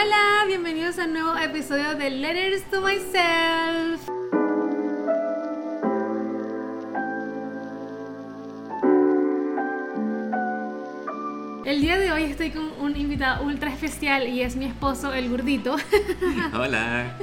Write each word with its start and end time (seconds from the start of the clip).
Hola, 0.00 0.44
bienvenidos 0.46 0.96
a 1.00 1.06
un 1.06 1.12
nuevo 1.14 1.36
episodio 1.36 1.96
de 1.96 2.10
Letters 2.10 2.62
to 2.70 2.80
Myself. 2.80 4.00
El 11.64 11.80
día 11.80 11.98
de 11.98 12.12
hoy 12.12 12.22
estoy 12.24 12.50
con 12.52 12.70
un 12.80 12.96
invitado 12.96 13.44
ultra 13.44 13.72
especial 13.72 14.28
y 14.28 14.42
es 14.42 14.54
mi 14.54 14.66
esposo, 14.66 15.12
el 15.12 15.30
gordito. 15.30 15.74
Hola. 16.54 17.16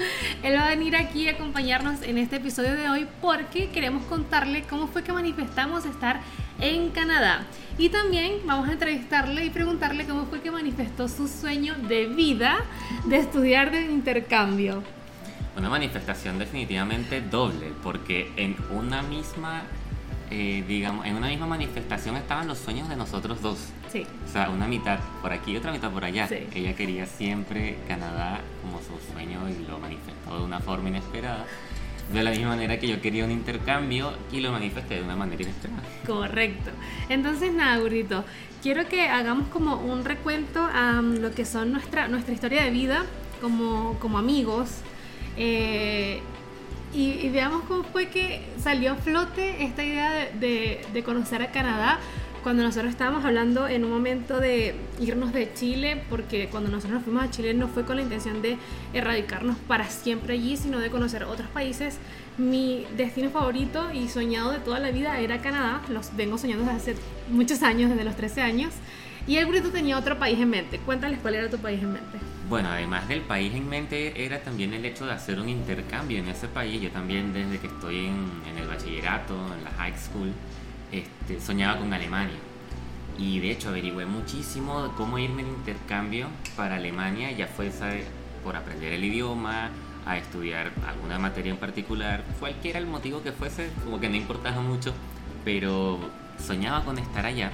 Él 0.44 0.58
va 0.58 0.66
a 0.66 0.70
venir 0.70 0.98
aquí 0.98 1.30
a 1.30 1.32
acompañarnos 1.32 2.02
en 2.02 2.18
este 2.18 2.36
episodio 2.36 2.76
de 2.76 2.90
hoy 2.90 3.08
porque 3.22 3.70
queremos 3.70 4.04
contarle 4.04 4.64
cómo 4.64 4.88
fue 4.88 5.02
que 5.02 5.14
manifestamos 5.14 5.86
estar 5.86 6.20
en 6.60 6.90
Canadá. 6.90 7.46
Y 7.78 7.90
también 7.90 8.40
vamos 8.46 8.70
a 8.70 8.74
entrevistarle 8.74 9.46
y 9.46 9.50
preguntarle 9.50 10.06
cómo 10.06 10.26
fue 10.26 10.42
que 10.42 10.52
manifestó 10.52 11.08
su 11.08 11.28
sueño 11.28 11.76
de 11.88 12.08
vida 12.08 12.58
de 13.06 13.18
estudiar 13.18 13.72
de 13.72 13.82
intercambio. 13.84 14.82
Una 15.58 15.70
manifestación 15.70 16.40
definitivamente 16.40 17.22
doble, 17.22 17.72
porque 17.82 18.32
en 18.38 18.56
una 18.72 19.02
misma 19.02 19.64
eh, 20.32 20.64
digamos, 20.68 21.06
en 21.06 21.16
una 21.16 21.28
misma 21.28 21.46
manifestación 21.46 22.18
estaban 22.18 22.48
los 22.48 22.58
sueños 22.58 22.90
de 22.90 22.96
nosotros 22.96 23.42
dos. 23.42 23.60
Sí. 23.92 24.06
O 24.28 24.32
sea, 24.32 24.50
una 24.50 24.68
mitad 24.68 25.00
por 25.22 25.32
aquí 25.32 25.52
y 25.52 25.58
otra 25.58 25.72
mitad 25.72 25.92
por 25.92 26.04
allá. 26.04 26.28
Ella 26.54 26.76
quería 26.76 27.06
siempre 27.06 27.78
Canadá 27.88 28.42
como 28.62 28.80
su 28.80 29.14
sueño 29.14 29.48
y 29.48 29.70
lo 29.70 29.78
manifestó 29.78 30.40
de 30.40 30.44
una 30.44 30.60
forma 30.60 30.90
inesperada. 30.90 31.46
De 32.14 32.24
la 32.24 32.32
misma 32.32 32.50
manera 32.50 32.80
que 32.80 32.88
yo 32.88 33.02
quería 33.02 33.26
un 33.26 33.32
intercambio 33.32 34.14
y 34.32 34.40
lo 34.40 34.52
manifesté 34.52 34.96
de 34.96 35.02
una 35.02 35.16
manera 35.16 35.42
inesperada. 35.42 35.82
Correcto. 36.06 36.70
Entonces, 37.10 37.52
nada, 37.54 37.78
gordito, 37.80 38.24
quiero 38.62 38.88
que 38.88 39.08
hagamos 39.08 39.48
como 39.50 39.78
un 39.78 40.06
recuento 40.06 40.60
a 40.62 41.02
lo 41.02 41.32
que 41.32 41.46
son 41.46 41.72
nuestra, 41.72 42.08
nuestra 42.08 42.34
historia 42.34 42.64
de 42.64 42.72
vida 42.72 43.06
como, 43.42 43.98
como 44.00 44.18
amigos. 44.18 44.70
Eh, 45.38 46.22
y, 46.94 47.30
veamos 47.30 47.64
cómo 47.68 47.84
fue 47.84 48.08
que 48.08 48.42
salió 48.58 48.94
a 48.94 48.96
flote 48.96 49.64
esta 49.64 49.84
idea 49.84 50.30
de, 50.40 50.86
de, 50.94 51.04
conocer 51.04 51.42
a 51.42 51.52
Canadá 51.52 52.00
cuando 52.46 52.62
nosotros 52.62 52.92
estábamos 52.92 53.26
hablando 53.26 53.68
en 53.68 53.86
un 53.86 53.90
momento 53.90 54.40
de 54.40 54.76
irnos 55.00 55.34
de 55.34 55.52
Chile, 55.56 56.04
porque 56.12 56.48
cuando 56.48 56.70
nosotros 56.70 56.94
nos 56.94 57.04
fuimos 57.04 57.24
a 57.24 57.32
Chile 57.32 57.56
no 57.56 57.68
fue 57.68 57.86
con 57.86 57.96
la 57.96 58.04
intención 58.04 58.44
de 58.44 58.60
erradicarnos 58.94 59.58
para 59.68 59.90
siempre 59.90 60.36
allí, 60.36 60.56
sino 60.56 60.78
de 60.78 60.92
conocer 60.92 61.24
otros 61.24 61.48
países. 61.48 61.98
Mi 62.38 62.86
destino 62.96 63.32
favorito 63.32 63.92
y 63.92 64.10
soñado 64.10 64.52
de 64.52 64.60
toda 64.60 64.78
la 64.78 64.92
vida 64.92 65.20
era 65.20 65.42
Canadá, 65.42 65.82
los 65.90 66.16
vengo 66.16 66.38
soñando 66.38 66.72
desde 66.72 66.92
hace 66.92 67.02
muchos 67.32 67.64
años, 67.64 67.90
desde 67.90 68.04
los 68.04 68.16
13 68.16 68.44
años. 68.44 68.76
Y 69.26 69.38
el 69.38 69.48
Brito 69.48 69.72
tenía 69.72 69.98
otro 69.98 70.20
país 70.20 70.40
en 70.40 70.52
mente. 70.52 70.78
Cuéntales 70.78 71.18
cuál 71.24 71.34
era 71.34 71.50
tu 71.50 71.58
país 71.58 71.82
en 71.82 71.94
mente. 71.94 72.20
Bueno, 72.48 72.70
además 72.70 73.08
del 73.08 73.22
país 73.22 73.56
en 73.56 73.68
mente 73.68 74.24
era 74.24 74.44
también 74.44 74.72
el 74.76 74.86
hecho 74.86 75.08
de 75.08 75.14
hacer 75.14 75.40
un 75.40 75.50
intercambio 75.50 76.20
en 76.20 76.28
ese 76.28 76.48
país. 76.48 76.80
Yo 76.80 76.92
también 76.92 77.34
desde 77.34 77.58
que 77.58 77.66
estoy 77.66 78.06
en, 78.06 78.56
el 78.56 78.68
bachillerato, 78.68 79.34
en 79.34 79.64
la 79.64 79.72
high 79.72 79.98
school, 79.98 80.32
este, 80.92 81.40
soñaba 81.42 81.80
con 81.80 81.94
Alemania. 81.94 82.38
Y 83.18 83.40
de 83.40 83.52
hecho 83.52 83.70
averigüé 83.70 84.06
muchísimo 84.06 84.94
cómo 84.98 85.18
irme 85.18 85.42
en 85.42 85.50
intercambio 85.50 86.28
para 86.58 86.76
Alemania, 86.76 87.32
ya 87.32 87.48
fuese 87.48 88.04
por 88.44 88.56
aprender 88.56 88.94
el 88.94 89.04
idioma, 89.04 89.72
a 90.06 90.18
estudiar 90.18 90.72
alguna 90.88 91.18
materia 91.18 91.52
en 91.52 91.58
particular, 91.58 92.24
cualquiera 92.40 92.78
el 92.78 92.86
motivo 92.86 93.24
que 93.24 93.32
fuese, 93.32 93.72
como 93.84 94.00
que 94.00 94.08
no 94.08 94.16
importaba 94.16 94.62
mucho, 94.62 94.94
pero 95.44 96.00
soñaba 96.40 96.84
con 96.86 97.00
estar 97.00 97.26
allá. 97.26 97.52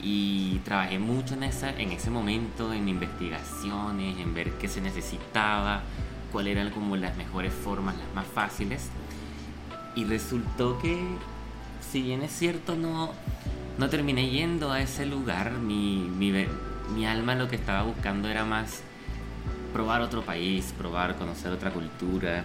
Y 0.00 0.60
trabajé 0.64 0.98
mucho 0.98 1.34
en, 1.34 1.44
esa, 1.44 1.70
en 1.70 1.90
ese 1.90 2.10
momento 2.10 2.72
en 2.72 2.88
investigaciones, 2.88 4.18
en 4.18 4.34
ver 4.34 4.52
qué 4.52 4.68
se 4.68 4.80
necesitaba, 4.80 5.82
cuáles 6.30 6.56
eran 6.56 6.70
como 6.70 6.96
las 6.96 7.16
mejores 7.16 7.52
formas, 7.52 7.96
las 7.96 8.14
más 8.14 8.26
fáciles. 8.26 8.90
Y 9.96 10.04
resultó 10.04 10.78
que, 10.78 11.02
si 11.94 12.02
bien 12.02 12.22
es 12.22 12.32
cierto, 12.32 12.74
no, 12.74 13.12
no 13.78 13.88
terminé 13.88 14.28
yendo 14.28 14.72
a 14.72 14.80
ese 14.80 15.06
lugar, 15.06 15.52
mi, 15.52 15.98
mi, 15.98 16.32
mi 16.92 17.06
alma 17.06 17.36
lo 17.36 17.46
que 17.46 17.54
estaba 17.54 17.84
buscando 17.84 18.28
era 18.28 18.44
más 18.44 18.82
probar 19.72 20.00
otro 20.00 20.22
país, 20.22 20.74
probar, 20.76 21.14
conocer 21.14 21.52
otra 21.52 21.70
cultura. 21.70 22.42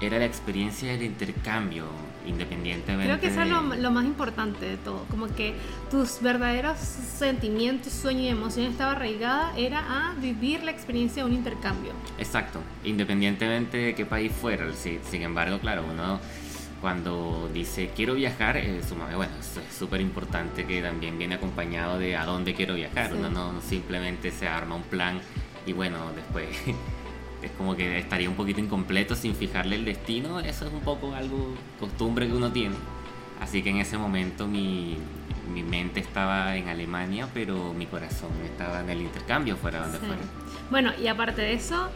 Era 0.00 0.20
la 0.20 0.26
experiencia 0.26 0.92
del 0.92 1.02
intercambio, 1.02 1.86
independientemente. 2.24 3.06
Creo 3.06 3.20
que 3.20 3.26
eso 3.26 3.42
es 3.42 3.80
lo, 3.80 3.90
más 3.90 4.04
importante 4.04 4.64
de 4.64 4.76
todo, 4.76 5.06
como 5.10 5.26
que 5.26 5.54
tus 5.90 6.22
verdaderos 6.22 6.78
sentimientos, 6.78 7.92
sueños 7.92 8.22
y 8.22 8.28
emociones 8.28 8.70
estaba 8.70 8.92
arraigada 8.92 9.58
era 9.58 9.80
a 9.80 10.14
vivir 10.14 10.62
la 10.62 10.70
experiencia 10.70 11.24
de 11.24 11.28
un 11.28 11.34
intercambio. 11.34 11.90
Exacto, 12.16 12.60
independientemente 12.84 13.76
de 13.76 13.94
qué 13.96 14.06
país 14.06 14.30
fuera. 14.30 14.66
sin 14.72 15.22
embargo, 15.22 15.58
claro, 15.58 15.84
uno 15.92 16.20
cuando 16.80 17.50
dice 17.52 17.90
quiero 17.94 18.14
viajar, 18.14 18.56
eh, 18.56 18.80
bueno, 19.16 19.32
es 19.40 19.76
súper 19.76 20.00
importante 20.00 20.64
que 20.64 20.80
también 20.80 21.18
viene 21.18 21.34
acompañado 21.34 21.98
de 21.98 22.16
a 22.16 22.24
dónde 22.24 22.54
quiero 22.54 22.74
viajar. 22.74 23.12
Uno 23.14 23.30
no 23.30 23.60
simplemente 23.60 24.30
se 24.30 24.46
arma 24.46 24.74
un 24.74 24.82
plan 24.82 25.20
y 25.66 25.72
bueno, 25.72 26.12
después 26.14 26.48
es 27.42 27.50
como 27.52 27.76
que 27.76 27.98
estaría 27.98 28.28
un 28.28 28.36
poquito 28.36 28.60
incompleto 28.60 29.14
sin 29.14 29.34
fijarle 29.34 29.76
el 29.76 29.84
destino. 29.84 30.40
Eso 30.40 30.66
es 30.66 30.72
un 30.72 30.80
poco 30.80 31.14
algo 31.14 31.54
costumbre 31.78 32.26
que 32.26 32.32
uno 32.32 32.52
tiene. 32.52 32.76
Así 33.40 33.62
que 33.62 33.70
en 33.70 33.76
ese 33.76 33.98
momento 33.98 34.46
mi, 34.46 34.96
mi 35.52 35.62
mente 35.62 36.00
estaba 36.00 36.56
en 36.56 36.68
Alemania, 36.68 37.28
pero 37.32 37.72
mi 37.72 37.86
corazón 37.86 38.30
estaba 38.44 38.80
en 38.80 38.90
el 38.90 39.02
intercambio, 39.02 39.56
fuera 39.56 39.80
donde 39.80 39.98
fuera. 39.98 40.22
Bueno, 40.70 40.92
y 41.00 41.06
aparte 41.06 41.42
de 41.42 41.54
eso, 41.54 41.88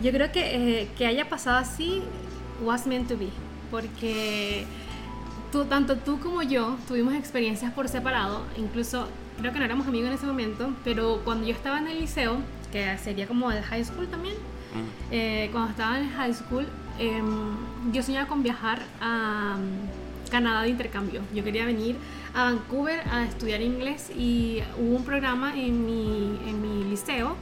yo 0.00 0.10
creo 0.12 0.32
que 0.32 0.80
eh, 0.82 0.88
que 0.96 1.06
haya 1.06 1.28
pasado 1.28 1.58
así 1.58 2.02
was 2.62 2.86
meant 2.86 3.08
to 3.08 3.16
be, 3.16 3.28
porque 3.70 4.66
tú, 5.52 5.64
tanto 5.64 5.96
tú 5.96 6.18
como 6.20 6.42
yo 6.42 6.76
tuvimos 6.88 7.14
experiencias 7.14 7.72
por 7.72 7.88
separado, 7.88 8.42
incluso 8.56 9.08
creo 9.38 9.52
que 9.52 9.58
no 9.58 9.64
éramos 9.64 9.86
amigos 9.86 10.08
en 10.08 10.14
ese 10.14 10.26
momento, 10.26 10.70
pero 10.84 11.20
cuando 11.24 11.46
yo 11.46 11.52
estaba 11.52 11.78
en 11.78 11.88
el 11.88 12.00
liceo, 12.00 12.38
que 12.72 12.96
sería 12.98 13.26
como 13.26 13.50
el 13.50 13.62
high 13.62 13.84
school 13.84 14.08
también, 14.08 14.34
eh, 15.10 15.48
cuando 15.52 15.70
estaba 15.70 15.98
en 15.98 16.10
high 16.10 16.34
school, 16.34 16.66
em, 16.98 17.92
yo 17.92 18.02
soñaba 18.02 18.26
con 18.26 18.42
viajar 18.42 18.82
a 19.00 19.56
mm, 19.56 20.30
Canadá 20.30 20.62
de 20.62 20.70
intercambio. 20.70 21.22
Yo 21.34 21.44
quería 21.44 21.64
venir 21.64 21.96
a 22.34 22.44
Vancouver 22.44 23.00
a 23.10 23.24
estudiar 23.24 23.62
inglés 23.62 24.10
y 24.10 24.60
hubo 24.78 24.96
un 24.96 25.04
programa 25.04 25.56
en 25.56 25.86
mi, 25.86 26.38
en 26.46 26.60
mi 26.60 26.84
liceo 26.84 27.36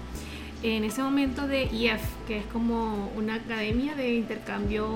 en 0.64 0.82
ese 0.82 1.02
momento 1.02 1.46
de 1.46 1.64
IEF, 1.66 2.00
que 2.26 2.38
es 2.38 2.46
como 2.46 3.12
una 3.16 3.34
academia 3.34 3.94
de 3.94 4.14
intercambio 4.14 4.88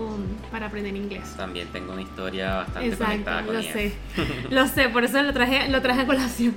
para 0.50 0.66
aprender 0.66 0.96
inglés. 0.96 1.34
También 1.36 1.68
tengo 1.68 1.92
una 1.92 2.00
historia 2.00 2.56
bastante 2.56 2.96
conectada 2.96 3.44
con 3.44 3.54
lo 3.54 3.62
sé, 3.62 3.92
lo 4.50 4.66
sé, 4.66 4.88
por 4.88 5.04
eso 5.04 5.22
lo 5.22 5.32
traje, 5.34 5.68
lo 5.68 5.82
traje 5.82 6.00
a 6.00 6.06
colación. 6.06 6.56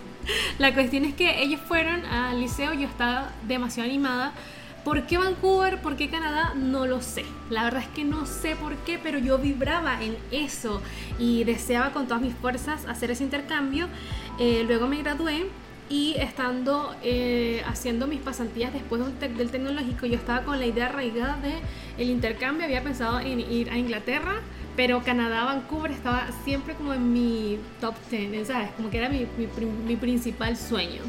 La 0.59 0.73
cuestión 0.73 1.03
es 1.03 1.13
que 1.13 1.43
ellos 1.43 1.59
fueron 1.59 2.05
al 2.05 2.39
liceo, 2.39 2.73
yo 2.73 2.87
estaba 2.87 3.33
demasiado 3.47 3.89
animada 3.89 4.33
¿Por 4.83 5.05
qué 5.05 5.19
Vancouver? 5.19 5.79
¿Por 5.79 5.95
qué 5.95 6.09
Canadá? 6.09 6.53
No 6.55 6.87
lo 6.87 7.01
sé. 7.01 7.23
La 7.51 7.63
verdad 7.63 7.83
es 7.83 7.87
que 7.89 8.03
no 8.03 8.25
sé 8.25 8.55
por 8.55 8.75
qué, 8.77 8.97
pero 8.97 9.19
yo 9.19 9.37
vibraba 9.37 10.01
en 10.01 10.17
eso 10.31 10.81
y 11.19 11.43
deseaba 11.43 11.91
con 11.91 12.07
todas 12.07 12.23
mis 12.23 12.33
fuerzas 12.33 12.85
hacer 12.87 13.11
ese 13.11 13.23
intercambio. 13.23 13.87
Eh, 14.39 14.63
luego 14.65 14.87
me 14.87 14.97
gradué 14.97 15.45
y 15.91 16.15
estando 16.17 16.95
eh, 17.03 17.61
haciendo 17.67 18.07
mis 18.07 18.21
pasantías 18.21 18.71
después 18.71 19.01
del 19.19 19.51
tecnológico, 19.51 20.05
yo 20.05 20.15
estaba 20.15 20.43
con 20.43 20.57
la 20.57 20.65
idea 20.65 20.85
arraigada 20.85 21.35
de 21.37 21.55
el 22.01 22.09
intercambio. 22.09 22.63
Había 22.65 22.81
pensado 22.81 23.19
en 23.19 23.41
ir 23.41 23.69
a 23.69 23.77
Inglaterra, 23.77 24.35
pero 24.77 25.03
Canadá, 25.03 25.43
Vancouver 25.43 25.91
estaba 25.91 26.29
siempre 26.45 26.75
como 26.75 26.93
en 26.93 27.11
mi 27.11 27.59
top 27.81 27.95
10, 28.09 28.47
¿sabes? 28.47 28.71
Como 28.71 28.89
que 28.89 28.99
era 28.99 29.09
mi, 29.09 29.27
mi 29.85 29.95
principal 29.97 30.55
sueño. 30.55 31.01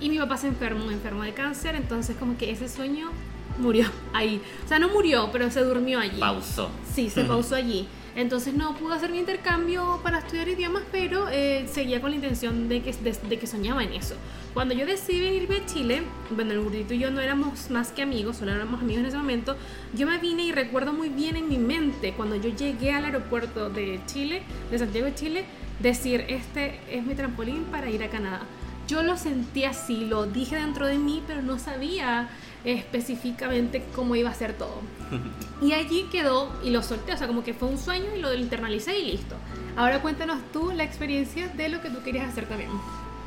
Y 0.00 0.08
mi 0.08 0.18
papá 0.18 0.36
se 0.36 0.46
enfermó, 0.46 0.90
enfermó 0.92 1.24
de 1.24 1.34
cáncer, 1.34 1.74
entonces 1.74 2.16
como 2.16 2.38
que 2.38 2.52
ese 2.52 2.68
sueño 2.68 3.10
murió 3.58 3.86
ahí. 4.12 4.40
O 4.64 4.68
sea, 4.68 4.78
no 4.78 4.88
murió, 4.88 5.28
pero 5.32 5.50
se 5.50 5.60
durmió 5.62 5.98
allí. 5.98 6.20
Pausó. 6.20 6.70
Sí, 6.94 7.10
se 7.10 7.24
pausó 7.24 7.56
allí. 7.56 7.88
Entonces 8.16 8.54
no 8.54 8.74
pude 8.74 8.94
hacer 8.94 9.10
mi 9.10 9.18
intercambio 9.18 10.00
para 10.02 10.18
estudiar 10.18 10.48
idiomas, 10.48 10.82
pero 10.90 11.28
eh, 11.30 11.66
seguía 11.70 12.00
con 12.00 12.10
la 12.10 12.16
intención 12.16 12.68
de 12.68 12.82
que, 12.82 13.46
soñaba 13.46 13.82
en 13.82 13.92
eso. 13.92 14.14
Cuando 14.52 14.74
yo 14.74 14.84
decidí 14.84 15.20
venirme 15.20 15.56
a 15.56 15.66
Chile, 15.66 16.02
bueno, 16.30 16.52
el 16.52 16.60
gordito 16.60 16.94
y 16.94 16.98
yo 16.98 17.10
no 17.10 17.20
éramos 17.20 17.70
más 17.70 17.92
que 17.92 18.02
amigos, 18.02 18.38
solo 18.38 18.52
éramos 18.52 18.80
amigos 18.80 19.02
en 19.02 19.06
ese 19.06 19.16
momento, 19.16 19.56
yo 19.94 20.06
me 20.06 20.18
vine 20.18 20.44
y 20.44 20.52
recuerdo 20.52 20.92
muy 20.92 21.08
bien 21.08 21.36
en 21.36 21.48
mi 21.48 21.58
mente, 21.58 22.14
cuando 22.16 22.36
yo 22.36 22.50
llegué 22.50 22.92
al 22.92 23.04
aeropuerto 23.04 23.70
de 23.70 24.00
Chile, 24.06 24.42
de 24.70 24.78
Santiago 24.78 25.06
de 25.06 25.14
Chile, 25.14 25.44
decir, 25.78 26.24
este 26.28 26.80
es 26.90 27.04
mi 27.04 27.14
trampolín 27.14 27.64
para 27.64 27.90
ir 27.90 28.02
a 28.02 28.10
Canadá 28.10 28.42
yo 28.90 29.04
lo 29.04 29.16
sentí 29.16 29.64
así, 29.64 30.04
lo 30.06 30.26
dije 30.26 30.56
dentro 30.56 30.84
de 30.84 30.98
mí, 30.98 31.22
pero 31.24 31.42
no 31.42 31.60
sabía 31.60 32.28
específicamente 32.64 33.84
cómo 33.94 34.16
iba 34.16 34.30
a 34.30 34.34
ser 34.34 34.54
todo. 34.54 34.80
Y 35.62 35.74
allí 35.74 36.06
quedó 36.10 36.50
y 36.64 36.70
lo 36.70 36.82
solté, 36.82 37.12
o 37.12 37.18
sea, 37.18 37.26
como 37.26 37.44
que 37.44 37.52
fue 37.52 37.68
un 37.68 37.76
sueño 37.76 38.06
y 38.16 38.20
lo 38.20 38.32
internalicé 38.34 38.98
y 38.98 39.10
listo. 39.10 39.36
Ahora 39.76 40.00
cuéntanos 40.00 40.38
tú 40.54 40.72
la 40.74 40.84
experiencia 40.84 41.48
de 41.48 41.68
lo 41.68 41.82
que 41.82 41.90
tú 41.90 42.02
querías 42.02 42.30
hacer 42.30 42.46
también. 42.46 42.70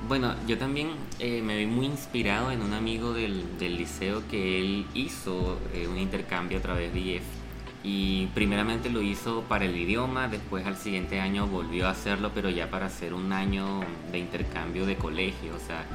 Bueno, 0.07 0.33
yo 0.47 0.57
también 0.57 0.89
eh, 1.19 1.43
me 1.43 1.55
vi 1.55 1.67
muy 1.67 1.85
inspirado 1.85 2.49
en 2.49 2.63
un 2.63 2.73
amigo 2.73 3.13
del, 3.13 3.43
del 3.59 3.77
liceo 3.77 4.23
que 4.31 4.59
él 4.59 4.87
hizo 4.95 5.59
eh, 5.75 5.87
un 5.87 5.99
intercambio 5.99 6.57
a 6.57 6.61
través 6.61 6.91
de 6.91 7.01
IEF. 7.01 7.23
Y 7.83 8.27
primeramente 8.27 8.89
lo 8.89 9.01
hizo 9.01 9.41
para 9.41 9.65
el 9.65 9.75
idioma, 9.75 10.29
después 10.29 10.65
al 10.65 10.77
siguiente 10.77 11.19
año 11.19 11.47
volvió 11.47 11.87
a 11.87 11.91
hacerlo, 11.91 12.31
pero 12.33 12.49
ya 12.49 12.69
para 12.69 12.85
hacer 12.85 13.13
un 13.13 13.33
año 13.33 13.81
de 14.11 14.19
intercambio 14.19 14.85
de 14.85 14.95
colegio. 14.95 15.53
O 15.53 15.59
sea, 15.59 15.85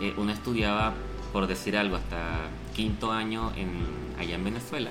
eh, 0.00 0.12
uno 0.16 0.32
estudiaba, 0.32 0.94
por 1.32 1.46
decir 1.46 1.76
algo, 1.76 1.94
hasta 1.94 2.48
quinto 2.74 3.12
año 3.12 3.52
en, 3.56 3.70
allá 4.18 4.34
en 4.34 4.44
Venezuela. 4.44 4.90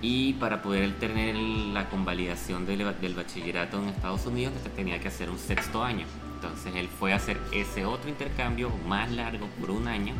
Y 0.00 0.34
para 0.34 0.62
poder 0.62 0.92
tener 1.00 1.34
la 1.34 1.88
convalidación 1.88 2.64
del, 2.64 2.78
del 3.00 3.14
bachillerato 3.14 3.82
en 3.82 3.88
Estados 3.88 4.26
Unidos, 4.26 4.54
tenía 4.76 5.00
que 5.00 5.08
hacer 5.08 5.28
un 5.28 5.38
sexto 5.38 5.82
año. 5.82 6.06
Entonces 6.36 6.72
él 6.76 6.86
fue 6.86 7.12
a 7.12 7.16
hacer 7.16 7.36
ese 7.52 7.84
otro 7.84 8.08
intercambio 8.08 8.70
más 8.86 9.10
largo 9.10 9.48
por 9.60 9.72
un 9.72 9.88
año 9.88 10.14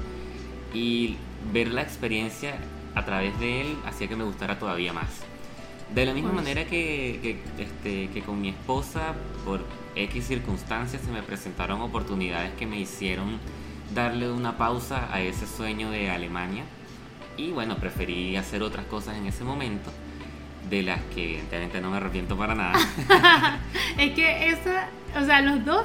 y 0.74 1.16
ver 1.52 1.68
la 1.68 1.82
experiencia 1.82 2.58
a 2.96 3.04
través 3.04 3.38
de 3.38 3.60
él 3.60 3.76
hacía 3.86 4.08
que 4.08 4.16
me 4.16 4.24
gustara 4.24 4.58
todavía 4.58 4.92
más. 4.92 5.27
De 5.94 6.04
la 6.04 6.12
misma 6.12 6.32
manera 6.32 6.64
que, 6.64 7.18
que, 7.22 7.62
este, 7.62 8.08
que 8.10 8.22
con 8.22 8.40
mi 8.40 8.50
esposa, 8.50 9.14
por 9.44 9.64
X 9.96 10.26
circunstancias, 10.26 11.02
se 11.02 11.10
me 11.10 11.22
presentaron 11.22 11.80
oportunidades 11.80 12.52
que 12.54 12.66
me 12.66 12.78
hicieron 12.78 13.38
darle 13.94 14.30
una 14.30 14.58
pausa 14.58 15.08
a 15.12 15.20
ese 15.20 15.46
sueño 15.46 15.90
de 15.90 16.10
Alemania. 16.10 16.64
Y 17.36 17.50
bueno, 17.52 17.76
preferí 17.76 18.36
hacer 18.36 18.62
otras 18.62 18.84
cosas 18.86 19.16
en 19.16 19.26
ese 19.26 19.44
momento, 19.44 19.90
de 20.68 20.82
las 20.82 21.00
que 21.14 21.24
evidentemente 21.24 21.80
no 21.80 21.90
me 21.90 21.96
arrepiento 21.96 22.36
para 22.36 22.54
nada. 22.54 22.78
es 23.98 24.12
que 24.12 24.50
esa, 24.50 24.90
o 25.16 25.24
sea, 25.24 25.40
los 25.40 25.64
dos 25.64 25.84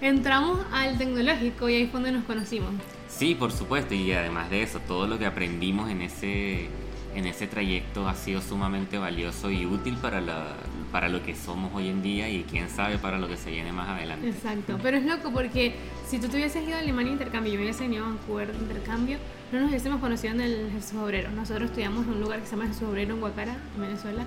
entramos 0.00 0.58
al 0.72 0.98
tecnológico 0.98 1.68
y 1.68 1.74
ahí 1.74 1.86
fue 1.86 2.00
donde 2.00 2.12
nos 2.12 2.24
conocimos. 2.24 2.70
Sí, 3.08 3.34
por 3.34 3.52
supuesto, 3.52 3.94
y 3.94 4.12
además 4.12 4.50
de 4.50 4.62
eso, 4.62 4.80
todo 4.80 5.06
lo 5.06 5.18
que 5.18 5.26
aprendimos 5.26 5.90
en 5.90 6.02
ese, 6.02 6.68
en 7.16 7.26
ese 7.26 7.46
trayecto 7.46 8.06
ha 8.08 8.14
sido 8.14 8.42
sumamente 8.42 8.98
valioso 8.98 9.50
y 9.50 9.64
útil 9.64 9.96
para, 9.96 10.20
la, 10.20 10.48
para 10.92 11.08
lo 11.08 11.22
que 11.22 11.34
somos 11.34 11.72
hoy 11.74 11.88
en 11.88 12.02
día 12.02 12.28
y 12.28 12.44
quién 12.44 12.68
sabe 12.68 12.98
para 12.98 13.18
lo 13.18 13.26
que 13.26 13.38
se 13.38 13.50
viene 13.50 13.72
más 13.72 13.88
adelante. 13.88 14.28
Exacto, 14.28 14.78
pero 14.82 14.98
es 14.98 15.04
loco 15.04 15.32
porque 15.32 15.74
si 16.06 16.18
tú 16.18 16.28
te 16.28 16.36
hubieses 16.36 16.62
ido 16.62 16.76
a 16.76 16.80
Alemania 16.80 17.12
intercambio 17.12 17.54
y 17.54 17.56
yo 17.56 17.62
hubiese 17.62 17.84
venido 17.84 18.04
a 18.04 18.08
Vancouver 18.08 18.54
intercambio, 18.60 19.18
no 19.50 19.60
nos 19.60 19.70
hubiésemos 19.70 20.00
conocido 20.00 20.34
en 20.34 20.42
el 20.42 20.70
Jesús 20.72 20.98
Obrero. 20.98 21.30
Nosotros 21.30 21.70
estudiamos 21.70 22.04
en 22.06 22.12
un 22.12 22.20
lugar 22.20 22.40
que 22.40 22.46
se 22.46 22.54
llama 22.54 22.68
Jesús 22.68 22.82
Obrero 22.82 23.14
en 23.14 23.20
Guacara, 23.20 23.56
en 23.74 23.80
Venezuela 23.80 24.26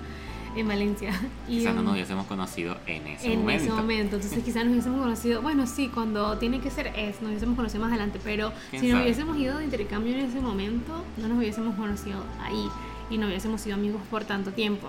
en 0.56 0.68
Valencia. 0.68 1.12
Y, 1.48 1.58
quizás 1.58 1.74
no 1.74 1.82
nos 1.82 1.94
hubiésemos 1.94 2.26
conocido 2.26 2.76
en 2.86 3.06
ese 3.06 3.28
momento. 3.28 3.50
En 3.50 3.56
ese 3.56 3.70
momento, 3.70 4.16
entonces 4.16 4.44
quizás 4.44 4.64
nos 4.64 4.72
hubiésemos 4.72 5.00
conocido, 5.00 5.42
bueno, 5.42 5.66
sí, 5.66 5.88
cuando 5.88 6.38
tiene 6.38 6.60
que 6.60 6.70
ser 6.70 6.88
es, 6.88 7.20
nos 7.20 7.30
hubiésemos 7.30 7.56
conocido 7.56 7.80
más 7.82 7.90
adelante, 7.90 8.20
pero 8.22 8.52
si 8.70 8.88
nos 8.88 9.02
hubiésemos 9.02 9.36
ido 9.38 9.58
de 9.58 9.64
intercambio 9.64 10.14
en 10.14 10.20
ese 10.20 10.40
momento, 10.40 11.04
no 11.16 11.28
nos 11.28 11.38
hubiésemos 11.38 11.74
conocido 11.76 12.24
ahí 12.42 12.68
y 13.10 13.18
no 13.18 13.26
hubiésemos 13.26 13.60
sido 13.60 13.74
amigos 13.74 14.00
por 14.10 14.24
tanto 14.24 14.52
tiempo. 14.52 14.88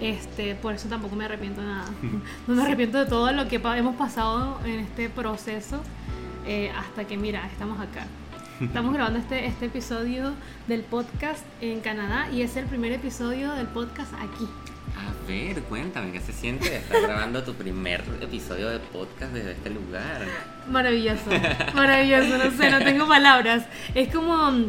Este, 0.00 0.54
por 0.54 0.74
eso 0.74 0.88
tampoco 0.88 1.16
me 1.16 1.24
arrepiento 1.24 1.60
de 1.60 1.66
nada. 1.66 1.84
No 2.46 2.54
me 2.54 2.62
arrepiento 2.62 2.98
de 2.98 3.06
todo 3.06 3.32
lo 3.32 3.48
que 3.48 3.56
hemos 3.56 3.96
pasado 3.96 4.58
en 4.64 4.80
este 4.80 5.08
proceso 5.08 5.80
eh, 6.46 6.72
hasta 6.76 7.06
que, 7.06 7.16
mira, 7.16 7.46
estamos 7.46 7.80
acá. 7.80 8.06
Estamos 8.60 8.92
grabando 8.94 9.18
este, 9.18 9.46
este 9.46 9.66
episodio 9.66 10.32
del 10.68 10.82
podcast 10.82 11.44
en 11.60 11.80
Canadá 11.80 12.30
y 12.30 12.42
es 12.42 12.56
el 12.56 12.66
primer 12.66 12.92
episodio 12.92 13.52
del 13.52 13.66
podcast 13.66 14.12
aquí. 14.14 14.46
A 14.96 15.26
ver, 15.26 15.62
cuéntame, 15.62 16.12
¿qué 16.12 16.20
se 16.20 16.32
siente 16.32 16.76
estar 16.76 17.00
grabando 17.02 17.42
tu 17.42 17.54
primer 17.54 18.02
episodio 18.20 18.68
de 18.68 18.78
podcast 18.78 19.32
desde 19.32 19.52
este 19.52 19.70
lugar? 19.70 20.26
Maravilloso, 20.68 21.30
maravilloso, 21.74 22.38
no 22.38 22.50
sé, 22.50 22.70
no 22.70 22.78
tengo 22.80 23.08
palabras. 23.08 23.64
Es 23.94 24.12
como, 24.12 24.50
mm, 24.50 24.66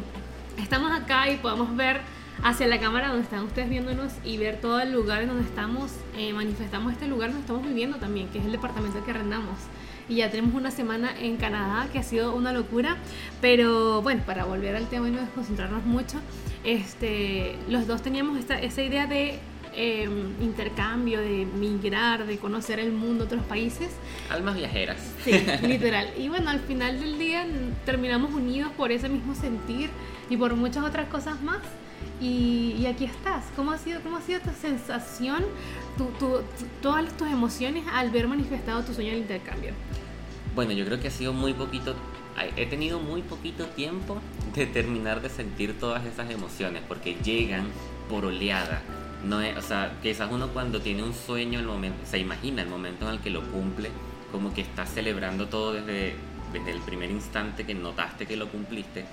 estamos 0.60 0.92
acá 0.92 1.30
y 1.30 1.38
podemos 1.38 1.75
ver 1.75 2.01
hacia 2.44 2.68
la 2.68 2.80
cámara 2.80 3.07
donde 3.07 3.24
están 3.24 3.44
ustedes 3.44 3.69
viéndonos 3.69 4.13
y 4.24 4.38
ver 4.38 4.60
todo 4.60 4.80
el 4.80 4.92
lugar 4.92 5.21
en 5.21 5.30
donde 5.30 5.44
estamos, 5.44 5.92
eh, 6.18 6.33
manifestamos 6.33 6.94
este 6.94 7.07
lugar 7.07 7.30
donde 7.30 7.42
estamos 7.42 7.65
viviendo 7.65 7.98
también, 7.98 8.27
que 8.30 8.39
es 8.39 8.45
el 8.45 8.51
departamento 8.51 9.04
que 9.04 9.12
arrendamos. 9.12 9.57
Y 10.10 10.15
ya 10.15 10.30
tenemos 10.30 10.54
una 10.54 10.69
semana 10.69 11.12
en 11.18 11.38
Canadá 11.38 11.88
que 11.92 12.00
ha 12.00 12.04
sido 12.04 12.36
una 12.36 12.51
locura, 12.51 12.98
pero 13.39 14.01
bueno, 14.01 14.21
para 14.25 14.44
volver 14.44 14.75
al 14.75 14.88
tema 14.89 15.07
y 15.07 15.12
no 15.12 15.21
desconcentrarnos 15.21 15.86
mucho, 15.86 16.19
este, 16.63 17.56
los 17.69 17.88
dos 17.88 18.01
teníamos 18.01 18.38
esta, 18.38 18.60
esa 18.60 18.81
idea 18.81 19.07
de 19.07 19.39
Em, 19.75 20.36
intercambio, 20.40 21.20
de 21.20 21.46
migrar, 21.46 22.28
de 22.28 22.38
conocer 22.38 22.80
el 22.80 22.92
mundo, 22.92 23.24
otros 23.24 23.44
países. 23.44 23.90
Almas 24.30 24.56
viajeras. 24.56 24.98
Sí, 25.24 25.31
literal. 25.68 26.10
Y 26.16 26.30
bueno, 26.30 26.52
al 26.52 26.60
final 26.60 27.00
del 27.00 27.18
día 27.18 27.48
terminamos 27.84 28.31
unidos 28.34 28.72
por 28.78 28.92
ese 28.92 29.10
mismo 29.10 29.34
sentir 29.34 29.90
y 30.30 30.38
por 30.38 30.56
muchas 30.56 30.84
otras 30.84 31.08
cosas 31.08 31.42
más. 31.42 31.62
Y, 32.22 32.86
aquí 32.86 33.06
estás. 33.06 33.46
¿Cómo 33.56 33.72
ha 33.72 33.80
sido, 33.80 34.02
cómo 34.02 34.18
ha 34.18 34.22
sido 34.22 34.42
tu 34.42 34.52
sensación, 34.52 35.44
tu, 35.98 36.12
todas 36.81 37.18
tus 37.18 37.28
emociones 37.30 37.84
al 37.92 38.12
ver 38.12 38.28
manifestado 38.28 38.84
tu 38.84 38.94
sueño 38.94 39.12
de 39.12 39.18
intercambio? 39.18 39.72
Bueno, 40.54 40.74
yo 40.74 40.86
creo 40.86 41.00
que 41.00 41.08
ha 41.08 41.12
sido 41.12 41.34
muy 41.34 41.54
poquito 41.54 41.96
he 42.58 42.66
tenido 42.66 43.00
muy 43.00 43.22
poquito 43.22 43.68
tiempo 43.68 44.18
de 44.56 44.66
terminar 44.66 45.22
de 45.22 45.30
sentir 45.30 45.78
todas 45.78 46.04
esas 46.06 46.31
emociones 46.31 46.81
porque 46.88 47.16
llegan 47.24 47.68
por 48.10 48.25
oleada 48.25 48.81
no 49.24 49.42
es, 49.42 49.58
o 49.58 49.62
sea, 49.62 49.98
quizás 50.02 50.30
uno 50.31 50.50
cuando 50.50 50.81
tiene 50.81 51.04
un 51.04 51.14
sueño, 51.14 51.60
el 51.60 51.66
momento, 51.66 52.06
se 52.06 52.20
imagina 52.20 52.62
el 52.62 52.70
momento 52.70 53.08
en 53.08 53.16
el 53.16 53.20
que 53.20 53.30
lo 53.30 53.42
cumple, 53.42 53.90
como 54.31 54.54
que 54.54 54.62
está 54.62 54.86
celebrando 54.86 55.48
todo 55.48 55.74
desde, 55.74 56.16
desde 56.52 56.72
el 56.72 56.80
primer 56.81 57.10
instante 57.10 57.66
que 57.66 57.74
notaste 57.74 58.25
que 58.25 58.36
lo 58.36 58.50
cumpliste, 58.50 59.06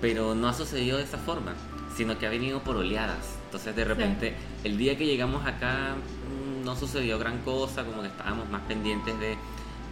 pero 0.00 0.34
no 0.34 0.48
ha 0.48 0.54
sucedido 0.54 0.98
de 0.98 1.04
esa 1.04 1.18
forma, 1.18 1.54
sino 1.96 2.18
que 2.18 2.26
ha 2.26 2.30
venido 2.30 2.60
por 2.62 2.76
oleadas. 2.76 3.38
Entonces 3.46 3.74
de 3.74 3.84
repente, 3.84 4.34
el 4.62 4.78
día 4.78 4.96
que 4.96 5.06
llegamos 5.06 5.44
acá 5.46 5.96
mm, 5.96 6.64
no 6.64 6.76
sucedió 6.76 7.18
gran 7.18 7.38
cosa, 7.38 7.84
como 7.84 8.02
que 8.02 8.08
estábamos 8.08 8.48
más 8.48 8.62
pendientes 8.62 9.18
de, 9.18 9.36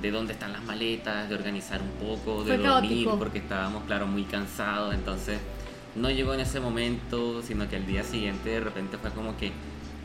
de 0.00 0.10
dónde 0.10 0.34
están 0.34 0.52
las 0.52 0.62
maletas, 0.62 1.28
de 1.28 1.34
organizar 1.34 1.80
un 1.82 1.90
poco, 2.06 2.44
de 2.44 2.58
dormir, 2.58 3.08
porque 3.18 3.38
estábamos, 3.38 3.84
claro, 3.84 4.06
muy 4.06 4.22
cansados, 4.24 4.94
entonces 4.94 5.40
no 5.98 6.10
llegó 6.10 6.34
en 6.34 6.40
ese 6.40 6.60
momento, 6.60 7.42
sino 7.42 7.68
que 7.68 7.76
al 7.76 7.86
día 7.86 8.02
siguiente 8.02 8.50
de 8.50 8.60
repente 8.60 8.98
fue 8.98 9.10
como 9.10 9.36
que, 9.36 9.52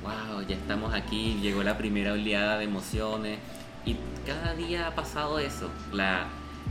wow, 0.01 0.42
ya 0.48 0.56
estamos 0.56 0.94
aquí, 0.94 1.40
llegó 1.42 1.63
la 1.63 1.78
primera 1.78 2.13
oleada 2.13 2.57
de 2.57 2.66
emociones 2.66 3.40
y 3.86 3.95
cada 4.25 4.54
día 4.56 4.88
ha 4.88 4.95
pasado 4.95 5.40
eso, 5.40 5.69
la, 5.92 6.28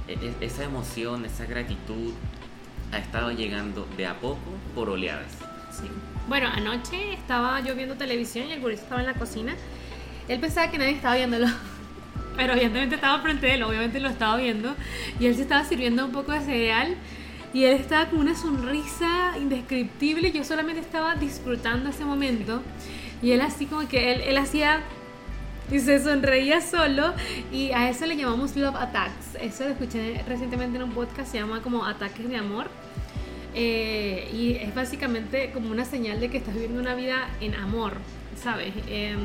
e, 0.09 0.15
e, 0.15 0.45
esa 0.45 0.65
emoción, 0.65 1.25
esa 1.25 1.47
gratitud 1.47 2.13
ha 2.93 2.99
estado 2.99 3.31
llegando 3.33 3.87
de 3.97 4.07
a 4.07 4.19
poco 4.21 4.39
por 4.75 4.91
oleadas. 4.91 5.33
Sí. 5.71 5.89
Bueno, 6.29 6.49
anoche 6.49 7.15
estaba 7.15 7.61
yo 7.61 7.75
viendo 7.75 7.95
televisión 7.95 8.49
y 8.49 8.53
el 8.53 8.61
gurista 8.61 8.85
estaba 8.85 9.01
en 9.01 9.07
la 9.07 9.15
cocina. 9.15 9.55
Él 10.29 10.39
pensaba 10.41 10.71
que 10.71 10.79
nadie 10.79 10.93
estaba 10.93 11.17
viéndolo. 11.17 11.47
Pero 12.37 12.53
evidentemente 12.55 12.95
estaba 12.95 13.21
frente 13.23 13.51
a 13.51 13.55
él, 13.55 13.63
obviamente 13.63 14.01
lo 14.01 14.09
estaba 14.09 14.37
viendo. 14.37 14.75
Y 15.19 15.27
él 15.27 15.35
se 15.35 15.43
estaba 15.43 15.65
sirviendo 15.65 16.05
un 16.05 16.13
poco 16.13 16.33
de 16.33 16.41
cereal 16.41 16.97
y 17.53 17.65
él 17.65 17.75
estaba 17.75 18.09
con 18.09 18.21
una 18.21 18.35
sonrisa 18.35 19.37
indescriptible. 19.39 20.33
Yo 20.33 20.45
solamente 20.45 20.81
estaba 20.81 21.15
disfrutando 21.15 21.91
ese 21.91 22.05
momento. 22.05 22.63
Y 23.23 23.33
él 23.33 23.41
así 23.41 23.67
como 23.67 23.87
que 23.89 24.13
él, 24.13 24.21
él 24.23 24.37
hacía 24.39 24.83
y 25.71 25.79
se 25.79 26.03
sonreía 26.03 26.61
solo 26.61 27.15
y 27.51 27.71
a 27.71 27.89
eso 27.89 28.05
le 28.07 28.17
llamamos 28.17 28.57
love 28.57 28.77
attacks. 28.77 29.37
Eso 29.41 29.65
lo 29.65 29.71
escuché 29.71 30.23
recientemente 30.27 30.77
en 30.77 30.83
un 30.83 30.93
podcast, 30.93 31.31
se 31.33 31.39
llama 31.39 31.63
como 31.63 31.85
ataques 31.85 32.29
de 32.29 32.37
amor. 32.37 32.67
Eh, 33.55 34.31
y 34.33 34.53
es 34.55 34.75
básicamente 34.75 35.51
como 35.53 35.71
una 35.71 35.85
señal 35.85 36.21
de 36.21 36.31
que 36.31 36.39
estás 36.39 36.55
viviendo 36.55 36.81
una 36.81 36.95
vida 36.95 37.29
en 37.41 37.55
amor, 37.55 37.95
¿sabes? 38.43 38.73
Em, 38.89 39.19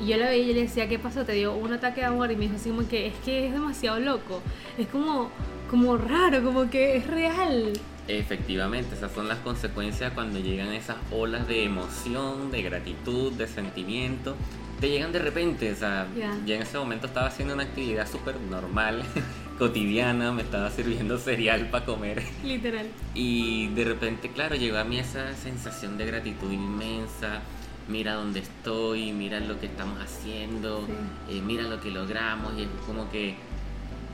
y 0.00 0.08
yo 0.08 0.16
la 0.16 0.28
veía 0.28 0.50
y 0.50 0.54
le 0.54 0.62
decía, 0.62 0.88
¿qué 0.88 0.98
pasó? 0.98 1.24
Te 1.24 1.32
dio 1.32 1.54
un 1.54 1.72
ataque 1.72 2.00
de 2.00 2.06
amor 2.06 2.30
y 2.30 2.36
me 2.36 2.42
dijo 2.42 2.56
así 2.56 2.70
como 2.70 2.88
que 2.88 3.06
es 3.06 3.14
que 3.24 3.46
es 3.46 3.52
demasiado 3.52 3.98
loco. 4.00 4.42
Es 4.78 4.86
como 4.88 5.30
como 5.70 5.96
raro, 5.96 6.42
como 6.42 6.70
que 6.70 6.96
es 6.96 7.06
real. 7.06 7.72
Efectivamente, 8.08 8.94
esas 8.94 9.12
son 9.12 9.26
las 9.28 9.38
consecuencias 9.38 10.12
cuando 10.12 10.38
llegan 10.38 10.72
esas 10.72 10.96
olas 11.10 11.48
de 11.48 11.64
emoción, 11.64 12.52
de 12.52 12.62
gratitud, 12.62 13.32
de 13.32 13.48
sentimiento. 13.48 14.36
Te 14.80 14.90
llegan 14.90 15.10
de 15.10 15.18
repente, 15.18 15.72
o 15.72 15.74
sea, 15.74 16.06
ya 16.44 16.54
en 16.54 16.62
ese 16.62 16.78
momento 16.78 17.06
estaba 17.06 17.26
haciendo 17.26 17.54
una 17.54 17.64
actividad 17.64 18.08
súper 18.08 18.38
normal, 18.40 19.02
cotidiana, 19.58 20.32
me 20.32 20.42
estaba 20.42 20.70
sirviendo 20.70 21.18
cereal 21.18 21.68
para 21.70 21.84
comer. 21.84 22.22
Literal. 22.44 22.86
Y 23.14 23.68
de 23.68 23.84
repente, 23.84 24.30
claro, 24.30 24.54
llegó 24.54 24.78
a 24.78 24.84
mí 24.84 24.98
esa 24.98 25.34
sensación 25.34 25.98
de 25.98 26.06
gratitud 26.06 26.52
inmensa. 26.52 27.40
Mira 27.88 28.14
dónde 28.14 28.40
estoy, 28.40 29.12
mira 29.12 29.38
lo 29.40 29.60
que 29.60 29.66
estamos 29.66 30.00
haciendo, 30.00 30.86
eh, 31.30 31.40
mira 31.40 31.62
lo 31.62 31.80
que 31.80 31.92
logramos 31.92 32.52
y 32.58 32.62
es 32.62 32.68
como 32.84 33.08
que 33.10 33.36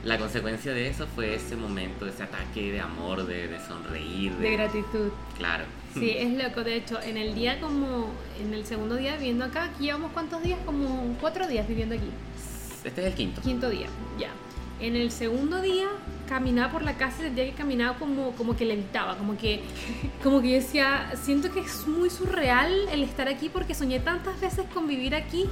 la 0.03 0.17
consecuencia 0.17 0.73
de 0.73 0.87
eso 0.87 1.07
fue 1.07 1.35
ese 1.35 1.55
momento, 1.55 2.05
ese 2.05 2.23
ataque 2.23 2.71
de 2.71 2.81
amor, 2.81 3.25
de, 3.25 3.57
sonreír. 3.67 4.33
De, 4.33 4.51
gratitud. 4.51 5.09
Claro. 5.37 5.63
Sí, 5.93 6.11
es 6.17 6.33
loco. 6.33 6.63
De 6.63 6.75
hecho, 6.75 7.01
en 7.01 7.17
el 7.17 7.33
día 7.33 7.59
como, 7.61 8.11
en 8.41 8.53
el 8.53 8.65
segundo 8.65 8.95
día 8.95 9.15
viviendo 9.15 9.45
acá, 9.45 9.65
aquí 9.65 9.85
llevamos 9.85 10.11
cuántos 10.11 10.43
días, 10.43 10.59
como 10.65 11.15
cuatro 11.21 11.47
días 11.47 11.67
viviendo 11.67 11.95
aquí. 11.95 12.09
Este 12.83 13.01
es 13.01 13.07
el 13.07 13.13
quinto. 13.13 13.41
Quinto 13.41 13.69
día, 13.69 13.87
ya. 14.19 14.29
En 14.81 14.97
el 14.97 15.11
segundo 15.11 15.61
día 15.61 15.87
caminaba 16.27 16.73
por 16.73 16.83
la 16.83 16.97
casa 16.97 17.21
y 17.21 17.25
sentía 17.27 17.45
que 17.45 17.53
caminaba 17.53 17.97
como, 17.97 18.31
como 18.31 18.57
que 18.57 18.65
levitaba, 18.65 19.17
como 19.17 19.37
que, 19.37 19.61
como 20.23 20.41
que 20.41 20.49
yo 20.49 20.55
decía, 20.55 21.13
siento 21.15 21.49
que 21.53 21.61
es 21.61 21.87
muy 21.87 22.09
surreal 22.09 22.73
el 22.91 23.03
estar 23.03 23.29
aquí 23.29 23.47
porque 23.47 23.73
soñé 23.73 24.01
tantas 24.01 24.41
veces 24.41 24.65
con 24.73 24.85
vivir 24.85 25.15
aquí 25.15 25.47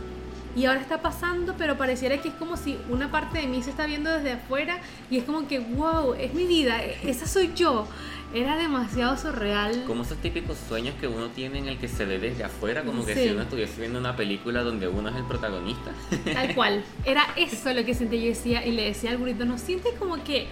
y 0.56 0.66
ahora 0.66 0.82
está 0.82 1.02
pasando, 1.02 1.56
pero 1.58 1.78
pareciera 1.78 2.18
que 2.18 2.30
es 2.30 2.34
como 2.36 2.58
si 2.58 2.78
una 2.90 3.10
parte 3.12 3.40
de 3.40 3.48
mí 3.48 3.64
se 3.64 3.70
está 3.70 3.86
viendo 3.86 4.10
desde 4.10 4.34
afuera 4.34 4.80
y 5.10 5.18
es 5.18 5.24
como 5.24 5.48
que, 5.48 5.60
wow, 5.60 6.14
es 6.14 6.34
mi 6.34 6.46
vida, 6.46 6.84
esa 6.84 7.26
soy 7.28 7.52
yo. 7.56 7.88
Era 8.34 8.56
demasiado 8.56 9.18
surreal. 9.18 9.84
Como 9.86 10.04
esos 10.04 10.18
típicos 10.20 10.58
sueños 10.70 10.96
que 11.02 11.08
uno 11.08 11.28
tiene 11.30 11.60
en 11.60 11.68
el 11.68 11.78
que 11.78 11.90
se 11.90 12.06
ve 12.06 12.18
desde 12.18 12.46
afuera, 12.46 12.84
como 12.84 13.06
que 13.06 13.14
si 13.14 13.30
uno 13.30 13.42
estuviese 13.42 13.82
viendo 13.82 14.00
una 14.00 14.16
película 14.16 14.64
donde 14.64 14.88
uno 14.88 15.10
es 15.10 15.16
el 15.18 15.26
protagonista. 15.26 15.92
Tal 16.34 16.56
cual. 16.56 16.84
Era 17.04 17.26
eso 17.36 17.74
lo 17.74 17.84
que 17.84 17.94
sentí 17.94 18.22
yo 18.22 18.28
decía 18.28 18.66
y 18.66 18.72
le 18.72 18.86
decía 18.86 19.12
al 19.12 19.18
burrito, 19.18 19.44
¿no 19.44 19.58
sientes 19.58 19.94
como 20.00 20.24
que, 20.24 20.48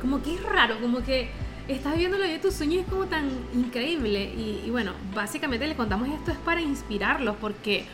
como 0.00 0.22
que 0.22 0.34
es 0.34 0.42
raro, 0.44 0.80
como 0.80 1.02
que 1.02 1.28
estás 1.66 1.96
viendo 1.96 2.16
vida 2.16 2.28
de 2.28 2.38
tus 2.38 2.54
sueños 2.54 2.84
es 2.84 2.88
como 2.88 3.06
tan 3.06 3.28
increíble? 3.54 4.32
Y, 4.32 4.62
y 4.64 4.70
bueno, 4.70 4.92
básicamente 5.12 5.66
le 5.66 5.74
contamos 5.74 6.08
esto 6.08 6.30
es 6.30 6.38
para 6.38 6.60
inspirarlos 6.60 7.34
porque 7.40 7.86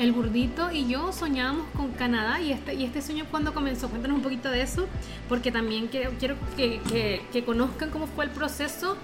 el 0.00 0.12
gordito 0.12 0.72
y 0.72 0.88
yo 0.88 1.12
soñábamos 1.12 1.66
con 1.76 1.92
Canadá 1.92 2.40
y 2.40 2.52
este, 2.52 2.74
y 2.74 2.84
este 2.84 3.02
sueño 3.02 3.26
cuando 3.30 3.52
comenzó. 3.52 3.90
Cuéntanos 3.90 4.16
un 4.16 4.22
poquito 4.22 4.50
de 4.50 4.62
eso, 4.62 4.88
porque 5.28 5.52
también 5.52 5.88
quiero, 5.88 6.12
quiero 6.18 6.36
que, 6.56 6.80
que, 6.88 7.22
que, 7.30 7.44
conozcan 7.44 7.90
cómo 7.90 8.06
fue 8.06 8.24
el 8.24 8.30
proceso 8.30 8.96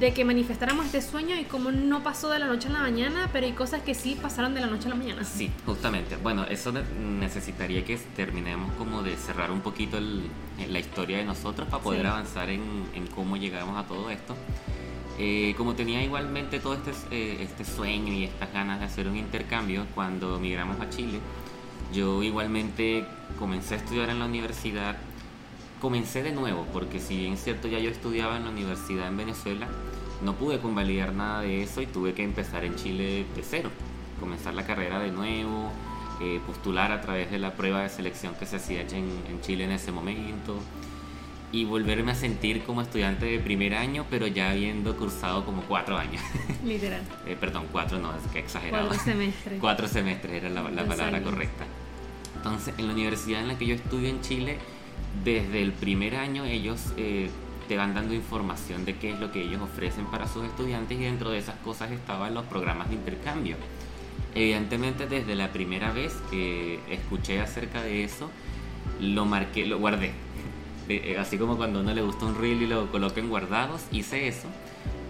de 0.00 0.12
que 0.12 0.24
manifestáramos 0.24 0.86
este 0.86 1.00
sueño 1.00 1.36
y 1.36 1.44
cómo 1.44 1.70
no 1.70 2.02
pasó 2.02 2.28
de 2.28 2.40
la 2.40 2.46
noche 2.46 2.68
a 2.68 2.72
la 2.72 2.80
mañana, 2.80 3.30
pero 3.32 3.46
hay 3.46 3.52
cosas 3.52 3.82
que 3.82 3.94
sí 3.94 4.18
pasaron 4.20 4.52
de 4.52 4.60
la 4.60 4.66
noche 4.66 4.86
a 4.86 4.90
la 4.90 4.96
mañana. 4.96 5.22
Sí, 5.22 5.50
justamente. 5.64 6.16
Bueno, 6.16 6.44
eso 6.44 6.72
necesitaría 6.72 7.84
que 7.84 7.96
terminemos 8.16 8.72
como 8.74 9.02
de 9.02 9.16
cerrar 9.16 9.52
un 9.52 9.60
poquito 9.60 9.96
el, 9.96 10.24
la 10.68 10.78
historia 10.80 11.18
de 11.18 11.24
nosotros 11.24 11.68
para 11.68 11.82
poder 11.82 12.02
sí. 12.02 12.06
avanzar 12.08 12.50
en, 12.50 12.62
en 12.94 13.06
cómo 13.06 13.36
llegamos 13.36 13.78
a 13.78 13.86
todo 13.86 14.10
esto. 14.10 14.36
Eh, 15.18 15.54
como 15.56 15.74
tenía 15.74 16.02
igualmente 16.02 16.60
todo 16.60 16.74
este, 16.74 16.92
eh, 17.10 17.38
este 17.42 17.64
sueño 17.64 18.12
y 18.12 18.24
estas 18.24 18.52
ganas 18.52 18.80
de 18.80 18.86
hacer 18.86 19.08
un 19.08 19.16
intercambio 19.16 19.86
cuando 19.94 20.38
migramos 20.38 20.78
a 20.80 20.90
Chile, 20.90 21.20
yo 21.92 22.22
igualmente 22.22 23.06
comencé 23.38 23.74
a 23.74 23.76
estudiar 23.78 24.10
en 24.10 24.18
la 24.18 24.26
universidad. 24.26 24.96
Comencé 25.80 26.22
de 26.22 26.32
nuevo, 26.32 26.66
porque 26.72 27.00
si 27.00 27.16
bien 27.16 27.34
es 27.34 27.44
cierto 27.44 27.68
ya 27.68 27.78
yo 27.78 27.90
estudiaba 27.90 28.36
en 28.36 28.44
la 28.44 28.50
universidad 28.50 29.08
en 29.08 29.16
Venezuela, 29.16 29.68
no 30.22 30.34
pude 30.34 30.58
convalidar 30.58 31.12
nada 31.12 31.42
de 31.42 31.62
eso 31.62 31.80
y 31.82 31.86
tuve 31.86 32.12
que 32.14 32.22
empezar 32.22 32.64
en 32.64 32.76
Chile 32.76 33.26
de 33.34 33.42
cero, 33.42 33.70
comenzar 34.18 34.54
la 34.54 34.64
carrera 34.64 34.98
de 34.98 35.10
nuevo, 35.10 35.70
eh, 36.20 36.40
postular 36.46 36.92
a 36.92 37.00
través 37.02 37.30
de 37.30 37.38
la 37.38 37.52
prueba 37.52 37.82
de 37.82 37.90
selección 37.90 38.34
que 38.34 38.46
se 38.46 38.56
hacía 38.56 38.82
en, 38.82 39.10
en 39.28 39.40
Chile 39.42 39.64
en 39.64 39.72
ese 39.72 39.92
momento 39.92 40.58
y 41.52 41.64
volverme 41.64 42.12
a 42.12 42.14
sentir 42.14 42.62
como 42.64 42.82
estudiante 42.82 43.26
de 43.26 43.38
primer 43.38 43.74
año, 43.74 44.04
pero 44.10 44.26
ya 44.26 44.50
habiendo 44.50 44.96
cursado 44.96 45.44
como 45.44 45.62
cuatro 45.62 45.96
años. 45.96 46.22
Literal. 46.64 47.02
eh, 47.26 47.36
perdón, 47.38 47.66
cuatro 47.70 47.98
no, 47.98 48.14
es 48.14 48.22
que 48.32 48.40
exagerado. 48.40 48.88
Cuatro 48.88 49.04
semestres. 49.04 49.58
cuatro 49.60 49.88
semestres 49.88 50.32
era 50.34 50.48
la, 50.50 50.62
la 50.62 50.84
palabra 50.84 51.18
años. 51.18 51.30
correcta. 51.30 51.64
Entonces, 52.36 52.74
en 52.78 52.86
la 52.88 52.92
universidad 52.92 53.40
en 53.40 53.48
la 53.48 53.58
que 53.58 53.66
yo 53.66 53.74
estudio 53.74 54.08
en 54.08 54.20
Chile, 54.20 54.58
desde 55.24 55.62
el 55.62 55.72
primer 55.72 56.16
año 56.16 56.44
ellos 56.44 56.92
eh, 56.96 57.30
te 57.68 57.76
van 57.76 57.94
dando 57.94 58.14
información 58.14 58.84
de 58.84 58.96
qué 58.96 59.10
es 59.12 59.18
lo 59.20 59.32
que 59.32 59.42
ellos 59.42 59.62
ofrecen 59.62 60.06
para 60.06 60.28
sus 60.28 60.44
estudiantes 60.44 60.98
y 60.98 61.04
dentro 61.04 61.30
de 61.30 61.38
esas 61.38 61.56
cosas 61.56 61.90
estaban 61.90 62.34
los 62.34 62.44
programas 62.46 62.88
de 62.88 62.96
intercambio. 62.96 63.56
Evidentemente, 64.34 65.06
desde 65.06 65.34
la 65.34 65.52
primera 65.52 65.92
vez 65.92 66.12
que 66.30 66.80
escuché 66.90 67.40
acerca 67.40 67.82
de 67.82 68.04
eso, 68.04 68.30
lo 69.00 69.24
marqué, 69.24 69.64
lo 69.66 69.78
guardé 69.78 70.12
eh, 70.88 71.16
así 71.18 71.38
como 71.38 71.56
cuando 71.56 71.78
a 71.78 71.82
uno 71.82 71.94
le 71.94 72.02
gusta 72.02 72.26
un 72.26 72.38
reel 72.38 72.62
y 72.62 72.66
lo 72.66 72.90
coloca 72.90 73.20
en 73.20 73.28
guardados, 73.28 73.82
hice 73.92 74.28
eso 74.28 74.48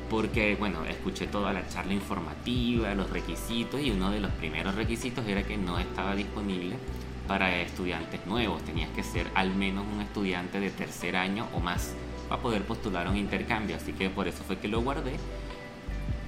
porque, 0.08 0.56
bueno, 0.56 0.84
escuché 0.84 1.26
toda 1.26 1.52
la 1.52 1.68
charla 1.68 1.92
informativa, 1.92 2.94
los 2.94 3.10
requisitos 3.10 3.80
y 3.80 3.90
uno 3.90 4.10
de 4.10 4.20
los 4.20 4.30
primeros 4.32 4.74
requisitos 4.74 5.26
era 5.26 5.42
que 5.42 5.56
no 5.56 5.78
estaba 5.78 6.14
disponible 6.14 6.76
para 7.26 7.60
estudiantes 7.60 8.24
nuevos, 8.26 8.64
tenías 8.64 8.88
que 8.90 9.02
ser 9.02 9.26
al 9.34 9.54
menos 9.54 9.84
un 9.92 10.00
estudiante 10.00 10.60
de 10.60 10.70
tercer 10.70 11.16
año 11.16 11.48
o 11.54 11.60
más 11.60 11.92
para 12.28 12.40
poder 12.40 12.62
postular 12.62 13.08
un 13.08 13.16
intercambio, 13.16 13.76
así 13.76 13.92
que 13.92 14.10
por 14.10 14.28
eso 14.28 14.44
fue 14.44 14.58
que 14.58 14.68
lo 14.68 14.80
guardé, 14.80 15.16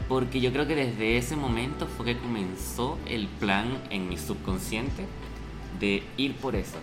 porque 0.09 0.41
yo 0.41 0.53
creo 0.53 0.67
que 0.67 0.75
desde 0.75 1.17
ese 1.17 1.37
momento 1.37 1.87
fue 1.87 2.07
que 2.07 2.19
comenzó 2.19 2.99
el 3.07 3.29
plan 3.29 3.81
en 3.91 4.09
mi 4.09 4.17
subconsciente 4.17 5.05
de 5.79 6.03
ir 6.17 6.35
por 6.35 6.57
eso, 6.57 6.79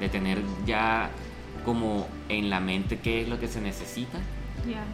de 0.00 0.08
tener 0.10 0.38
ya 0.66 1.10
como 1.64 2.06
en 2.28 2.50
la 2.50 2.60
mente 2.60 2.98
qué 2.98 3.22
es 3.22 3.28
lo 3.28 3.38
que 3.40 3.48
se 3.48 3.60
necesita 3.60 4.18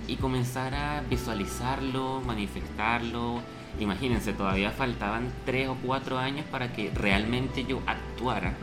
y 0.07 0.17
comenzar 0.17 0.75
a 0.75 1.03
visualizarlo, 1.09 2.21
manifestarlo. 2.27 3.41
Imagínense, 3.81 4.33
todavía 4.33 4.71
faltaban 4.71 5.33
tres 5.47 5.69
o 5.69 5.77
cuatro 5.77 6.19
años 6.19 6.45
para 6.51 6.73
que 6.73 6.91
realmente 6.95 7.65
yo 7.65 7.81
actuara 7.87 8.55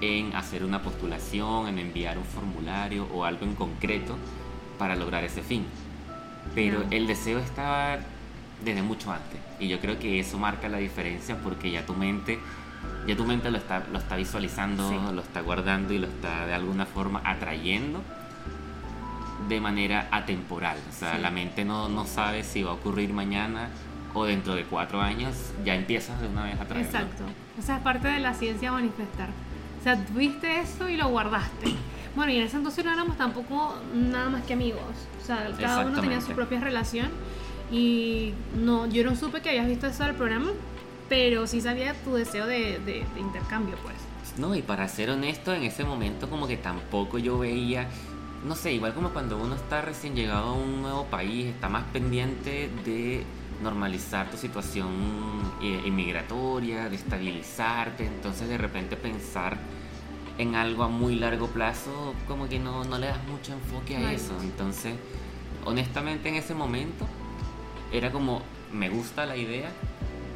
en 0.00 0.34
hacer 0.36 0.64
una 0.64 0.82
postulación, 0.82 1.68
en 1.68 1.78
enviar 1.78 2.18
un 2.18 2.24
formulario 2.24 3.06
o 3.14 3.24
algo 3.24 3.46
en 3.46 3.54
concreto 3.54 4.16
para 4.78 4.96
lograr 4.96 5.24
ese 5.24 5.42
fin. 5.42 5.64
Pero 6.54 6.84
el 6.90 7.06
deseo 7.06 7.38
estaba 7.38 7.98
desde 8.62 8.82
mucho 8.82 9.10
antes 9.12 9.40
y 9.58 9.68
yo 9.68 9.80
creo 9.80 9.98
que 9.98 10.20
eso 10.20 10.38
marca 10.38 10.68
la 10.68 10.78
diferencia 10.78 11.36
porque 11.42 11.70
ya 11.70 11.86
tu 11.86 11.94
mente 11.94 12.38
ya 13.06 13.16
tu 13.16 13.24
mente 13.24 13.50
lo 13.50 13.58
está, 13.58 13.82
lo 13.92 13.98
está 13.98 14.16
visualizando, 14.16 14.88
Sí. 14.88 14.96
lo 15.14 15.20
está 15.20 15.40
guardando 15.42 15.92
y 15.92 15.98
lo 15.98 16.06
está 16.06 16.46
de 16.46 16.54
alguna 16.54 16.86
forma 16.86 17.20
atrayendo 17.24 18.00
de 19.48 19.60
manera 19.60 20.08
atemporal. 20.10 20.78
O 20.88 20.92
sea, 20.92 21.16
Sí. 21.16 21.22
la 21.22 21.30
mente 21.30 21.64
no, 21.64 21.88
no 21.88 22.06
sabe 22.06 22.42
si 22.44 22.62
va 22.62 22.70
a 22.70 22.74
ocurrir 22.74 23.12
mañana 23.12 23.68
o 24.14 24.24
dentro 24.24 24.54
de 24.54 24.64
cuatro 24.64 25.00
años, 25.00 25.34
ya 25.64 25.74
empiezas 25.74 26.20
de 26.20 26.28
una 26.28 26.44
vez 26.44 26.60
a 26.60 26.64
traerlo. 26.64 26.86
Exacto. 26.90 27.24
O 27.58 27.62
sea, 27.62 27.76
es 27.76 27.82
parte 27.82 28.08
de 28.08 28.20
la 28.20 28.32
ciencia 28.32 28.72
manifestar. 28.72 29.28
O 29.80 29.82
sea, 29.82 30.02
tuviste 30.06 30.60
eso 30.60 30.88
y 30.88 30.96
lo 30.96 31.08
guardaste. 31.08 31.74
Bueno, 32.14 32.30
y 32.30 32.36
en 32.36 32.42
ese 32.44 32.56
entonces 32.58 32.84
no 32.84 32.92
éramos 32.92 33.16
tampoco 33.16 33.74
nada 33.92 34.30
más 34.30 34.44
que 34.44 34.52
amigos. 34.52 34.80
O 35.20 35.26
sea, 35.26 35.48
cada 35.58 35.84
uno 35.84 36.00
tenía 36.00 36.20
su 36.20 36.30
propia 36.30 36.60
relación. 36.60 37.08
Y 37.72 38.32
no, 38.56 38.86
yo 38.86 39.02
no 39.02 39.16
supe 39.16 39.40
que 39.42 39.48
habías 39.48 39.66
visto 39.66 39.88
eso 39.88 40.04
del 40.04 40.14
programa, 40.14 40.50
pero 41.08 41.46
sí 41.46 41.60
sabía 41.60 41.94
tu 42.04 42.14
deseo 42.14 42.46
de, 42.46 42.78
de- 42.80 43.04
de 43.14 43.20
intercambio, 43.20 43.76
pues. 43.82 43.96
No, 44.38 44.54
y 44.54 44.62
para 44.62 44.88
ser 44.88 45.10
honesto, 45.10 45.52
en 45.54 45.62
ese 45.62 45.84
momento 45.84 46.28
como 46.28 46.46
que 46.46 46.56
tampoco 46.56 47.18
yo 47.18 47.38
veía, 47.38 47.88
no 48.44 48.56
sé, 48.56 48.72
igual 48.72 48.94
como 48.94 49.10
cuando 49.10 49.36
uno 49.38 49.54
está 49.54 49.80
recién 49.82 50.14
llegado 50.16 50.48
a 50.48 50.52
un 50.54 50.82
nuevo 50.82 51.04
país, 51.06 51.46
está 51.46 51.68
más 51.68 51.84
pendiente 51.92 52.68
de 52.84 53.22
normalizar 53.62 54.30
tu 54.30 54.36
situación 54.36 54.90
eh, 55.62 55.82
inmigratoria, 55.86 56.88
de 56.88 56.96
estabilizarte, 56.96 58.06
entonces 58.06 58.48
de 58.48 58.58
repente 58.58 58.96
pensar 58.96 59.56
en 60.36 60.56
algo 60.56 60.82
a 60.82 60.88
muy 60.88 61.14
largo 61.14 61.46
plazo, 61.46 62.12
como 62.26 62.48
que 62.48 62.58
no, 62.58 62.82
no 62.84 62.98
le 62.98 63.06
das 63.06 63.22
mucho 63.28 63.52
enfoque 63.52 63.96
a 63.96 64.00
Right. 64.00 64.18
eso. 64.18 64.34
Entonces, 64.42 64.94
honestamente 65.64 66.28
en 66.28 66.34
ese 66.34 66.54
momento 66.54 67.06
era 67.92 68.10
como, 68.10 68.42
me 68.72 68.88
gusta 68.88 69.24
la 69.26 69.36
idea, 69.36 69.70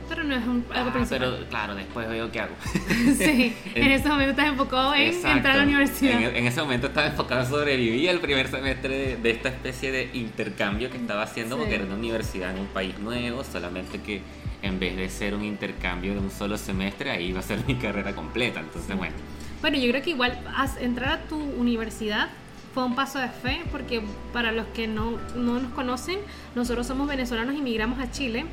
Pero 0.08 0.24
no 0.24 0.34
es 0.34 0.46
un, 0.46 0.64
algo 0.72 0.90
ah, 0.90 0.92
principal. 0.92 1.18
pero 1.36 1.48
claro, 1.48 1.74
después 1.74 2.08
veo 2.08 2.30
qué 2.32 2.40
hago. 2.40 2.54
sí, 3.18 3.54
en 3.74 3.90
ese 3.92 4.08
momento 4.08 4.30
estás 4.30 4.48
enfocado 4.48 4.94
en 4.94 5.08
Exacto. 5.08 5.36
entrar 5.36 5.54
a 5.54 5.58
la 5.58 5.62
universidad. 5.64 6.22
En, 6.22 6.36
en 6.36 6.46
ese 6.46 6.60
momento 6.60 6.86
estaba 6.88 7.06
enfocado 7.08 7.42
en 7.42 7.46
sobrevivir 7.48 8.08
el 8.10 8.20
primer 8.20 8.48
semestre 8.48 8.96
de, 8.96 9.16
de 9.16 9.30
esta 9.30 9.48
especie 9.50 9.92
de 9.92 10.10
intercambio 10.14 10.90
que 10.90 10.96
estaba 10.96 11.22
haciendo, 11.22 11.56
Sí. 11.56 11.60
porque 11.60 11.74
era 11.76 11.84
una 11.84 11.94
universidad 11.96 12.50
en 12.54 12.60
un 12.60 12.66
país 12.68 12.98
nuevo, 12.98 13.44
solamente 13.44 14.00
que 14.00 14.22
en 14.62 14.80
vez 14.80 14.96
de 14.96 15.08
ser 15.08 15.34
un 15.34 15.44
intercambio 15.44 16.14
de 16.14 16.18
un 16.20 16.30
solo 16.30 16.56
semestre, 16.58 17.10
ahí 17.10 17.26
iba 17.26 17.40
a 17.40 17.42
ser 17.42 17.64
mi 17.66 17.76
carrera 17.76 18.14
completa. 18.14 18.60
Entonces, 18.60 18.96
bueno, 18.96 19.14
Bueno, 19.60 19.76
yo 19.78 19.88
creo 19.90 20.02
que 20.02 20.10
igual 20.10 20.38
entrar 20.80 21.12
a 21.12 21.22
tu 21.28 21.36
universidad 21.36 22.28
fue 22.74 22.84
un 22.84 22.94
paso 22.94 23.18
de 23.18 23.28
fe, 23.28 23.62
porque 23.72 24.02
para 24.32 24.52
los 24.52 24.66
que 24.68 24.86
no, 24.86 25.18
no 25.36 25.58
nos 25.60 25.72
conocen, 25.72 26.18
nosotros 26.54 26.86
somos 26.86 27.08
venezolanos 27.08 27.54
y 27.56 27.60
migramos 27.60 27.98
a 27.98 28.10
Chile. 28.10 28.44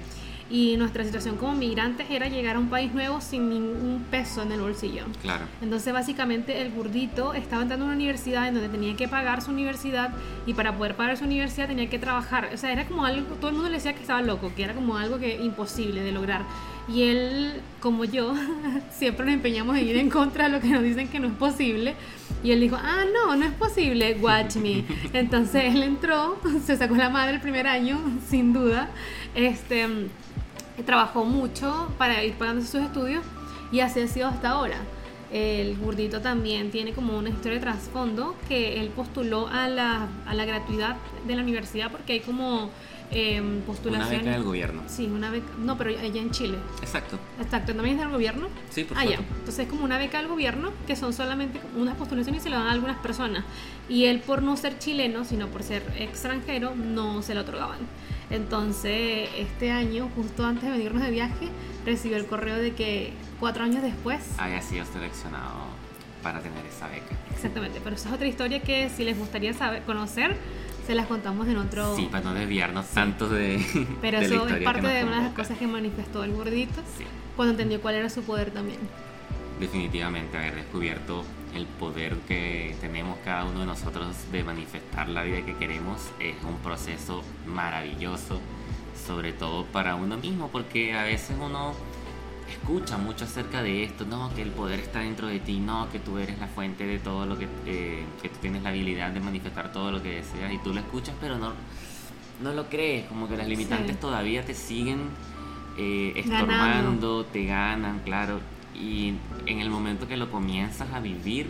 Y 0.50 0.78
nuestra 0.78 1.04
situación 1.04 1.38
como 1.38 1.56
migrantes 1.56 2.06
era 2.10 2.28
llegar 2.28 2.56
a 2.56 2.60
un 2.60 2.70
país 2.70 2.94
nuevo 2.94 3.20
sin 3.20 3.50
ningún 3.50 4.06
peso 4.12 4.44
en 4.44 4.52
el 4.52 4.62
bolsillo. 4.62 5.06
claro. 5.22 5.46
Entonces 5.62 5.92
básicamente 5.92 6.62
el 6.62 6.72
gordito 6.72 7.34
estaba 7.34 7.64
entrando 7.64 7.86
a 7.86 7.88
una 7.88 7.96
universidad 7.96 8.48
en 8.48 8.54
donde 8.54 8.70
tenía 8.70 8.96
que 8.96 9.08
pagar 9.08 9.42
su 9.42 9.52
universidad 9.52 10.14
y 10.46 10.54
para 10.54 10.78
poder 10.78 10.96
pagar 10.96 11.18
su 11.18 11.26
universidad 11.26 11.68
tenía 11.68 11.90
que 11.90 11.98
trabajar. 11.98 12.50
O 12.54 12.58
sea, 12.58 12.72
era 12.72 12.86
como 12.86 13.06
algo, 13.06 13.36
todo 13.36 13.50
el 13.50 13.56
mundo 13.56 13.70
le 13.70 13.78
decía 13.78 13.94
que 13.94 14.02
estaba 14.02 14.22
loco, 14.22 14.52
que 14.56 14.64
era 14.64 14.74
como 14.74 14.98
algo 14.98 15.18
que 15.18 15.36
imposible 15.44 16.02
de 16.02 16.12
lograr. 16.12 16.44
Y 16.88 17.04
él, 17.04 17.62
como 17.80 18.06
yo, 18.06 18.34
siempre 18.92 19.26
nos 19.26 19.34
empeñamos 19.34 19.78
en 19.78 19.88
ir 19.88 19.98
en 19.98 20.10
contra 20.10 20.46
de 20.46 20.52
lo 20.52 20.62
que 20.62 20.68
nos 20.68 20.84
dicen 20.84 21.08
que 21.08 21.20
no 21.20 21.28
es 21.28 21.34
posible. 21.34 21.96
Y 22.44 22.52
él 22.52 22.60
dijo, 22.60 22.78
ah, 22.80 23.04
no, 23.12 23.36
no 23.36 23.46
es 23.46 23.54
posible, 23.54 24.18
watch 24.22 24.58
me. 24.58 24.86
Entonces 25.14 25.74
él 25.74 25.82
entró, 25.82 26.40
se 26.66 26.78
sacó 26.78 26.96
la 26.96 27.10
madre 27.10 27.36
el 27.36 27.42
primer 27.42 27.66
año, 27.66 28.00
sin 28.30 28.54
duda. 28.54 28.90
Este, 29.34 29.88
trabajó 30.84 31.24
mucho 31.26 31.90
para 31.98 32.24
ir 32.24 32.34
pagando 32.34 32.62
sus 32.66 32.76
estudios 32.82 33.24
y 33.72 33.80
así 33.80 34.00
ha 34.02 34.08
sido 34.08 34.28
hasta 34.28 34.50
ahora. 34.50 34.78
El 35.32 35.76
gordito 35.78 36.22
también 36.22 36.70
tiene 36.72 36.94
como 36.94 37.18
una 37.18 37.30
historia 37.30 37.56
de 37.56 37.60
trasfondo 37.62 38.36
que 38.48 38.80
él 38.80 38.90
postuló 38.90 39.48
a 39.48 39.68
la, 39.68 40.08
a 40.26 40.34
la 40.34 40.46
gratuidad 40.46 40.98
de 41.28 41.36
la 41.36 41.42
universidad 41.42 41.92
porque 41.92 42.14
hay 42.14 42.20
como 42.20 42.70
eh, 43.12 43.42
postulaciones. 43.66 44.12
Una 44.22 44.24
beca 44.24 44.32
del 44.38 44.44
gobierno. 44.44 44.82
Sí, 44.88 45.06
una 45.08 45.30
beca. 45.32 45.48
No, 45.60 45.78
pero 45.78 45.90
allá 45.92 46.22
en 46.22 46.32
Chile. 46.32 46.58
Exacto. 46.82 47.18
Exacto, 47.42 47.74
¿también 47.74 47.96
es 47.98 48.02
del 48.02 48.12
gobierno? 48.12 48.48
Sí, 48.70 48.84
por 48.84 48.98
Ah, 48.98 49.04
ya. 49.04 49.18
supuesto. 49.18 49.36
Entonces 49.40 49.60
es 49.66 49.70
como 49.70 49.84
una 49.84 49.98
beca 49.98 50.20
del 50.20 50.28
gobierno 50.28 50.72
que 50.88 50.96
son 50.96 51.12
solamente 51.12 51.60
unas 51.76 51.96
postulaciones 51.96 52.42
y 52.42 52.44
se 52.44 52.50
lo 52.50 52.58
dan 52.58 52.68
a 52.68 52.72
algunas 52.72 52.98
personas. 52.98 53.44
Y 53.90 54.06
él 54.06 54.20
por 54.22 54.42
no 54.44 54.56
ser 54.58 54.78
chileno, 54.80 55.26
sino 55.26 55.48
por 55.48 55.64
ser 55.64 55.84
extranjero, 56.00 56.76
no 56.76 57.22
se 57.24 57.34
lo 57.36 57.42
otorgaban. 57.42 57.80
Entonces 58.30 59.30
este 59.38 59.72
año, 59.72 60.10
justo 60.16 60.46
antes 60.46 60.64
de 60.64 60.72
venirnos 60.72 61.04
de 61.04 61.12
viaje, 61.12 61.50
recibió 61.86 62.18
el 62.18 62.26
correo 62.26 62.58
de 62.58 62.74
que 62.74 63.14
cuatro 63.40 63.64
años 63.64 63.82
después... 63.84 64.22
Haya 64.38 64.62
sido 64.62 64.86
seleccionado 64.86 65.54
para 66.24 66.40
tener 66.42 66.66
esa 66.66 66.88
beca. 66.88 67.16
Exactamente, 67.34 67.80
pero 67.84 67.96
esa 67.96 68.10
es 68.10 68.16
otra 68.16 68.28
historia 68.28 68.62
que 68.62 68.90
si 68.90 69.04
les 69.04 69.18
gustaría 69.18 69.54
saber, 69.54 69.84
conocer, 69.84 70.36
se 70.88 70.96
las 70.96 71.06
contamos 71.08 71.48
en 71.48 71.58
otro... 71.58 71.96
Sí, 71.96 72.08
para 72.12 72.24
no 72.24 72.34
desviarnos 72.34 72.88
tanto 72.88 73.30
de. 73.30 73.64
pero 74.02 74.20
de 74.20 74.28
la 74.28 74.36
eso 74.36 74.36
es 74.36 74.42
historia 74.42 74.58
que 74.60 74.66
parte 74.66 74.88
de 74.88 75.04
una 75.04 75.18
de 75.18 75.24
las 75.24 75.34
cosas 75.34 75.58
que 75.58 75.68
manifestó 75.68 76.24
el 76.24 76.32
gordito 76.34 76.82
Sí. 76.98 77.04
cuando 77.36 77.52
entendió 77.52 77.80
cuál 77.82 77.96
era 77.96 78.10
su 78.10 78.24
poder 78.24 78.50
también. 78.52 78.80
definitivamente 79.60 80.38
haber 80.38 80.56
descubierto 80.56 81.24
el 81.56 81.66
poder 81.66 82.16
que 82.28 82.76
tenemos 82.82 83.18
cada 83.24 83.46
uno 83.46 83.62
de 83.62 83.66
nosotros 83.66 84.08
de 84.32 84.44
manifestar 84.44 85.08
la 85.10 85.24
vida 85.24 85.44
que 85.46 85.56
queremos 85.56 86.02
es 86.20 86.36
un 86.44 86.58
proceso 86.58 87.24
maravilloso, 87.48 88.40
sobre 89.08 89.34
todo 89.34 89.66
para 89.66 89.96
uno 89.96 90.18
mismo, 90.18 90.50
porque 90.50 90.94
a 90.94 91.04
veces 91.04 91.36
uno 91.40 91.74
escucha 92.50 92.98
mucho 92.98 93.26
acerca 93.26 93.64
de 93.64 93.84
esto, 93.84 94.06
no, 94.06 94.34
que 94.36 94.42
el 94.42 94.52
poder 94.52 94.80
está 94.80 95.00
dentro 95.00 95.28
de 95.28 95.40
ti, 95.40 95.60
no, 95.60 95.90
que 95.92 96.00
tú 96.00 96.18
eres 96.18 96.38
la 96.40 96.48
fuente 96.48 96.86
de 96.86 97.00
todo 97.00 97.26
lo 97.26 97.38
que, 97.38 97.48
eh, 97.66 98.04
que 98.22 98.30
tú 98.30 98.36
tienes 98.42 98.62
la 98.64 98.70
habilidad 98.70 99.12
de 99.12 99.20
manifestar 99.20 99.72
todo 99.72 99.92
lo 99.92 100.02
que 100.04 100.16
deseas 100.16 100.52
y 100.54 100.58
tú 100.60 100.74
lo 100.74 100.80
escuchas, 100.80 101.16
pero 101.20 101.38
no, 101.38 101.54
no 102.44 102.54
lo 102.54 102.68
crees, 102.70 103.06
como 103.08 103.28
que 103.28 103.38
las 103.38 103.48
limitantes 103.48 103.92
Sí. 103.96 104.02
todavía 104.02 104.44
te 104.46 104.54
siguen 104.54 105.10
eh, 105.78 106.14
Ganando. 106.26 106.52
estorbando, 106.54 107.26
te 107.26 107.46
ganan, 107.46 108.00
claro. 108.06 108.40
Y 108.80 109.16
en 109.46 109.62
el 109.62 109.70
momento 109.70 110.08
que 110.08 110.18
lo 110.18 110.30
comienzas 110.30 110.92
a 110.94 111.00
vivir, 111.00 111.48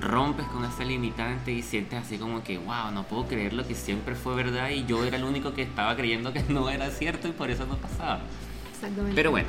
rompes 0.00 0.46
con 0.46 0.64
esa 0.64 0.84
limitante 0.84 1.52
y 1.52 1.62
sientes 1.62 2.00
así 2.00 2.18
como 2.18 2.42
que, 2.42 2.58
wow, 2.58 2.90
no 2.92 3.04
puedo 3.04 3.26
creer 3.26 3.52
lo 3.52 3.66
que 3.66 3.74
siempre 3.74 4.14
fue 4.14 4.34
verdad 4.34 4.70
y 4.70 4.84
yo 4.84 5.04
era 5.04 5.16
el 5.16 5.24
único 5.24 5.54
que 5.54 5.62
estaba 5.62 5.96
creyendo 5.96 6.32
que 6.32 6.42
no 6.48 6.68
era 6.68 6.90
cierto 6.90 7.28
y 7.28 7.32
por 7.32 7.50
eso 7.50 7.66
no 7.66 7.76
pasaba. 7.76 8.20
Exactamente. 8.72 9.14
Pero 9.14 9.30
bueno, 9.30 9.48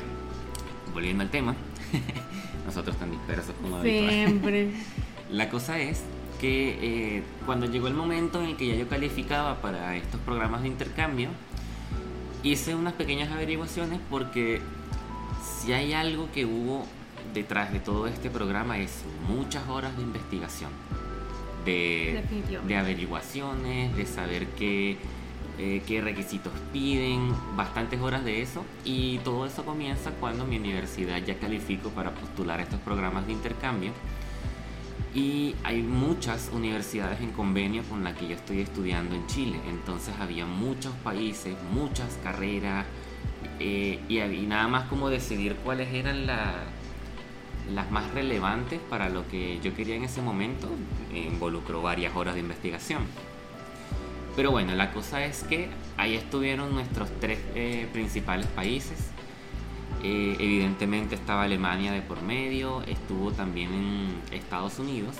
volviendo 0.94 1.22
al 1.22 1.30
tema, 1.30 1.54
nosotros 2.66 2.96
tan 2.96 3.10
dispersos 3.10 3.54
como 3.60 3.76
habitual. 3.76 4.10
Siempre. 4.10 4.70
La 5.30 5.50
cosa 5.50 5.78
es 5.78 6.02
que 6.40 6.78
eh, 7.16 7.22
cuando 7.44 7.66
llegó 7.66 7.88
el 7.88 7.94
momento 7.94 8.40
en 8.42 8.50
el 8.50 8.56
que 8.56 8.68
ya 8.68 8.74
yo 8.74 8.88
calificaba 8.88 9.60
para 9.60 9.96
estos 9.96 10.20
programas 10.20 10.62
de 10.62 10.68
intercambio, 10.68 11.28
hice 12.42 12.74
unas 12.74 12.94
pequeñas 12.94 13.30
averiguaciones 13.30 14.00
porque 14.08 14.62
si 15.60 15.72
hay 15.72 15.92
algo 15.92 16.30
que 16.32 16.46
hubo 16.46 16.86
detrás 17.34 17.72
de 17.72 17.80
todo 17.80 18.06
este 18.06 18.30
programa 18.30 18.78
es 18.78 19.04
muchas 19.28 19.68
horas 19.68 19.96
de 19.96 20.02
investigación, 20.02 20.70
de, 21.64 22.22
de 22.66 22.76
averiguaciones, 22.76 23.96
de 23.96 24.06
saber 24.06 24.46
qué, 24.58 24.96
eh, 25.58 25.82
qué 25.86 26.00
requisitos 26.00 26.52
piden, 26.72 27.32
bastantes 27.56 28.00
horas 28.00 28.24
de 28.24 28.42
eso. 28.42 28.64
Y 28.84 29.18
todo 29.18 29.46
eso 29.46 29.64
comienza 29.64 30.10
cuando 30.12 30.44
mi 30.46 30.56
universidad 30.56 31.18
ya 31.24 31.38
califico 31.38 31.90
para 31.90 32.12
postular 32.12 32.60
estos 32.60 32.80
programas 32.80 33.26
de 33.26 33.32
intercambio. 33.32 33.92
Y 35.14 35.54
hay 35.64 35.82
muchas 35.82 36.50
universidades 36.52 37.20
en 37.20 37.30
convenio 37.32 37.82
con 37.84 38.04
la 38.04 38.14
que 38.14 38.28
yo 38.28 38.34
estoy 38.36 38.60
estudiando 38.60 39.14
en 39.14 39.26
Chile. 39.26 39.58
Entonces 39.68 40.14
había 40.20 40.46
muchos 40.46 40.92
países, 41.02 41.56
muchas 41.72 42.18
carreras 42.22 42.86
eh, 43.58 43.98
y, 44.08 44.18
y 44.20 44.46
nada 44.46 44.68
más 44.68 44.84
como 44.88 45.08
decidir 45.08 45.56
cuáles 45.56 45.92
eran 45.92 46.26
la- 46.26 46.54
las 47.72 47.90
más 47.90 48.12
relevantes 48.12 48.80
para 48.88 49.08
lo 49.08 49.26
que 49.28 49.60
yo 49.60 49.74
quería 49.74 49.96
en 49.96 50.04
ese 50.04 50.22
momento. 50.22 50.68
involucró 51.14 51.82
varias 51.82 52.14
horas 52.16 52.34
de 52.34 52.40
investigación. 52.40 53.02
Pero 54.38 54.52
bueno, 54.52 54.74
la 54.76 54.92
cosa 54.92 55.24
es 55.24 55.42
que 55.42 55.68
ahí 55.96 56.14
estuvieron 56.14 56.72
nuestros 56.72 57.10
tres 57.20 57.40
eh, 57.56 57.88
principales 57.92 58.46
países. 58.46 59.10
Eh, 60.02 60.36
evidentemente 60.38 61.16
estaba 61.16 61.42
Alemania 61.42 61.90
de 61.90 62.02
por 62.02 62.22
medio, 62.22 62.82
estuvo 62.82 63.32
también 63.32 63.72
en 63.72 64.22
Estados 64.30 64.78
Unidos. 64.78 65.16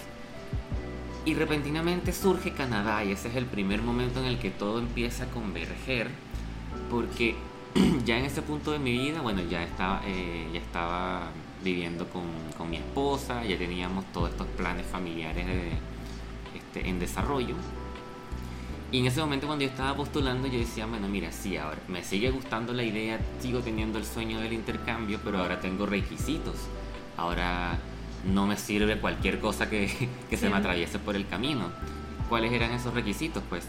Y 1.24 1.34
repentinamente 1.34 2.12
surge 2.12 2.52
Canadá 2.52 3.04
y 3.04 3.10
ese 3.10 3.28
es 3.28 3.34
el 3.34 3.46
primer 3.46 3.82
momento 3.82 4.20
en 4.20 4.26
el 4.26 4.38
que 4.38 4.50
todo 4.50 4.78
empieza 4.78 5.24
a 5.24 5.26
converger. 5.26 6.08
Porque 6.88 7.34
ya 8.04 8.18
en 8.18 8.24
ese 8.24 8.42
punto 8.42 8.70
de 8.70 8.78
mi 8.78 8.92
vida, 8.92 9.20
bueno, 9.20 9.42
ya 9.42 9.64
estaba, 9.64 10.00
eh, 10.06 10.48
ya 10.52 10.60
estaba 10.60 11.30
viviendo 11.64 12.06
con, 12.08 12.22
con 12.56 12.70
mi 12.70 12.76
esposa, 12.76 13.44
ya 13.44 13.56
teníamos 13.58 14.04
todos 14.12 14.30
estos 14.30 14.46
planes 14.48 14.86
familiares 14.86 15.46
de- 15.46 15.72
este, 16.56 16.88
en 16.88 16.98
desarrollo. 16.98 17.54
Y 18.90 19.00
en 19.00 19.06
ese 19.06 19.20
momento 19.20 19.46
cuando 19.46 19.64
yo 19.64 19.70
estaba 19.70 19.94
postulando 19.94 20.48
yo 20.48 20.58
decía, 20.58 20.86
bueno, 20.86 21.08
mira, 21.08 21.30
sí, 21.30 21.56
ahora 21.58 21.78
me 21.88 22.02
sigue 22.02 22.30
gustando 22.30 22.72
la 22.72 22.82
idea, 22.84 23.18
sigo 23.40 23.60
teniendo 23.60 23.98
el 23.98 24.06
sueño 24.06 24.40
del 24.40 24.54
intercambio, 24.54 25.20
pero 25.22 25.38
ahora 25.38 25.60
tengo 25.60 25.84
requisitos. 25.84 26.54
Ahora 27.16 27.78
no 28.32 28.46
me 28.46 28.56
sirve 28.56 28.98
cualquier 28.98 29.40
cosa 29.40 29.68
que, 29.68 29.86
que 30.30 30.36
se 30.38 30.46
Sí. 30.46 30.52
me 30.52 30.56
atraviese 30.58 30.98
por 30.98 31.16
el 31.16 31.26
camino. 31.28 31.70
¿Cuáles 32.30 32.52
eran 32.52 32.70
esos 32.72 32.94
requisitos? 32.94 33.42
Pues 33.48 33.66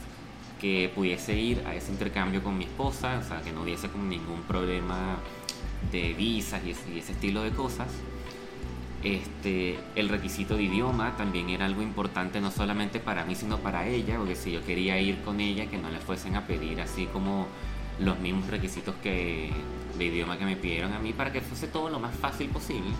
que 0.62 0.92
pudiese 0.94 1.38
ir 1.38 1.64
a 1.66 1.74
ese 1.76 1.92
intercambio 1.92 2.42
con 2.44 2.58
mi 2.58 2.66
esposa, 2.66 3.20
o 3.24 3.28
sea, 3.28 3.42
que 3.42 3.52
no 3.52 3.62
hubiese 3.64 3.90
como 3.90 4.04
ningún 4.06 4.42
problema 4.44 5.18
de 5.92 6.14
visas 6.14 6.62
y 6.66 6.72
ese, 6.72 6.92
y 6.94 7.00
ese 7.00 7.12
estilo 7.14 7.42
de 7.44 7.52
cosas. 7.52 7.88
Este, 9.02 9.80
el 9.96 10.10
requisito 10.10 10.58
de 10.58 10.64
idioma 10.64 11.16
también 11.16 11.50
era 11.50 11.66
algo 11.66 11.82
importante 11.82 12.42
no 12.42 12.52
solamente 12.52 13.00
para 13.00 13.24
mí 13.24 13.34
sino 13.34 13.58
para 13.60 13.88
ella, 13.88 14.18
porque 14.18 14.36
si 14.36 14.52
yo 14.52 14.62
quería 14.66 15.00
ir 15.00 15.22
con 15.22 15.40
ella 15.40 15.68
que 15.68 15.78
no 15.78 15.90
le 15.90 16.00
fuesen 16.00 16.36
a 16.36 16.46
pedir 16.46 16.82
así 16.82 17.06
como 17.06 17.48
los 18.00 18.20
mismos 18.20 18.48
requisitos 18.48 18.96
que 19.02 19.52
de 19.98 20.06
idioma 20.06 20.38
que 20.38 20.44
me 20.44 20.58
pidieron 20.58 20.92
a 20.94 21.00
mí 21.00 21.14
para 21.14 21.32
que 21.32 21.40
fuese 21.40 21.68
todo 21.68 21.90
lo 21.90 22.00
más 22.00 22.14
fácil 22.16 22.50
posible. 22.50 22.92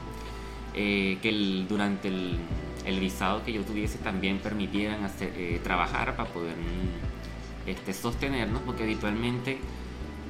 Eh, 0.74 1.18
que 1.22 1.30
el- 1.30 1.66
durante 1.68 2.08
el, 2.08 2.38
el 2.86 3.00
visado 3.02 3.44
que 3.44 3.52
yo 3.52 3.64
tuviese 3.64 3.98
también 3.98 4.38
permitieran 4.40 5.04
hacer, 5.04 5.34
eh, 5.36 5.60
trabajar 5.64 6.16
para 6.16 6.30
poder 6.30 6.56
mm, 6.56 7.70
este, 7.70 7.92
sostenernos, 7.94 8.62
porque 8.62 8.84
habitualmente 8.84 9.60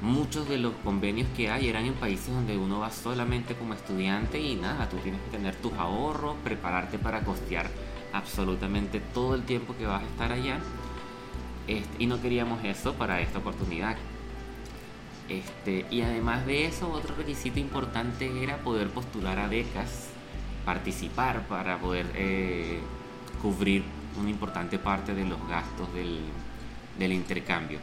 muchos 0.02 0.48
de 0.48 0.58
los 0.58 0.72
convenios 0.84 1.28
que 1.36 1.50
hay 1.50 1.68
eran 1.68 1.84
en 1.84 1.94
países 1.94 2.32
donde 2.32 2.56
uno 2.56 2.80
va 2.80 2.90
solamente 2.90 3.54
como 3.54 3.74
estudiante 3.74 4.40
y 4.40 4.56
nada, 4.56 4.88
tú 4.88 4.96
tienes 4.98 5.20
que 5.22 5.30
tener 5.30 5.54
tus 5.56 5.72
ahorros, 5.74 6.36
prepararte 6.42 6.98
para 6.98 7.20
costear 7.20 7.68
absolutamente 8.12 9.00
todo 9.00 9.34
el 9.34 9.42
tiempo 9.42 9.76
que 9.76 9.86
vas 9.86 10.02
a 10.02 10.06
estar 10.06 10.32
allá. 10.32 10.58
Este, 11.66 12.02
y 12.02 12.06
no 12.06 12.20
queríamos 12.20 12.64
eso 12.64 12.94
para 12.94 13.20
esta 13.20 13.38
oportunidad. 13.38 13.96
Este, 15.28 15.86
y 15.90 16.00
además 16.00 16.44
de 16.46 16.66
eso, 16.66 16.90
otro 16.90 17.14
requisito 17.14 17.60
importante 17.60 18.42
era 18.42 18.56
poder 18.58 18.88
postular 18.88 19.38
a 19.38 19.46
becas, 19.46 20.08
participar 20.64 21.46
para 21.46 21.78
poder 21.78 22.06
eh, 22.14 22.80
cubrir 23.40 23.84
una 24.18 24.30
importante 24.30 24.78
parte 24.78 25.14
de 25.14 25.24
los 25.24 25.38
gastos 25.48 25.92
del, 25.94 26.20
del 26.98 27.12
intercambio. 27.12 27.78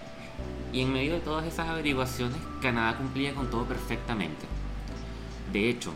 Y 0.73 0.82
en 0.82 0.93
medio 0.93 1.13
de 1.13 1.19
todas 1.19 1.45
esas 1.45 1.69
averiguaciones, 1.69 2.38
Canadá 2.62 2.97
cumplía 2.97 3.34
con 3.34 3.50
todo 3.50 3.65
perfectamente. 3.65 4.45
De 5.52 5.69
hecho, 5.69 5.93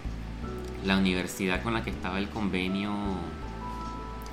la 0.85 0.97
universidad 0.97 1.61
con 1.61 1.73
la 1.73 1.83
que 1.83 1.89
estaba 1.89 2.17
el 2.17 2.29
convenio 2.29 2.91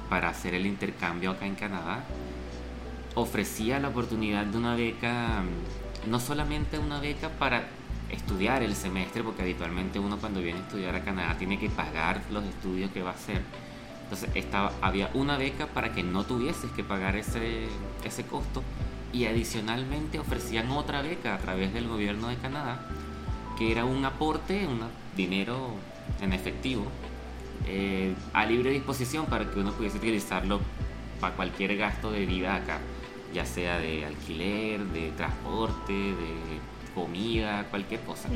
para 0.09 0.31
hacer 0.31 0.55
el 0.55 0.66
intercambio 0.66 1.33
acá 1.33 1.47
en 1.47 1.55
Canadá 1.55 2.05
ofrecía 3.14 3.81
la 3.81 3.88
oportunidad 3.88 4.47
de 4.47 4.57
una 4.57 4.75
beca, 4.75 5.42
mm, 5.42 6.11
no 6.11 6.21
solamente 6.21 6.79
una 6.79 7.01
beca 7.01 7.31
para 7.31 7.68
estudiar 8.11 8.62
el 8.62 8.75
semestre, 8.75 9.23
porque 9.23 9.42
habitualmente 9.42 9.99
uno 9.99 10.18
cuando 10.18 10.40
viene 10.40 10.61
a 10.61 10.62
estudiar 10.62 10.94
a 10.94 11.05
Canadá 11.05 11.37
tiene 11.37 11.59
que 11.59 11.68
pagar 11.68 12.23
los 12.31 12.44
estudios 12.44 12.90
que 12.90 13.03
va 13.03 13.11
a 13.11 13.14
hacer. 13.14 13.42
Entonces 14.05 14.31
estaba, 14.35 14.73
había 14.81 15.11
una 15.12 15.37
beca 15.37 15.66
para 15.66 15.92
que 15.92 16.03
no 16.03 16.25
tuvieses 16.25 16.71
que 16.73 16.83
pagar 16.83 17.16
ese, 17.16 17.68
ese 18.05 18.25
costo 18.25 18.62
y 19.12 19.25
adicionalmente 19.27 20.18
ofrecían 20.18 20.71
otra 20.71 21.03
beca 21.03 21.35
a 21.35 21.38
través 21.38 21.73
del 21.73 21.88
gobierno 21.88 22.29
de 22.29 22.37
Canadá, 22.37 22.81
que 23.57 23.73
era 23.73 23.85
un 23.85 24.05
aporte, 24.05 24.66
un 24.66 24.81
dinero 25.16 25.73
en 26.21 26.33
efectivo, 26.33 26.87
eh, 27.66 28.14
a 28.33 28.47
libre 28.47 28.71
disposición 28.71 29.27
para 29.27 29.51
que 29.51 29.59
uno 29.59 29.73
pudiese 29.73 29.99
utilizarlo 29.99 30.61
para 31.21 31.35
cualquier 31.35 31.77
gasto 31.77 32.11
de 32.11 32.27
vida 32.27 32.55
acá, 32.55 32.79
ya 33.35 33.44
sea 33.44 33.79
de 33.79 34.05
alquiler, 34.07 34.85
de 34.87 35.11
transporte, 35.12 35.92
de 35.92 36.61
comida, 36.94 37.64
cualquier 37.71 38.01
cosa. 38.03 38.29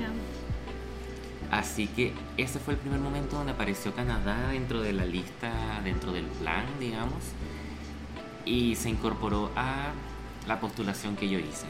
Así 1.50 1.86
que 1.86 2.12
ese 2.36 2.58
fue 2.58 2.74
el 2.74 2.80
primer 2.80 2.98
momento 2.98 3.36
donde 3.36 3.52
apareció 3.52 3.94
Canadá 3.94 4.48
dentro 4.50 4.80
de 4.80 4.92
la 4.92 5.04
lista, 5.04 5.52
dentro 5.84 6.12
del 6.12 6.24
plan, 6.24 6.64
digamos, 6.80 7.22
y 8.44 8.74
se 8.76 8.88
incorporó 8.88 9.50
a 9.54 9.92
la 10.46 10.60
postulación 10.60 11.16
que 11.16 11.28
yo 11.28 11.38
hice. 11.38 11.66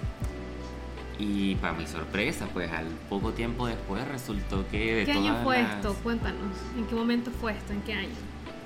Y 1.19 1.55
para 1.57 1.75
mi 1.75 1.87
sorpresa, 1.87 2.47
pues 2.53 2.71
al 2.73 2.87
poco 3.09 3.33
tiempo 3.33 3.67
después 3.67 4.07
resultó 4.09 4.67
que 4.69 4.95
de 4.97 5.05
¿Qué 5.05 5.13
año 5.13 5.29
todas 5.33 5.45
fue 5.45 5.63
las- 5.63 5.77
esto? 5.77 5.95
Cuéntanos. 6.03 6.57
¿En 6.77 6.87
qué 6.87 6.95
momento 6.95 7.31
fue 7.31 7.53
esto? 7.53 7.73
¿En 7.73 7.83
qué 7.83 7.93
año? 7.93 8.15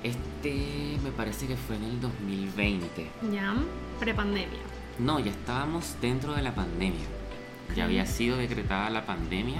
Este 0.03 0.97
me 1.03 1.11
parece 1.11 1.47
que 1.47 1.55
fue 1.57 1.75
en 1.75 1.83
el 1.83 2.01
2020. 2.01 3.09
Ya, 3.31 3.53
prepandemia. 3.99 4.59
No, 4.99 5.19
ya 5.19 5.31
estábamos 5.31 5.95
dentro 6.01 6.33
de 6.33 6.41
la 6.41 6.55
pandemia. 6.55 7.05
Ya 7.75 7.83
había 7.83 8.05
sido 8.05 8.37
decretada 8.37 8.89
la 8.89 9.05
pandemia, 9.05 9.59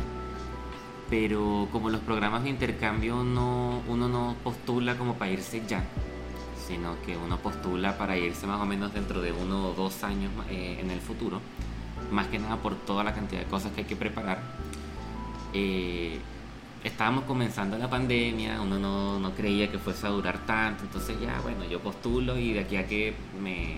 pero 1.09 1.67
como 1.71 1.89
los 1.89 2.01
programas 2.01 2.43
de 2.43 2.49
intercambio 2.49 3.23
no, 3.23 3.81
uno 3.87 4.07
no 4.09 4.35
postula 4.43 4.95
como 4.97 5.15
para 5.15 5.31
irse 5.31 5.61
ya, 5.67 5.83
sino 6.67 7.01
que 7.05 7.15
uno 7.15 7.37
postula 7.37 7.97
para 7.97 8.17
irse 8.17 8.45
más 8.45 8.61
o 8.61 8.65
menos 8.65 8.93
dentro 8.93 9.21
de 9.21 9.31
uno 9.31 9.69
o 9.69 9.73
dos 9.73 10.03
años 10.03 10.31
eh, 10.49 10.79
en 10.81 10.91
el 10.91 10.99
futuro, 10.99 11.39
más 12.11 12.27
que 12.27 12.39
nada 12.39 12.57
por 12.57 12.75
toda 12.75 13.03
la 13.03 13.13
cantidad 13.13 13.41
de 13.41 13.47
cosas 13.47 13.71
que 13.71 13.81
hay 13.81 13.87
que 13.87 13.95
preparar. 13.95 14.41
Eh, 15.53 16.19
estábamos 16.83 17.23
comenzando 17.23 17.77
la 17.77 17.89
pandemia, 17.89 18.61
uno 18.61 18.77
no, 18.77 19.19
no 19.19 19.31
creía 19.33 19.71
que 19.71 19.79
fuese 19.79 20.05
a 20.07 20.09
durar 20.09 20.45
tanto, 20.45 20.83
entonces 20.83 21.19
ya, 21.21 21.39
bueno, 21.41 21.63
yo 21.65 21.79
postulo 21.79 22.37
y 22.37 22.53
de 22.53 22.59
aquí 22.59 22.75
a 22.75 22.85
que 22.85 23.15
me, 23.41 23.77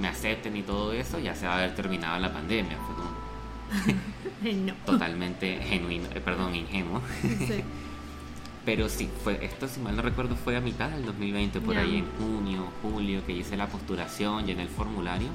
me 0.00 0.08
acepten 0.08 0.56
y 0.56 0.62
todo 0.62 0.92
eso, 0.92 1.18
ya 1.18 1.34
se 1.34 1.46
va 1.46 1.54
a 1.54 1.58
haber 1.58 1.74
terminado 1.74 2.18
la 2.20 2.32
pandemia. 2.32 2.78
Fue 2.86 2.94
como 2.94 3.10
no. 4.66 4.74
totalmente 4.86 5.58
genuino, 5.62 6.08
eh, 6.14 6.20
perdón, 6.20 6.54
ingenuo. 6.54 7.00
Sí. 7.20 7.64
Pero 8.64 8.88
sí, 8.88 9.08
fue, 9.24 9.42
esto 9.44 9.68
si 9.68 9.80
mal 9.80 9.96
no 9.96 10.02
recuerdo 10.02 10.36
fue 10.36 10.56
a 10.56 10.60
mitad 10.60 10.90
del 10.90 11.04
2020, 11.06 11.60
por 11.60 11.76
ahí 11.78 11.96
en 11.96 12.06
junio, 12.18 12.68
julio, 12.82 13.24
que 13.24 13.32
hice 13.32 13.56
la 13.56 13.66
postulación, 13.66 14.46
llené 14.46 14.62
el 14.62 14.68
formulario. 14.68 15.28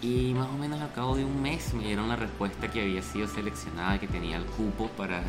Y 0.00 0.32
más 0.34 0.48
o 0.48 0.54
menos 0.54 0.80
al 0.80 0.92
cabo 0.92 1.16
de 1.16 1.24
un 1.24 1.42
mes 1.42 1.74
me 1.74 1.84
dieron 1.84 2.08
la 2.08 2.16
respuesta 2.16 2.70
que 2.70 2.80
había 2.80 3.02
sido 3.02 3.28
seleccionada, 3.28 4.00
que 4.00 4.08
tenía 4.08 4.36
el 4.36 4.44
cupo 4.44 4.88
para 4.96 5.22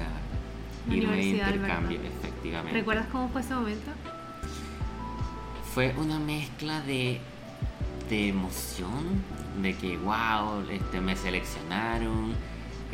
La 0.87 0.95
irme 0.95 1.17
de 1.17 1.23
intercambio, 1.23 1.99
efectivamente. 2.01 2.79
¿Recuerdas 2.79 3.07
cómo 3.11 3.29
fue 3.29 3.41
ese 3.41 3.53
momento? 3.53 3.91
Fue 5.73 5.93
una 5.97 6.17
mezcla 6.17 6.81
de, 6.81 7.19
de 8.09 8.29
emoción, 8.29 9.23
de 9.61 9.75
que 9.75 9.97
wow, 9.97 10.63
este, 10.71 11.01
me 11.01 11.15
seleccionaron, 11.15 12.33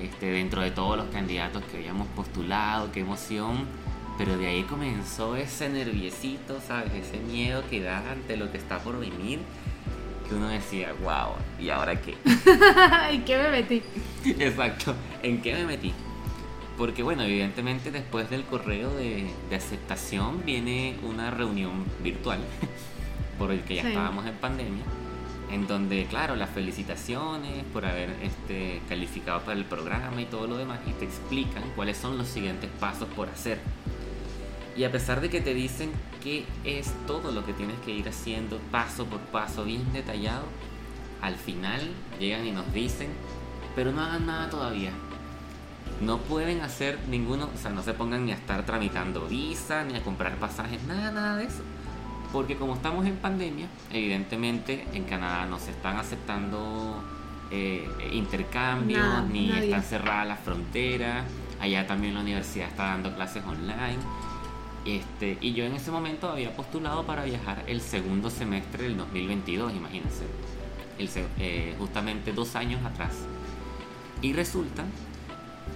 este, 0.03 0.27
dentro 0.31 0.61
de 0.61 0.71
todos 0.71 0.97
los 0.97 1.07
candidatos 1.07 1.63
que 1.65 1.77
habíamos 1.77 2.07
postulado, 2.09 2.91
qué 2.91 3.01
emoción. 3.01 3.65
Pero 4.17 4.37
de 4.37 4.47
ahí 4.47 4.63
comenzó 4.63 5.35
ese 5.37 5.69
nerviosito, 5.69 6.59
¿sabes? 6.67 6.91
Ese 6.93 7.19
miedo 7.19 7.63
que 7.69 7.81
da 7.81 8.03
ante 8.11 8.35
lo 8.35 8.51
que 8.51 8.57
está 8.57 8.79
por 8.79 8.99
venir. 8.99 9.39
Que 10.27 10.35
uno 10.35 10.47
decía, 10.49 10.93
wow, 11.01 11.33
¿y 11.59 11.69
ahora 11.69 11.99
qué? 12.01 12.15
¿En 13.11 13.23
qué 13.23 13.37
me 13.37 13.49
metí? 13.49 13.81
Exacto. 14.25 14.93
¿En 15.23 15.41
qué 15.41 15.53
me 15.55 15.65
metí? 15.65 15.93
Porque 16.77 17.01
bueno, 17.01 17.23
evidentemente 17.23 17.91
después 17.91 18.29
del 18.29 18.43
correo 18.43 18.89
de, 18.95 19.29
de 19.49 19.55
aceptación 19.55 20.43
viene 20.45 20.95
una 21.03 21.31
reunión 21.31 21.83
virtual, 22.03 22.39
por 23.39 23.51
el 23.51 23.61
que 23.61 23.75
ya 23.75 23.81
Sí. 23.83 23.87
estábamos 23.89 24.25
en 24.27 24.35
pandemia, 24.35 24.83
en 25.51 25.67
donde, 25.67 26.05
claro, 26.05 26.35
las 26.35 26.49
felicitaciones 26.49 27.63
por 27.73 27.85
haber 27.85 28.11
este, 28.21 28.81
calificado 28.87 29.41
para 29.41 29.57
el 29.57 29.65
programa 29.65 30.21
y 30.21 30.25
todo 30.25 30.47
lo 30.47 30.57
demás, 30.57 30.79
y 30.87 30.91
te 30.93 31.05
explican 31.05 31.63
cuáles 31.75 31.97
son 31.97 32.17
los 32.17 32.27
siguientes 32.27 32.69
pasos 32.79 33.07
por 33.15 33.29
hacer. 33.29 33.59
Y 34.75 34.83
a 34.83 34.91
pesar 34.91 35.21
de 35.21 35.29
que 35.29 35.41
te 35.41 35.53
dicen 35.53 35.91
qué 36.23 36.45
es 36.63 36.93
todo 37.07 37.31
lo 37.31 37.45
que 37.45 37.53
tienes 37.53 37.77
que 37.79 37.91
ir 37.91 38.07
haciendo 38.07 38.59
paso 38.71 39.05
por 39.05 39.19
paso, 39.19 39.63
bien 39.63 39.91
detallado, 39.91 40.45
al 41.21 41.35
final 41.35 41.81
llegan 42.19 42.45
y 42.45 42.51
nos 42.51 42.71
dicen, 42.73 43.09
pero 43.75 43.91
no 43.91 44.01
hagan 44.01 44.25
nada 44.25 44.49
todavía. 44.49 44.91
No 46.01 46.19
pueden 46.19 46.61
hacer 46.61 46.97
ninguno, 47.09 47.49
o 47.53 47.57
sea, 47.57 47.71
no 47.71 47.83
se 47.83 47.93
pongan 47.93 48.25
ni 48.25 48.31
a 48.31 48.35
estar 48.35 48.65
tramitando 48.65 49.27
visa, 49.27 49.83
ni 49.83 49.97
a 49.97 50.03
comprar 50.03 50.37
pasajes, 50.37 50.81
nada, 50.83 51.11
nada 51.11 51.35
de 51.35 51.45
eso. 51.45 51.63
Porque 52.31 52.55
como 52.55 52.75
estamos 52.75 53.05
en 53.05 53.15
pandemia, 53.17 53.67
evidentemente 53.91 54.85
en 54.93 55.03
Canadá 55.05 55.45
no 55.47 55.57
se 55.59 55.71
están 55.71 55.97
aceptando 55.97 57.01
eh, 57.51 57.87
intercambios, 58.13 58.99
Nada, 59.01 59.21
ni 59.21 59.47
nadie. 59.47 59.65
están 59.65 59.83
cerradas 59.83 60.27
las 60.27 60.39
fronteras. 60.39 61.25
Allá 61.59 61.87
también 61.87 62.13
la 62.13 62.21
universidad 62.21 62.67
está 62.67 62.83
dando 62.85 63.13
clases 63.15 63.43
online. 63.45 63.97
Este, 64.85 65.37
y 65.41 65.53
yo 65.53 65.65
en 65.65 65.73
ese 65.73 65.91
momento 65.91 66.29
había 66.29 66.55
postulado 66.55 67.05
para 67.05 67.23
viajar 67.23 67.63
el 67.67 67.81
segundo 67.81 68.29
semestre 68.29 68.83
del 68.83 68.97
2022, 68.97 69.73
imagínense. 69.73 70.23
El 70.97 71.09
eh, 71.39 71.75
justamente 71.77 72.31
dos 72.33 72.55
años 72.55 72.83
atrás. 72.85 73.13
Y 74.21 74.33
resulta 74.33 74.83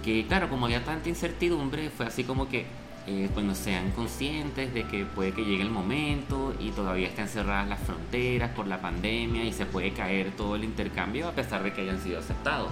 que, 0.04 0.26
claro, 0.26 0.48
como 0.48 0.66
había 0.66 0.84
tanta 0.84 1.08
incertidumbre, 1.08 1.90
fue 1.90 2.06
así 2.06 2.24
como 2.24 2.48
que, 2.48 2.66
eh, 3.06 3.28
bueno, 3.34 3.54
sean 3.54 3.90
conscientes 3.90 4.72
de 4.72 4.84
que 4.84 5.04
puede 5.04 5.32
que 5.32 5.44
llegue 5.44 5.62
el 5.62 5.70
momento 5.70 6.54
y 6.58 6.70
todavía 6.70 7.08
estén 7.08 7.28
cerradas 7.28 7.68
las 7.68 7.80
fronteras 7.80 8.50
por 8.52 8.66
la 8.66 8.80
pandemia 8.80 9.44
y 9.44 9.52
se 9.52 9.66
puede 9.66 9.92
caer 9.92 10.30
todo 10.36 10.56
el 10.56 10.64
intercambio 10.64 11.28
a 11.28 11.32
pesar 11.32 11.62
de 11.62 11.72
que 11.72 11.82
hayan 11.82 12.00
sido 12.00 12.18
aceptados, 12.20 12.70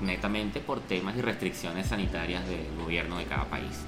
netamente 0.00 0.60
por 0.60 0.80
temas 0.80 1.16
y 1.16 1.20
restricciones 1.22 1.86
sanitarias 1.88 2.46
del 2.48 2.66
gobierno 2.82 3.18
de 3.18 3.24
cada 3.26 3.44
país. 3.44 3.84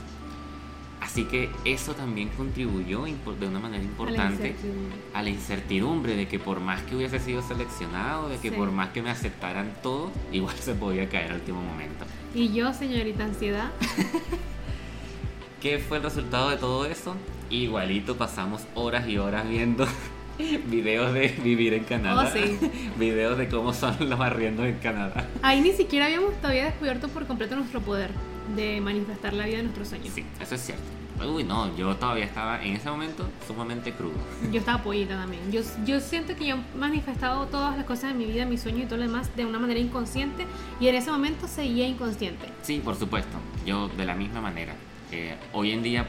Así 1.00 1.24
que 1.24 1.48
eso 1.64 1.94
también 1.94 2.28
contribuyó 2.36 3.04
de 3.04 3.46
una 3.48 3.58
manera 3.58 3.82
importante 3.82 4.48
incertidumbre. 4.50 4.96
a 5.14 5.22
la 5.22 5.30
incertidumbre 5.30 6.14
de 6.14 6.28
que 6.28 6.38
por 6.38 6.60
más 6.60 6.82
que 6.82 6.94
hubiese 6.94 7.18
sido 7.18 7.42
seleccionado, 7.42 8.28
de 8.28 8.36
que 8.36 8.50
Sí. 8.50 8.54
por 8.56 8.70
más 8.70 8.90
que 8.90 9.02
me 9.02 9.10
aceptaran 9.10 9.72
todo, 9.82 10.12
igual 10.30 10.54
se 10.56 10.74
podía 10.74 11.08
caer 11.08 11.30
al 11.30 11.36
último 11.40 11.62
momento. 11.62 12.04
Y 12.34 12.52
yo, 12.52 12.72
señorita 12.74 13.24
ansiedad, 13.24 13.70
¿Qué 15.60 15.78
fue 15.78 15.98
el 15.98 16.02
resultado 16.02 16.50
de 16.50 16.56
todo 16.56 16.86
eso? 16.86 17.14
Igualito 17.50 18.16
pasamos 18.16 18.62
horas 18.74 19.08
y 19.08 19.18
horas 19.18 19.48
viendo 19.48 19.86
videos 20.66 21.12
de 21.12 21.28
vivir 21.42 21.74
en 21.74 21.84
Canadá, 21.84 22.28
Oh, 22.28 22.32
sí. 22.32 22.58
videos 22.98 23.36
de 23.36 23.48
cómo 23.48 23.74
son 23.74 24.08
los 24.08 24.20
arriendos 24.20 24.66
en 24.66 24.78
Canadá. 24.78 25.26
ahí 25.42 25.60
ni 25.60 25.72
siquiera 25.72 26.06
habíamos 26.06 26.34
todavía 26.40 26.64
descubierto 26.66 27.08
por 27.08 27.26
completo 27.26 27.56
nuestro 27.56 27.80
poder 27.80 28.10
de 28.56 28.80
manifestar 28.80 29.32
la 29.34 29.44
vida 29.46 29.58
de 29.58 29.64
nuestros 29.64 29.88
sueños. 29.88 30.08
Sí, 30.14 30.24
eso 30.40 30.54
es 30.54 30.60
cierto. 30.62 30.82
Uy, 31.28 31.44
no, 31.44 31.76
yo 31.76 31.94
todavía 31.96 32.24
estaba 32.24 32.64
en 32.64 32.76
ese 32.76 32.88
momento 32.88 33.28
sumamente 33.46 33.92
crudo. 33.92 34.14
Yo 34.50 34.58
estaba 34.60 34.82
pollita 34.82 35.16
también. 35.18 35.52
Yo, 35.52 35.60
yo 35.84 36.00
siento 36.00 36.34
que 36.34 36.46
yo 36.46 36.56
he 36.56 36.78
manifestado 36.78 37.44
todas 37.46 37.76
las 37.76 37.84
cosas 37.84 38.12
de 38.12 38.18
mi 38.18 38.24
vida, 38.24 38.46
mis 38.46 38.62
sueños 38.62 38.84
y 38.84 38.86
todo 38.86 38.96
lo 38.96 39.02
demás 39.02 39.36
de 39.36 39.44
una 39.44 39.58
manera 39.58 39.78
inconsciente 39.78 40.46
y 40.80 40.88
en 40.88 40.94
ese 40.94 41.10
momento 41.10 41.46
seguía 41.46 41.86
inconsciente. 41.86 42.46
Sí, 42.62 42.80
por 42.82 42.96
supuesto. 42.96 43.36
Yo 43.66 43.88
de 43.88 44.06
la 44.06 44.14
misma 44.14 44.40
manera. 44.40 44.74
Eh, 45.12 45.34
hoy 45.52 45.72
en 45.72 45.82
día 45.82 46.06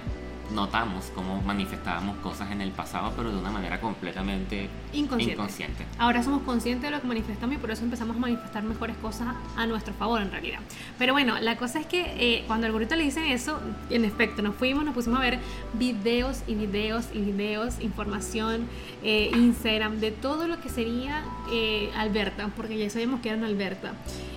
notamos 0.53 1.11
cómo 1.15 1.41
manifestábamos 1.43 2.17
cosas 2.17 2.51
en 2.51 2.59
el 2.59 2.71
pasado, 2.71 3.13
pero 3.15 3.31
de 3.31 3.37
una 3.37 3.51
manera 3.51 3.79
completamente 3.79 4.69
Inconsciente. 4.91 5.33
inconsciente. 5.33 5.85
Ahora 5.97 6.23
somos 6.23 6.41
conscientes 6.43 6.89
de 6.89 6.95
lo 6.95 7.01
que 7.01 7.07
manifestamos 7.07 7.55
y 7.55 7.57
por 7.57 7.71
eso 7.71 7.83
empezamos 7.83 8.17
a 8.17 8.19
manifestar 8.19 8.61
mejores 8.63 8.97
cosas 8.97 9.29
a 9.55 9.65
nuestro 9.65 9.93
favor 9.93 10.21
en 10.21 10.29
realidad. 10.29 10.59
Pero 10.99 11.13
bueno, 11.13 11.39
la 11.39 11.55
cosa 11.55 11.79
es 11.79 11.85
que 11.85 12.01
eh, 12.17 12.43
cuando 12.47 12.67
al 12.67 12.73
gorrito 12.73 12.95
le 12.97 13.03
dicen 13.03 13.23
eso, 13.25 13.61
en 13.89 14.03
efecto, 14.03 14.41
nos 14.41 14.55
fuimos, 14.55 14.83
nos 14.83 14.93
pusimos 14.93 15.19
a 15.19 15.21
ver 15.21 15.39
videos 15.73 16.41
y 16.47 16.55
videos 16.55 17.05
y 17.13 17.21
videos, 17.21 17.79
información, 17.79 18.67
eh, 19.03 19.31
Instagram, 19.33 19.99
de 20.01 20.11
todo 20.11 20.47
lo 20.47 20.59
que 20.59 20.67
sería 20.67 21.23
eh, 21.51 21.89
Alberta, 21.95 22.49
porque 22.57 22.77
ya 22.77 22.89
sabíamos 22.89 23.21
que 23.21 23.29
era 23.29 23.37
en 23.37 23.45
Alberta. 23.45 23.93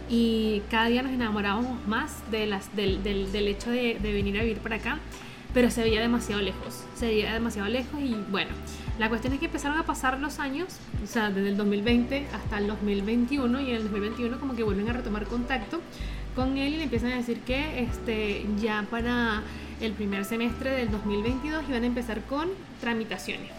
Y 0.09 0.63
cada 0.71 0.87
día 0.87 1.03
nos 1.03 1.13
enamorábamos 1.13 1.87
más 1.87 2.31
de 2.31 2.47
las, 2.47 2.75
del, 2.77 3.03
del, 3.03 3.33
del 3.33 3.49
hecho 3.49 3.71
de, 3.71 3.99
de 4.01 4.13
venir 4.13 4.39
a 4.39 4.43
vivir 4.43 4.59
para 4.59 4.77
acá 4.77 4.99
pero 5.55 5.71
se 5.71 5.83
veía 5.83 6.01
demasiado 6.01 6.43
lejos, 6.43 6.85
se 6.97 7.07
veía 7.07 7.33
demasiado 7.33 7.69
lejos 7.69 8.01
y 8.01 8.17
bueno, 8.31 8.51
la 8.99 9.09
cuestión 9.09 9.33
es 9.33 9.39
que 9.39 9.47
empezaron 9.47 9.79
a 9.79 9.87
pasar 9.87 10.19
los 10.19 10.41
años, 10.41 10.81
o 11.03 11.07
sea, 11.07 11.31
desde 11.31 11.49
el 11.49 11.57
2020 11.57 12.27
hasta 12.35 12.59
el 12.59 12.67
2021 12.67 13.61
y 13.61 13.71
en 13.71 13.77
el 13.77 13.83
2021 13.85 14.41
como 14.41 14.57
que 14.57 14.65
vuelven 14.65 14.89
a 14.91 14.93
retomar 14.93 15.27
contacto 15.27 15.81
con 16.35 16.59
él 16.59 16.75
y 16.75 16.77
le 16.79 16.83
empiezan 16.85 17.13
a 17.13 17.17
decir 17.17 17.39
que 17.41 17.85
este, 17.85 18.45
ya 18.61 18.85
para 18.91 19.43
el 19.81 19.93
primer 19.93 20.25
semestre 20.25 20.71
del 20.71 20.91
2022 20.91 21.65
iban 21.69 21.85
a 21.85 21.87
empezar 21.87 22.23
con 22.23 22.49
tramitaciones. 22.81 23.51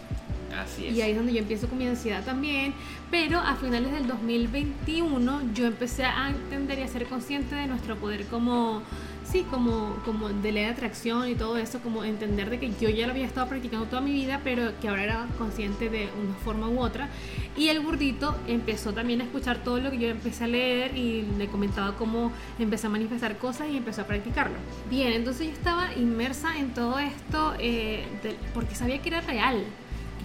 Así 0.54 0.86
es. 0.86 0.94
Y 0.94 1.02
ahí 1.02 1.10
es 1.12 1.16
donde 1.16 1.32
yo 1.32 1.38
empiezo 1.38 1.68
con 1.68 1.78
mi 1.78 1.86
ansiedad 1.86 2.24
también. 2.24 2.74
Pero 3.10 3.38
a 3.38 3.56
finales 3.56 3.92
del 3.92 4.06
2021 4.06 5.54
yo 5.54 5.66
empecé 5.66 6.04
a 6.04 6.28
entender 6.28 6.78
y 6.78 6.82
a 6.82 6.88
ser 6.88 7.06
consciente 7.06 7.54
de 7.54 7.66
nuestro 7.66 7.96
poder 7.96 8.26
como 8.26 8.82
sí, 9.30 9.44
como, 9.50 9.96
como 10.04 10.28
de 10.28 10.52
ley 10.52 10.64
de 10.64 10.70
atracción 10.70 11.28
y 11.28 11.34
todo 11.34 11.56
eso, 11.58 11.80
como 11.80 12.04
entender 12.04 12.50
de 12.50 12.58
que 12.58 12.70
yo 12.80 12.88
ya 12.88 13.06
lo 13.06 13.12
había 13.12 13.26
estado 13.26 13.48
practicando 13.48 13.86
toda 13.86 14.00
mi 14.00 14.12
vida, 14.12 14.40
pero 14.44 14.78
que 14.80 14.88
ahora 14.88 15.04
era 15.04 15.26
consciente 15.38 15.88
de 15.88 16.08
una 16.22 16.34
forma 16.44 16.68
u 16.68 16.80
otra. 16.80 17.08
Y 17.56 17.68
el 17.68 17.82
gordito 17.82 18.36
empezó 18.46 18.92
también 18.92 19.20
a 19.20 19.24
escuchar 19.24 19.58
todo 19.58 19.80
lo 19.80 19.90
que 19.90 19.98
yo 19.98 20.08
empecé 20.08 20.44
a 20.44 20.48
leer 20.48 20.96
y 20.96 21.22
le 21.38 21.48
comentaba 21.48 21.96
cómo 21.96 22.32
empecé 22.58 22.86
a 22.86 22.90
manifestar 22.90 23.38
cosas 23.38 23.68
y 23.70 23.76
empezó 23.76 24.02
a 24.02 24.06
practicarlo. 24.06 24.56
Bien, 24.90 25.12
entonces 25.12 25.46
yo 25.46 25.52
estaba 25.52 25.92
inmersa 25.94 26.58
en 26.58 26.74
todo 26.74 26.98
esto 26.98 27.54
eh, 27.58 28.04
porque 28.54 28.74
sabía 28.74 29.00
que 29.00 29.08
era 29.08 29.20
real 29.22 29.64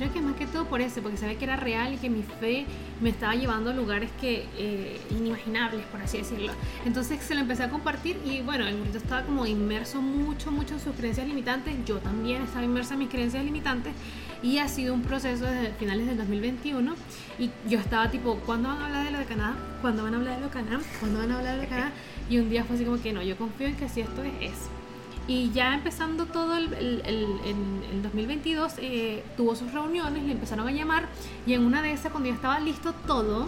Creo 0.01 0.13
que 0.13 0.21
más 0.21 0.35
que 0.35 0.47
todo 0.47 0.65
por 0.65 0.81
eso, 0.81 0.99
porque 1.03 1.17
sabía 1.17 1.37
que 1.37 1.45
era 1.45 1.57
real 1.57 1.93
y 1.93 1.97
que 1.97 2.09
mi 2.09 2.23
fe 2.23 2.65
me 3.01 3.09
estaba 3.09 3.35
llevando 3.35 3.69
a 3.69 3.73
lugares 3.75 4.09
que 4.19 4.47
eh, 4.57 4.99
inimaginables, 5.11 5.85
por 5.85 6.01
así 6.01 6.17
decirlo. 6.17 6.53
Entonces 6.87 7.21
se 7.21 7.35
lo 7.35 7.41
empecé 7.41 7.61
a 7.61 7.69
compartir 7.69 8.17
y 8.25 8.41
bueno, 8.41 8.65
el 8.65 8.77
burrito 8.77 8.97
estaba 8.97 9.21
como 9.21 9.45
inmerso 9.45 10.01
mucho, 10.01 10.49
mucho 10.49 10.73
en 10.73 10.79
sus 10.79 10.95
creencias 10.95 11.27
limitantes. 11.27 11.75
Yo 11.85 11.99
también 11.99 12.41
estaba 12.41 12.65
inmersa 12.65 12.93
en 12.93 12.99
mis 13.01 13.09
creencias 13.09 13.45
limitantes 13.45 13.93
y 14.41 14.57
ha 14.57 14.67
sido 14.67 14.95
un 14.95 15.03
proceso 15.03 15.45
desde 15.45 15.71
finales 15.73 16.07
del 16.07 16.17
2021 16.17 16.95
y 17.37 17.51
yo 17.69 17.77
estaba 17.77 18.09
tipo, 18.09 18.37
¿cuándo 18.37 18.69
van 18.69 18.81
a 18.81 18.85
hablar 18.87 19.05
de 19.05 19.11
lo 19.11 19.19
de 19.19 19.25
Canadá? 19.25 19.55
¿Cuándo 19.81 20.01
van 20.01 20.15
a 20.15 20.17
hablar 20.17 20.33
de 20.33 20.39
lo 20.39 20.47
de 20.47 20.51
Canadá? 20.53 20.79
¿Cuándo 20.99 21.19
van 21.19 21.31
a 21.31 21.37
hablar 21.37 21.51
de 21.51 21.57
lo 21.57 21.61
de 21.61 21.69
Canadá? 21.69 21.91
Y 22.27 22.39
un 22.39 22.49
día 22.49 22.63
fue 22.63 22.75
así 22.75 22.85
como 22.85 22.99
que 22.99 23.13
no, 23.13 23.21
yo 23.21 23.37
confío 23.37 23.67
en 23.67 23.75
que 23.75 23.87
si 23.87 24.01
esto 24.01 24.23
es 24.23 24.33
eso. 24.51 24.80
Y 25.27 25.51
ya 25.51 25.73
empezando 25.73 26.25
todo 26.25 26.57
el, 26.57 26.73
el, 26.73 27.01
el, 27.05 28.01
2022, 28.01 28.73
eh, 28.79 29.23
tuvo 29.37 29.55
sus 29.55 29.71
reuniones, 29.71 30.23
le 30.23 30.31
empezaron 30.31 30.67
a 30.67 30.71
llamar 30.71 31.07
y 31.45 31.53
en 31.53 31.63
una 31.63 31.81
de 31.81 31.93
esas, 31.93 32.11
cuando 32.11 32.29
ya 32.29 32.35
estaba 32.35 32.59
listo 32.59 32.93
todo, 33.05 33.47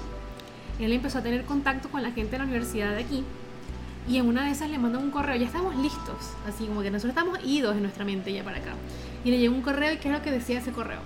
él 0.80 0.92
empezó 0.94 1.20
a 1.20 1.24
tener 1.24 1.44
contacto 1.46 1.90
con 1.90 2.04
la 2.04 2.12
gente 2.12 2.32
de 2.32 2.38
la 2.38 2.44
universidad 2.46 2.92
de 2.92 3.04
aquí 3.04 3.24
y 4.08 4.18
en 4.18 4.28
una 4.28 4.46
de 4.46 4.52
esas 4.52 4.70
le 4.70 4.78
mandó 4.78 5.00
un 5.00 5.12
correo, 5.12 5.36
ya 5.36 5.48
estamos 5.48 5.76
listos, 5.76 6.34
así 6.48 6.68
como 6.68 6.82
que 6.82 6.92
nosotros 6.92 7.18
estamos 7.18 7.40
idos 7.44 7.76
en 7.76 7.82
nuestra 7.82 8.06
mente 8.06 8.32
ya 8.32 8.44
para 8.44 8.58
acá. 8.58 8.74
Y 9.24 9.32
le 9.32 9.40
llegó 9.40 9.56
un 9.56 9.62
correo 9.62 9.94
y 9.94 9.98
¿qué 9.98 10.10
es 10.10 10.14
lo 10.14 10.22
que 10.22 10.32
decía 10.32 10.60
ese 10.60 10.72
correo? 10.72 11.00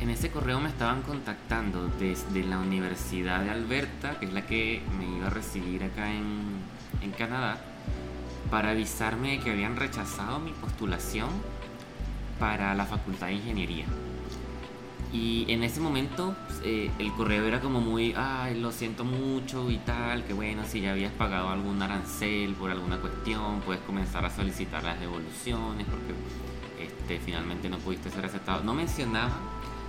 En 0.00 0.10
ese 0.10 0.30
correo 0.30 0.60
me 0.60 0.68
estaban 0.68 1.02
contactando 1.02 1.90
desde 1.98 2.44
la 2.44 2.58
Universidad 2.58 3.40
de 3.42 3.50
Alberta, 3.50 4.18
que 4.20 4.26
es 4.26 4.32
la 4.32 4.46
que 4.46 4.82
me 4.98 5.16
iba 5.16 5.26
a 5.26 5.30
recibir 5.30 5.82
acá 5.82 6.12
en, 6.12 6.44
en 7.02 7.10
Canadá 7.12 7.58
para 8.50 8.70
avisarme 8.70 9.32
de 9.32 9.38
que 9.40 9.50
habían 9.50 9.76
rechazado 9.76 10.38
mi 10.38 10.52
postulación 10.52 11.28
para 12.38 12.74
la 12.74 12.84
Facultad 12.84 13.28
de 13.28 13.34
Ingeniería. 13.34 13.86
Y 15.12 15.46
en 15.48 15.62
ese 15.62 15.80
momento 15.80 16.36
eh, 16.62 16.90
el 16.98 17.12
correo 17.12 17.46
era 17.46 17.60
como 17.60 17.80
muy, 17.80 18.12
ay, 18.16 18.60
lo 18.60 18.72
siento 18.72 19.04
mucho 19.04 19.70
y 19.70 19.78
tal, 19.78 20.24
que 20.24 20.32
bueno, 20.32 20.62
si 20.66 20.80
ya 20.80 20.92
habías 20.92 21.12
pagado 21.12 21.48
algún 21.48 21.80
arancel 21.80 22.54
por 22.54 22.70
alguna 22.70 22.98
cuestión, 22.98 23.60
puedes 23.60 23.82
comenzar 23.82 24.24
a 24.24 24.30
solicitar 24.30 24.82
las 24.82 25.00
devoluciones 25.00 25.86
porque 25.86 26.84
este, 26.84 27.18
finalmente 27.18 27.68
no 27.68 27.78
pudiste 27.78 28.10
ser 28.10 28.26
aceptado. 28.26 28.62
No 28.64 28.74
mencionaba 28.74 29.32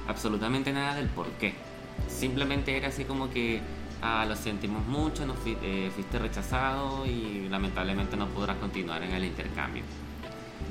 absolutamente 0.07 0.71
nada 0.71 0.95
del 0.95 1.07
por 1.07 1.27
qué. 1.31 1.55
Simplemente 2.07 2.77
era 2.77 2.89
así 2.89 3.03
como 3.03 3.29
que 3.29 3.61
ah, 4.01 4.25
lo 4.27 4.35
sentimos 4.35 4.85
mucho, 4.87 5.25
no 5.25 5.35
eh, 5.45 5.91
fuiste 5.93 6.19
rechazado 6.19 7.05
y 7.05 7.47
lamentablemente 7.49 8.15
no 8.17 8.27
podrás 8.27 8.57
continuar 8.57 9.03
en 9.03 9.11
el 9.11 9.25
intercambio. 9.25 9.83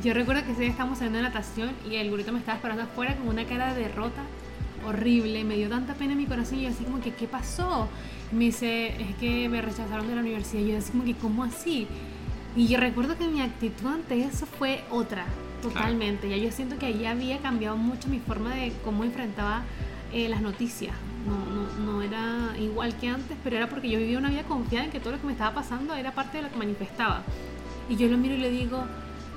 Yo 0.03 0.13
recuerdo 0.13 0.45
que 0.45 0.53
ese 0.53 0.63
día 0.63 0.71
estábamos 0.71 0.99
haciendo 0.99 1.21
natación 1.23 1.73
y 1.91 1.97
el 1.97 2.11
burrito 2.11 2.33
me 2.33 2.39
estaba 2.39 2.57
esperando 2.57 2.83
afuera 2.83 3.17
con 3.17 3.29
una 3.29 3.45
cara 3.45 3.73
de 3.73 3.83
derrota 3.83 4.23
horrible, 4.87 5.43
me 5.45 5.57
dio 5.57 5.69
tanta 5.69 5.95
pena 5.95 6.13
en 6.13 6.19
mi 6.19 6.27
corazón 6.27 6.59
y 6.59 6.63
yo 6.63 6.69
así 6.69 6.85
como 6.85 7.01
que, 7.01 7.15
¿qué 7.15 7.27
pasó? 7.27 7.89
me 8.33 8.47
dice, 8.47 8.89
es 9.01 9.15
que 9.17 9.49
me 9.49 9.63
rechazaron 9.63 10.09
de 10.09 10.15
la 10.15 10.21
universidad 10.21 10.63
y 10.63 10.73
yo 10.73 10.79
así 10.79 10.91
como 10.91 11.05
que, 11.05 11.15
¿cómo 11.15 11.45
así? 11.45 11.87
Y 12.57 12.67
yo 12.67 12.79
recuerdo 12.79 13.17
que 13.17 13.29
mi 13.29 13.41
actitud 13.41 13.87
ante 13.87 14.23
eso 14.25 14.47
fue 14.47 14.83
otra, 14.91 15.27
totalmente. 15.63 16.29
Ya 16.29 16.37
yo 16.37 16.51
siento 16.51 16.79
que 16.79 16.87
ahí 16.87 17.07
había 17.07 17.39
cambiado 17.39 17.77
mucho 17.77 18.09
mi 18.09 18.19
forma 18.19 18.55
de 18.55 18.73
cómo 18.85 19.05
enfrentaba 19.05 19.63
eh, 20.13 20.29
las 20.29 20.41
noticias. 20.41 20.95
No, 21.27 21.85
no, 21.85 21.93
no, 21.93 22.03
era 22.03 22.57
igual 22.59 22.97
que 22.97 23.09
antes, 23.09 23.37
pero 23.43 23.57
era 23.57 23.69
porque 23.69 23.89
yo 23.89 23.99
vivía 23.99 24.19
una 24.19 24.31
vida 24.31 24.45
confiada 24.45 24.85
en 24.85 24.91
que 24.91 25.01
todo 25.01 25.13
lo 25.13 25.21
que 25.21 25.27
me 25.27 25.33
estaba 25.33 25.55
pasando 25.55 25.95
era 25.95 26.13
parte 26.13 26.39
de 26.39 26.45
lo 26.45 26.51
que 26.51 26.57
manifestaba. 26.57 27.23
Y 27.89 27.97
yo 27.97 28.09
lo 28.09 28.17
miro 28.17 28.35
y 28.35 28.39
le 28.39 28.51
digo, 28.51 28.85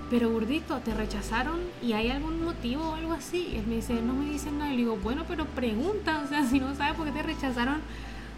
pero 0.09 0.31
gordito, 0.31 0.77
¿te 0.79 0.93
rechazaron 0.93 1.59
y 1.81 1.93
hay 1.93 2.09
algún 2.09 2.43
motivo 2.43 2.89
o 2.89 2.95
algo 2.95 3.13
así? 3.13 3.49
Y 3.53 3.57
él 3.57 3.67
me 3.67 3.75
dice, 3.75 3.93
no 4.01 4.13
me 4.13 4.25
dicen 4.25 4.57
nada. 4.57 4.71
Y 4.71 4.77
le 4.77 4.83
digo, 4.83 4.97
bueno, 4.97 5.25
pero 5.27 5.45
pregunta, 5.45 6.21
o 6.25 6.27
sea, 6.27 6.45
si 6.49 6.59
no 6.59 6.75
sabes 6.75 6.95
por 6.95 7.05
qué 7.05 7.11
te 7.11 7.23
rechazaron, 7.23 7.81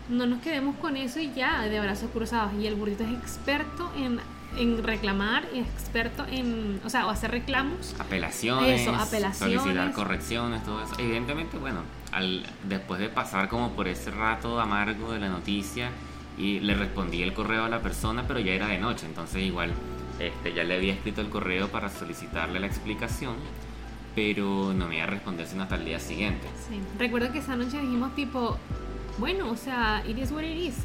no 0.10 0.26
nos 0.26 0.42
quedemos 0.42 0.76
con 0.78 0.98
eso 0.98 1.20
y 1.20 1.32
ya, 1.34 1.62
de 1.62 1.80
brazos 1.80 2.10
cruzados. 2.12 2.54
Y 2.60 2.68
el 2.68 2.76
gordito 2.76 3.04
es 3.04 3.12
experto 3.12 3.92
en 3.98 4.20
en 4.58 4.84
reclamar 4.84 5.48
y 5.54 5.60
experto 5.60 6.26
en, 6.30 6.82
o 6.84 6.90
sea, 6.90 7.08
o 7.08 7.10
hacer 7.10 7.32
reclamos. 7.32 7.96
Apelaciones. 8.00 8.82
Eso, 8.82 8.96
apelaciones. 8.96 9.62
Solicitar 9.62 9.94
correcciones, 9.94 10.64
todo 10.64 10.84
eso. 10.84 10.94
Evidentemente, 10.98 11.58
bueno, 11.58 11.82
al, 12.12 12.44
después 12.68 13.00
de 13.00 13.10
pasar 13.10 13.48
como 13.50 13.72
por 13.72 13.88
ese 13.88 14.12
rato 14.12 14.60
amargo 14.60 15.12
de 15.14 15.20
la 15.20 15.30
noticia 15.30 15.90
y 16.38 16.60
le 16.60 16.76
respondí 16.76 17.22
el 17.22 17.34
correo 17.34 17.66
a 17.66 17.70
la 17.70 17.82
persona, 17.82 18.26
pero 18.28 18.40
ya 18.40 18.54
era 18.54 18.68
de 18.68 18.78
noche, 18.78 19.06
entonces 19.06 19.44
igual 19.44 19.72
este, 20.20 20.54
ya 20.54 20.64
le 20.64 20.76
había 20.76 20.94
escrito 20.94 21.22
el 21.22 21.30
correo 21.30 21.68
para 21.70 21.90
solicitarle 21.90 22.60
la 22.60 22.68
explicación, 22.68 23.36
pero 24.16 24.74
no 24.74 24.88
me 24.88 24.96
iba 24.96 25.06
a 25.06 25.08
responder 25.08 25.48
sino 25.48 25.64
hasta 25.64 25.76
el 25.76 25.86
día 25.86 26.00
siguiente. 26.00 26.48
Sí, 26.70 26.80
recuerdo 26.98 27.32
que 27.32 27.40
esa 27.40 27.56
noche 27.56 27.80
dijimos 27.80 28.14
tipo, 28.16 28.58
bueno, 29.18 29.50
o 29.50 29.56
sea, 29.58 30.04
it 30.08 30.18
is 30.18 30.32
what 30.32 30.44
it 30.44 30.58
is. 30.58 30.76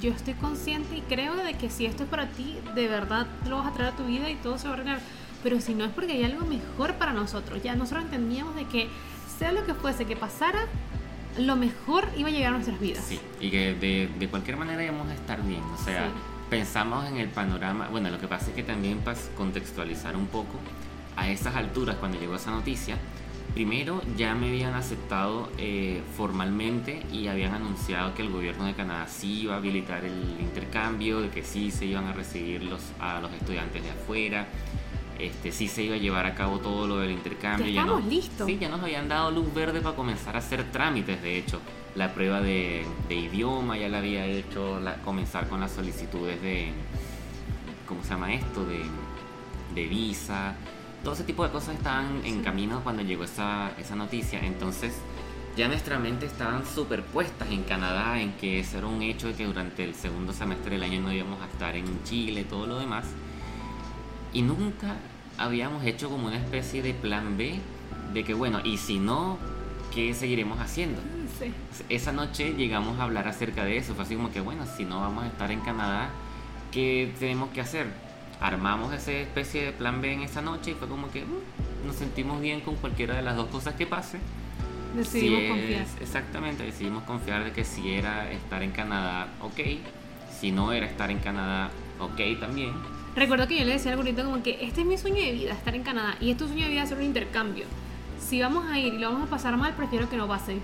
Yo 0.00 0.10
estoy 0.10 0.34
consciente 0.34 0.96
y 0.96 1.00
creo 1.02 1.34
de 1.36 1.54
que 1.54 1.70
si 1.70 1.86
esto 1.86 2.04
es 2.04 2.08
para 2.08 2.28
ti, 2.28 2.58
de 2.74 2.88
verdad 2.88 3.26
lo 3.48 3.58
vas 3.58 3.68
a 3.68 3.72
traer 3.72 3.92
a 3.92 3.96
tu 3.96 4.06
vida 4.06 4.30
y 4.30 4.34
todo 4.36 4.58
se 4.58 4.64
va 4.64 4.70
a 4.70 4.74
arreglar. 4.74 5.00
Pero 5.42 5.60
si 5.60 5.74
no 5.74 5.84
es 5.84 5.90
porque 5.90 6.12
hay 6.12 6.24
algo 6.24 6.46
mejor 6.46 6.94
para 6.94 7.12
nosotros. 7.12 7.62
Ya 7.62 7.74
nosotros 7.74 8.04
entendíamos 8.04 8.54
de 8.54 8.64
que 8.66 8.88
sea 9.38 9.52
lo 9.52 9.64
que 9.64 9.74
fuese 9.74 10.04
que 10.04 10.16
pasara, 10.16 10.66
lo 11.38 11.56
mejor 11.56 12.06
iba 12.16 12.28
a 12.28 12.32
llegar 12.32 12.50
a 12.50 12.52
nuestras 12.56 12.78
vidas. 12.78 13.04
Sí, 13.04 13.20
y 13.40 13.50
que 13.50 13.74
de, 13.74 14.08
de 14.18 14.28
cualquier 14.28 14.56
manera 14.56 14.82
íbamos 14.84 15.08
a 15.08 15.14
estar 15.14 15.42
bien. 15.42 15.62
O 15.62 15.82
sea, 15.82 16.10
pensamos 16.50 17.06
en 17.08 17.16
el 17.16 17.28
panorama. 17.28 17.88
Bueno, 17.88 18.10
lo 18.10 18.18
que 18.18 18.28
pasa 18.28 18.50
es 18.50 18.54
que 18.54 18.62
también 18.62 18.98
para 18.98 19.18
contextualizar 19.36 20.16
un 20.16 20.26
poco, 20.26 20.58
a 21.16 21.28
esas 21.28 21.56
alturas, 21.56 21.96
cuando 21.96 22.18
llegó 22.18 22.36
esa 22.36 22.50
noticia, 22.50 22.96
Primero, 23.54 24.00
ya 24.16 24.34
me 24.34 24.48
habían 24.48 24.72
aceptado 24.72 25.50
eh, 25.58 26.00
formalmente 26.16 27.02
y 27.12 27.26
habían 27.26 27.52
anunciado 27.52 28.14
que 28.14 28.22
el 28.22 28.30
gobierno 28.30 28.64
de 28.64 28.72
Canadá 28.72 29.06
sí 29.08 29.42
iba 29.42 29.54
a 29.54 29.56
habilitar 29.58 30.06
el 30.06 30.38
intercambio, 30.40 31.20
de 31.20 31.28
que 31.28 31.42
sí 31.42 31.70
se 31.70 31.84
iban 31.84 32.06
a 32.06 32.14
recibir 32.14 32.62
los, 32.62 32.80
a 32.98 33.20
los 33.20 33.30
estudiantes 33.34 33.82
de 33.82 33.90
afuera, 33.90 34.46
este, 35.26 35.52
sí 35.52 35.68
se 35.68 35.82
iba 35.82 35.94
a 35.94 35.98
llevar 35.98 36.26
a 36.26 36.34
cabo 36.34 36.58
todo 36.58 36.86
lo 36.86 36.98
del 36.98 37.10
intercambio. 37.10 37.66
Ya, 37.66 37.82
estamos 37.82 38.04
listos. 38.06 38.46
Sí, 38.46 38.58
ya 38.60 38.68
nos 38.68 38.82
habían 38.82 39.08
dado 39.08 39.30
luz 39.30 39.52
verde 39.54 39.80
para 39.80 39.96
comenzar 39.96 40.36
a 40.36 40.38
hacer 40.38 40.70
trámites, 40.70 41.22
de 41.22 41.38
hecho. 41.38 41.60
La 41.94 42.14
prueba 42.14 42.40
de, 42.40 42.86
idioma 43.10 43.76
ya 43.76 43.88
la 43.88 43.98
había 43.98 44.24
hecho, 44.26 44.80
la, 44.80 44.96
comenzar 45.02 45.48
con 45.48 45.60
las 45.60 45.72
solicitudes 45.72 46.40
de, 46.40 46.72
¿cómo 47.86 48.02
se 48.02 48.10
llama 48.10 48.32
esto? 48.32 48.64
De, 48.64 48.82
de 49.74 49.88
visa 49.88 50.56
todo 51.02 51.14
ese 51.14 51.24
tipo 51.24 51.44
de 51.44 51.50
cosas 51.50 51.74
estaban 51.74 52.20
en 52.24 52.42
camino 52.42 52.80
cuando 52.82 53.02
llegó 53.02 53.24
esa, 53.24 53.72
esa 53.78 53.96
noticia. 53.96 54.40
Entonces 54.40 54.94
ya 55.56 55.68
nuestra 55.68 55.98
mente 55.98 56.26
estaban 56.26 56.64
superpuestas 56.64 57.50
en 57.50 57.64
Canadá, 57.64 58.20
en 58.20 58.32
que 58.34 58.60
eso 58.60 58.78
era 58.78 58.86
un 58.86 59.02
hecho 59.02 59.28
de 59.28 59.34
que 59.34 59.44
durante 59.44 59.84
el 59.84 59.94
segundo 59.94 60.32
semestre 60.32 60.72
del 60.72 60.82
año 60.82 61.00
no 61.00 61.12
íbamos 61.12 61.40
a 61.42 61.46
estar 61.46 61.76
en 61.76 62.02
Chile, 62.04 62.44
todo 62.44 62.66
lo 62.66 62.78
demás. 62.78 63.06
Y 64.32 64.42
nunca 64.42 64.96
habíamos 65.38 65.84
hecho 65.84 66.08
como 66.08 66.26
una 66.26 66.36
especie 66.36 66.82
de 66.82 66.94
plan 66.94 67.36
B 67.36 67.58
de 68.12 68.24
que, 68.24 68.34
bueno, 68.34 68.60
y 68.64 68.78
si 68.78 68.98
no, 68.98 69.38
¿qué 69.94 70.14
seguiremos 70.14 70.60
haciendo? 70.60 71.00
Esa 71.88 72.12
noche 72.12 72.54
llegamos 72.54 73.00
a 73.00 73.04
hablar 73.04 73.26
acerca 73.26 73.64
de 73.64 73.76
eso. 73.76 73.94
Fue 73.94 74.04
así 74.04 74.14
como 74.14 74.30
que, 74.30 74.40
bueno, 74.40 74.64
si 74.76 74.84
no 74.84 75.00
vamos 75.00 75.24
a 75.24 75.26
estar 75.28 75.50
en 75.50 75.60
Canadá, 75.60 76.10
¿qué 76.70 77.12
tenemos 77.18 77.50
que 77.50 77.60
hacer? 77.60 77.86
armamos 78.42 78.92
esa 78.92 79.12
especie 79.12 79.64
de 79.64 79.72
plan 79.72 80.00
B 80.00 80.12
en 80.12 80.22
esa 80.22 80.42
noche 80.42 80.72
y 80.72 80.74
fue 80.74 80.88
como 80.88 81.10
que 81.10 81.24
mm, 81.24 81.86
nos 81.86 81.96
sentimos 81.96 82.40
bien 82.40 82.60
con 82.60 82.74
cualquiera 82.76 83.14
de 83.14 83.22
las 83.22 83.36
dos 83.36 83.46
cosas 83.48 83.74
que 83.74 83.86
pase. 83.86 84.18
Decidimos 84.96 85.42
confiar. 85.48 85.86
Exactamente, 86.00 86.64
decidimos 86.64 87.04
confiar 87.04 87.44
de 87.44 87.52
que 87.52 87.64
si 87.64 87.94
era 87.94 88.30
estar 88.30 88.62
en 88.62 88.72
Canadá, 88.72 89.28
ok. 89.40 89.60
Si 90.38 90.50
no 90.50 90.72
era 90.72 90.86
estar 90.86 91.10
en 91.10 91.20
Canadá, 91.20 91.70
ok 92.00 92.40
también. 92.40 92.72
Recuerdo 93.14 93.46
que 93.46 93.58
yo 93.58 93.64
le 93.64 93.72
decía 93.72 93.90
al 93.90 93.96
gordito 93.96 94.24
como 94.24 94.42
que 94.42 94.58
este 94.62 94.80
es 94.80 94.86
mi 94.86 94.96
sueño 94.96 95.22
de 95.22 95.32
vida, 95.32 95.52
estar 95.52 95.74
en 95.74 95.82
Canadá. 95.82 96.16
Y 96.20 96.30
este 96.30 96.46
sueño 96.46 96.64
de 96.64 96.70
vida 96.70 96.82
hacer 96.82 96.98
un 96.98 97.04
intercambio. 97.04 97.64
Si 98.18 98.40
vamos 98.40 98.66
a 98.70 98.78
ir 98.78 98.94
y 98.94 98.98
lo 98.98 99.10
vamos 99.10 99.28
a 99.28 99.30
pasar 99.30 99.56
mal, 99.56 99.74
prefiero 99.74 100.08
que 100.08 100.16
no 100.16 100.26
pase. 100.26 100.58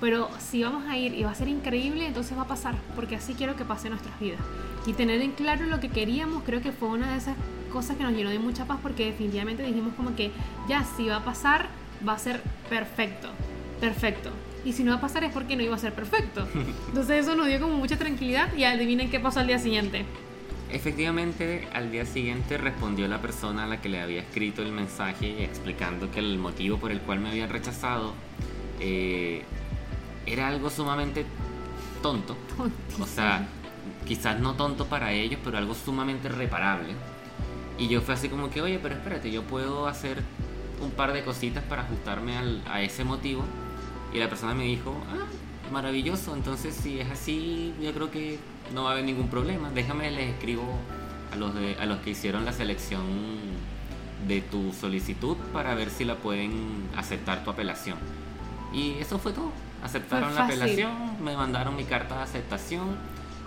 Pero 0.00 0.28
si 0.38 0.62
vamos 0.62 0.84
a 0.88 0.96
ir 0.96 1.14
y 1.14 1.22
va 1.22 1.30
a 1.30 1.34
ser 1.34 1.48
increíble, 1.48 2.06
entonces 2.06 2.36
va 2.36 2.42
a 2.42 2.48
pasar. 2.48 2.74
Porque 2.96 3.16
así 3.16 3.34
quiero 3.34 3.56
que 3.56 3.64
pase 3.64 3.88
nuestras 3.90 4.18
vidas 4.18 4.40
y 4.86 4.92
tener 4.94 5.20
en 5.22 5.32
claro 5.32 5.66
lo 5.66 5.80
que 5.80 5.88
queríamos 5.88 6.42
creo 6.44 6.60
que 6.60 6.72
fue 6.72 6.88
una 6.88 7.12
de 7.12 7.18
esas 7.18 7.36
cosas 7.72 7.96
que 7.96 8.02
nos 8.02 8.12
llenó 8.12 8.30
de 8.30 8.38
mucha 8.38 8.64
paz 8.64 8.78
porque 8.82 9.06
definitivamente 9.06 9.62
dijimos 9.62 9.94
como 9.94 10.14
que 10.14 10.30
ya 10.68 10.84
si 10.96 11.06
va 11.06 11.16
a 11.16 11.24
pasar 11.24 11.68
va 12.06 12.14
a 12.14 12.18
ser 12.18 12.42
perfecto, 12.68 13.28
perfecto. 13.80 14.30
Y 14.64 14.72
si 14.72 14.84
no 14.84 14.92
va 14.92 14.98
a 14.98 15.00
pasar 15.00 15.24
es 15.24 15.32
porque 15.32 15.56
no 15.56 15.62
iba 15.62 15.74
a 15.74 15.78
ser 15.78 15.92
perfecto. 15.92 16.46
Entonces 16.88 17.24
eso 17.24 17.34
nos 17.36 17.46
dio 17.46 17.60
como 17.60 17.76
mucha 17.76 17.96
tranquilidad 17.96 18.52
y 18.56 18.64
adivinen 18.64 19.10
qué 19.10 19.20
pasó 19.20 19.40
al 19.40 19.46
día 19.46 19.58
siguiente. 19.58 20.04
Efectivamente, 20.72 21.68
al 21.74 21.92
día 21.92 22.06
siguiente 22.06 22.56
respondió 22.56 23.06
la 23.06 23.20
persona 23.20 23.64
a 23.64 23.66
la 23.66 23.82
que 23.82 23.90
le 23.90 24.00
había 24.00 24.22
escrito 24.22 24.62
el 24.62 24.72
mensaje 24.72 25.44
explicando 25.44 26.10
que 26.10 26.18
el 26.18 26.38
motivo 26.38 26.78
por 26.78 26.90
el 26.90 27.00
cual 27.00 27.20
me 27.20 27.28
habían 27.28 27.50
rechazado 27.50 28.14
eh, 28.80 29.42
era 30.24 30.48
algo 30.48 30.70
sumamente 30.70 31.26
tonto. 32.00 32.38
O 32.98 33.06
sea, 33.06 33.46
quizás 34.06 34.40
no 34.40 34.54
tonto 34.54 34.86
para 34.86 35.12
ellos, 35.12 35.38
pero 35.44 35.58
algo 35.58 35.74
sumamente 35.74 36.30
reparable. 36.30 36.94
Y 37.78 37.88
yo 37.88 38.00
fue 38.00 38.14
así 38.14 38.30
como 38.30 38.48
que, 38.48 38.62
oye, 38.62 38.78
pero 38.82 38.94
espérate, 38.94 39.30
yo 39.30 39.42
puedo 39.42 39.86
hacer 39.86 40.22
un 40.80 40.90
par 40.90 41.12
de 41.12 41.22
cositas 41.22 41.62
para 41.64 41.82
ajustarme 41.82 42.38
al, 42.38 42.62
a 42.66 42.80
ese 42.80 43.04
motivo. 43.04 43.44
Y 44.14 44.18
la 44.18 44.28
persona 44.30 44.54
me 44.54 44.64
dijo, 44.64 44.94
ah, 45.10 45.26
maravilloso, 45.70 46.34
entonces 46.34 46.74
si 46.74 47.00
es 47.00 47.10
así, 47.10 47.74
yo 47.80 47.92
creo 47.92 48.10
que 48.10 48.38
no 48.74 48.84
va 48.84 48.90
a 48.90 48.92
haber 48.92 49.04
ningún 49.04 49.28
problema. 49.28 49.70
Déjame, 49.70 50.10
les 50.10 50.30
escribo 50.30 50.64
a 51.32 51.36
los, 51.36 51.54
de, 51.54 51.76
a 51.76 51.86
los 51.86 52.00
que 52.00 52.10
hicieron 52.10 52.44
la 52.44 52.52
selección 52.52 53.02
de 54.26 54.40
tu 54.40 54.72
solicitud 54.72 55.36
para 55.52 55.74
ver 55.74 55.90
si 55.90 56.04
la 56.04 56.16
pueden 56.16 56.88
aceptar 56.96 57.44
tu 57.44 57.50
apelación. 57.50 57.98
Y 58.72 58.92
eso 59.00 59.18
fue 59.18 59.32
todo. 59.32 59.52
Aceptaron 59.82 60.34
la 60.34 60.44
apelación, 60.44 61.22
me 61.22 61.36
mandaron 61.36 61.76
mi 61.76 61.84
carta 61.84 62.16
de 62.16 62.22
aceptación 62.22 62.96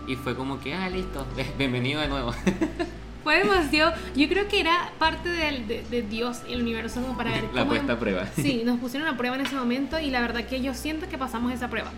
y 0.07 0.15
fue 0.15 0.35
como 0.35 0.59
que, 0.59 0.73
ah, 0.73 0.89
listo, 0.89 1.25
bienvenido 1.57 2.01
de 2.01 2.07
nuevo. 2.07 2.33
Fue 3.25 3.39
demasiado. 3.39 3.91
Yo 4.15 4.29
creo 4.29 4.47
que 4.47 4.59
era 4.59 4.91
parte 4.99 5.29
de, 5.29 5.83
de, 5.89 6.01
Dios 6.03 6.43
y 6.47 6.53
el 6.53 6.61
universo 6.61 7.01
como 7.01 7.17
para 7.17 7.31
ver. 7.31 7.45
La 7.55 7.65
puesta 7.65 7.93
a 7.93 7.99
prueba. 7.99 8.27
Sí, 8.35 8.61
nos 8.63 8.79
pusieron 8.81 9.09
a 9.09 9.17
prueba 9.17 9.35
en 9.35 9.41
ese 9.41 9.55
momento 9.55 9.99
y 9.99 10.11
la 10.11 10.21
verdad 10.21 10.45
que 10.45 10.61
yo 10.61 10.75
siento 10.75 11.09
que 11.09 11.17
pasamos 11.17 11.51
esa 11.51 11.67
prueba. 11.67 11.89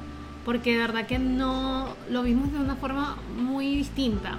Porque 0.45 0.71
de 0.71 0.77
verdad 0.77 1.05
que 1.05 1.19
no 1.19 1.89
lo 2.09 2.23
vimos 2.23 2.53
de 2.53 2.59
una 2.59 2.77
forma 2.77 3.17
muy 3.35 3.75
distinta. 3.75 4.37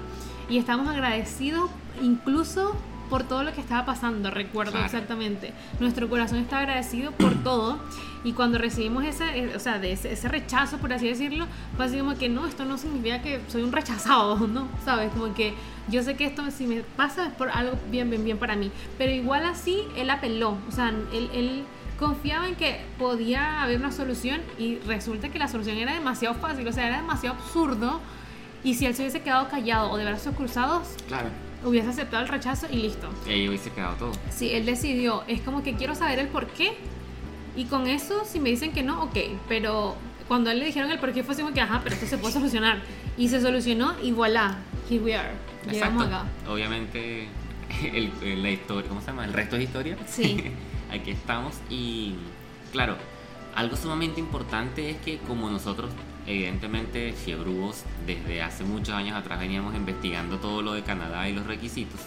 Y 0.49 0.57
estamos 0.57 0.89
agradecidos 0.89 1.69
incluso 2.03 2.75
por 3.09 3.25
todo 3.25 3.43
lo 3.43 3.53
que 3.53 3.61
estaba 3.61 3.85
pasando, 3.85 4.31
recuerdo 4.31 4.79
exactamente. 4.79 5.53
Nuestro 5.81 6.09
corazón 6.09 6.39
está 6.39 6.59
agradecido 6.61 7.13
por 7.13 7.35
todo 7.43 7.79
y 8.25 8.33
cuando 8.33 8.59
recibimos 8.59 9.05
ese, 9.05 9.25
eh, 9.39 9.57
o 9.57 9.61
sea, 9.61 9.79
de 9.79 9.93
ese, 9.93 10.29
rechazo, 10.29 10.79
por 10.79 10.93
así 10.93 11.09
decirlo, 11.09 11.47
fue 11.77 11.87
así 11.87 11.99
como 11.99 12.17
que 12.17 12.29
no, 12.29 12.47
esto 12.47 12.65
no 12.65 12.79
significa 12.79 13.23
que 13.23 13.41
soy 13.49 13.63
un 13.63 13.73
rechazado, 13.73 14.37
¿no? 14.47 14.69
¿Sabes? 14.85 15.13
Como 15.13 15.35
que 15.35 15.55
yo 15.89 16.03
sé 16.03 16.17
que 16.17 16.27
esto 16.27 16.51
si 16.51 16.67
me 16.67 16.83
pasa 16.83 17.27
es 17.27 17.33
por 17.33 17.49
algo 17.51 17.79
bien, 17.91 18.11
bien, 18.11 18.25
bien 18.25 18.39
para 18.39 18.57
mí. 18.57 18.71
Pero 18.97 19.13
igual 19.13 19.45
así, 19.45 19.83
él 19.97 20.11
apeló, 20.11 20.59
o 20.69 20.73
sea, 20.73 20.93
él, 21.13 21.31
él 21.33 21.65
confiaba 21.99 22.49
en 22.49 22.55
que 22.55 22.81
podía 22.99 23.63
haber 23.63 23.79
una 23.79 23.93
solución 23.93 24.41
y 24.59 24.77
resulta 24.81 25.31
que 25.31 25.39
la 25.39 25.49
solución 25.49 25.77
era 25.79 25.95
demasiado 25.95 26.35
fácil, 26.35 26.67
o 26.69 26.73
sea, 26.73 26.87
era 26.87 26.99
demasiado 26.99 27.37
absurdo. 27.37 28.01
Y 28.65 28.75
si 28.75 28.87
él 28.87 28.95
se 28.95 29.03
hubiese 29.03 29.23
quedado 29.23 29.49
callado 29.49 29.91
o 29.91 29.97
de 29.97 30.05
brazos 30.05 30.35
cruzados, 30.35 30.89
claro 31.07 31.31
hubiese 31.65 31.89
aceptado 31.89 32.23
el 32.23 32.29
rechazo 32.29 32.67
y 32.71 32.77
listo. 32.77 33.09
Y 33.27 33.31
ahí 33.31 33.49
hubiese 33.49 33.71
quedado 33.71 33.97
todo. 33.97 34.13
Sí, 34.31 34.51
él 34.53 34.67
decidió, 34.67 35.25
es 35.27 35.41
como 35.41 35.63
que 35.63 35.75
quiero 35.75 35.95
saber 35.95 36.19
el 36.19 36.29
por 36.29 36.47
qué. 36.49 36.77
Y 37.57 37.65
con 37.65 37.87
eso, 37.87 38.25
si 38.25 38.39
me 38.39 38.51
dicen 38.51 38.73
que 38.73 38.83
no, 38.83 39.03
ok. 39.05 39.17
Pero 39.49 39.97
cuando 40.29 40.51
él 40.51 40.61
le 40.61 40.67
dijeron 40.67 40.91
el 40.91 40.99
por 40.99 41.13
qué, 41.13 41.25
fue 41.25 41.35
así 41.35 41.43
como 41.43 41.55
que, 41.55 41.61
ajá, 41.61 41.81
pero 41.83 41.95
esto 41.95 42.07
se 42.07 42.19
puede 42.19 42.33
solucionar. 42.35 42.83
Y 43.17 43.29
se 43.29 43.41
solucionó 43.41 43.95
y 44.03 44.13
voilà, 44.13 44.59
here 44.89 45.03
we 45.03 45.15
are. 45.15 45.31
Llegamos 45.71 46.07
acá. 46.07 46.25
Obviamente, 46.49 47.29
el, 47.93 48.43
la 48.43 48.51
historia, 48.51 48.89
¿cómo 48.89 49.01
se 49.01 49.09
llama? 49.09 49.25
El 49.25 49.33
resto 49.33 49.57
es 49.57 49.65
historia. 49.65 49.97
Sí. 50.07 50.45
Aquí 50.91 51.11
estamos 51.11 51.55
y, 51.69 52.15
claro, 52.73 52.97
algo 53.59 53.77
sumamente 53.77 54.21
importante 54.21 54.89
es 54.89 54.99
que 54.99 55.19
como 55.19 55.51
nosotros 55.51 55.91
evidentemente 56.29 57.13
Fiebrugos 57.13 57.83
desde 58.07 58.41
hace 58.41 58.63
muchos 58.63 58.95
años 58.95 59.17
atrás 59.17 59.41
veníamos 59.41 59.75
investigando 59.75 60.39
todo 60.39 60.63
lo 60.63 60.75
de 60.75 60.85
Canadá 60.85 61.29
y 61.29 61.35
los 61.35 61.45
requisitos. 61.45 62.01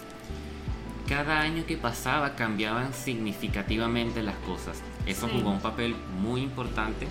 Cada 1.06 1.42
año 1.42 1.66
que 1.66 1.76
pasaba 1.76 2.36
cambiaban 2.36 2.94
significativamente 2.94 4.22
las 4.22 4.36
cosas. 4.46 4.80
Eso 5.04 5.28
jugó 5.28 5.50
un 5.50 5.60
papel 5.60 5.94
muy 6.22 6.40
importante 6.40 7.06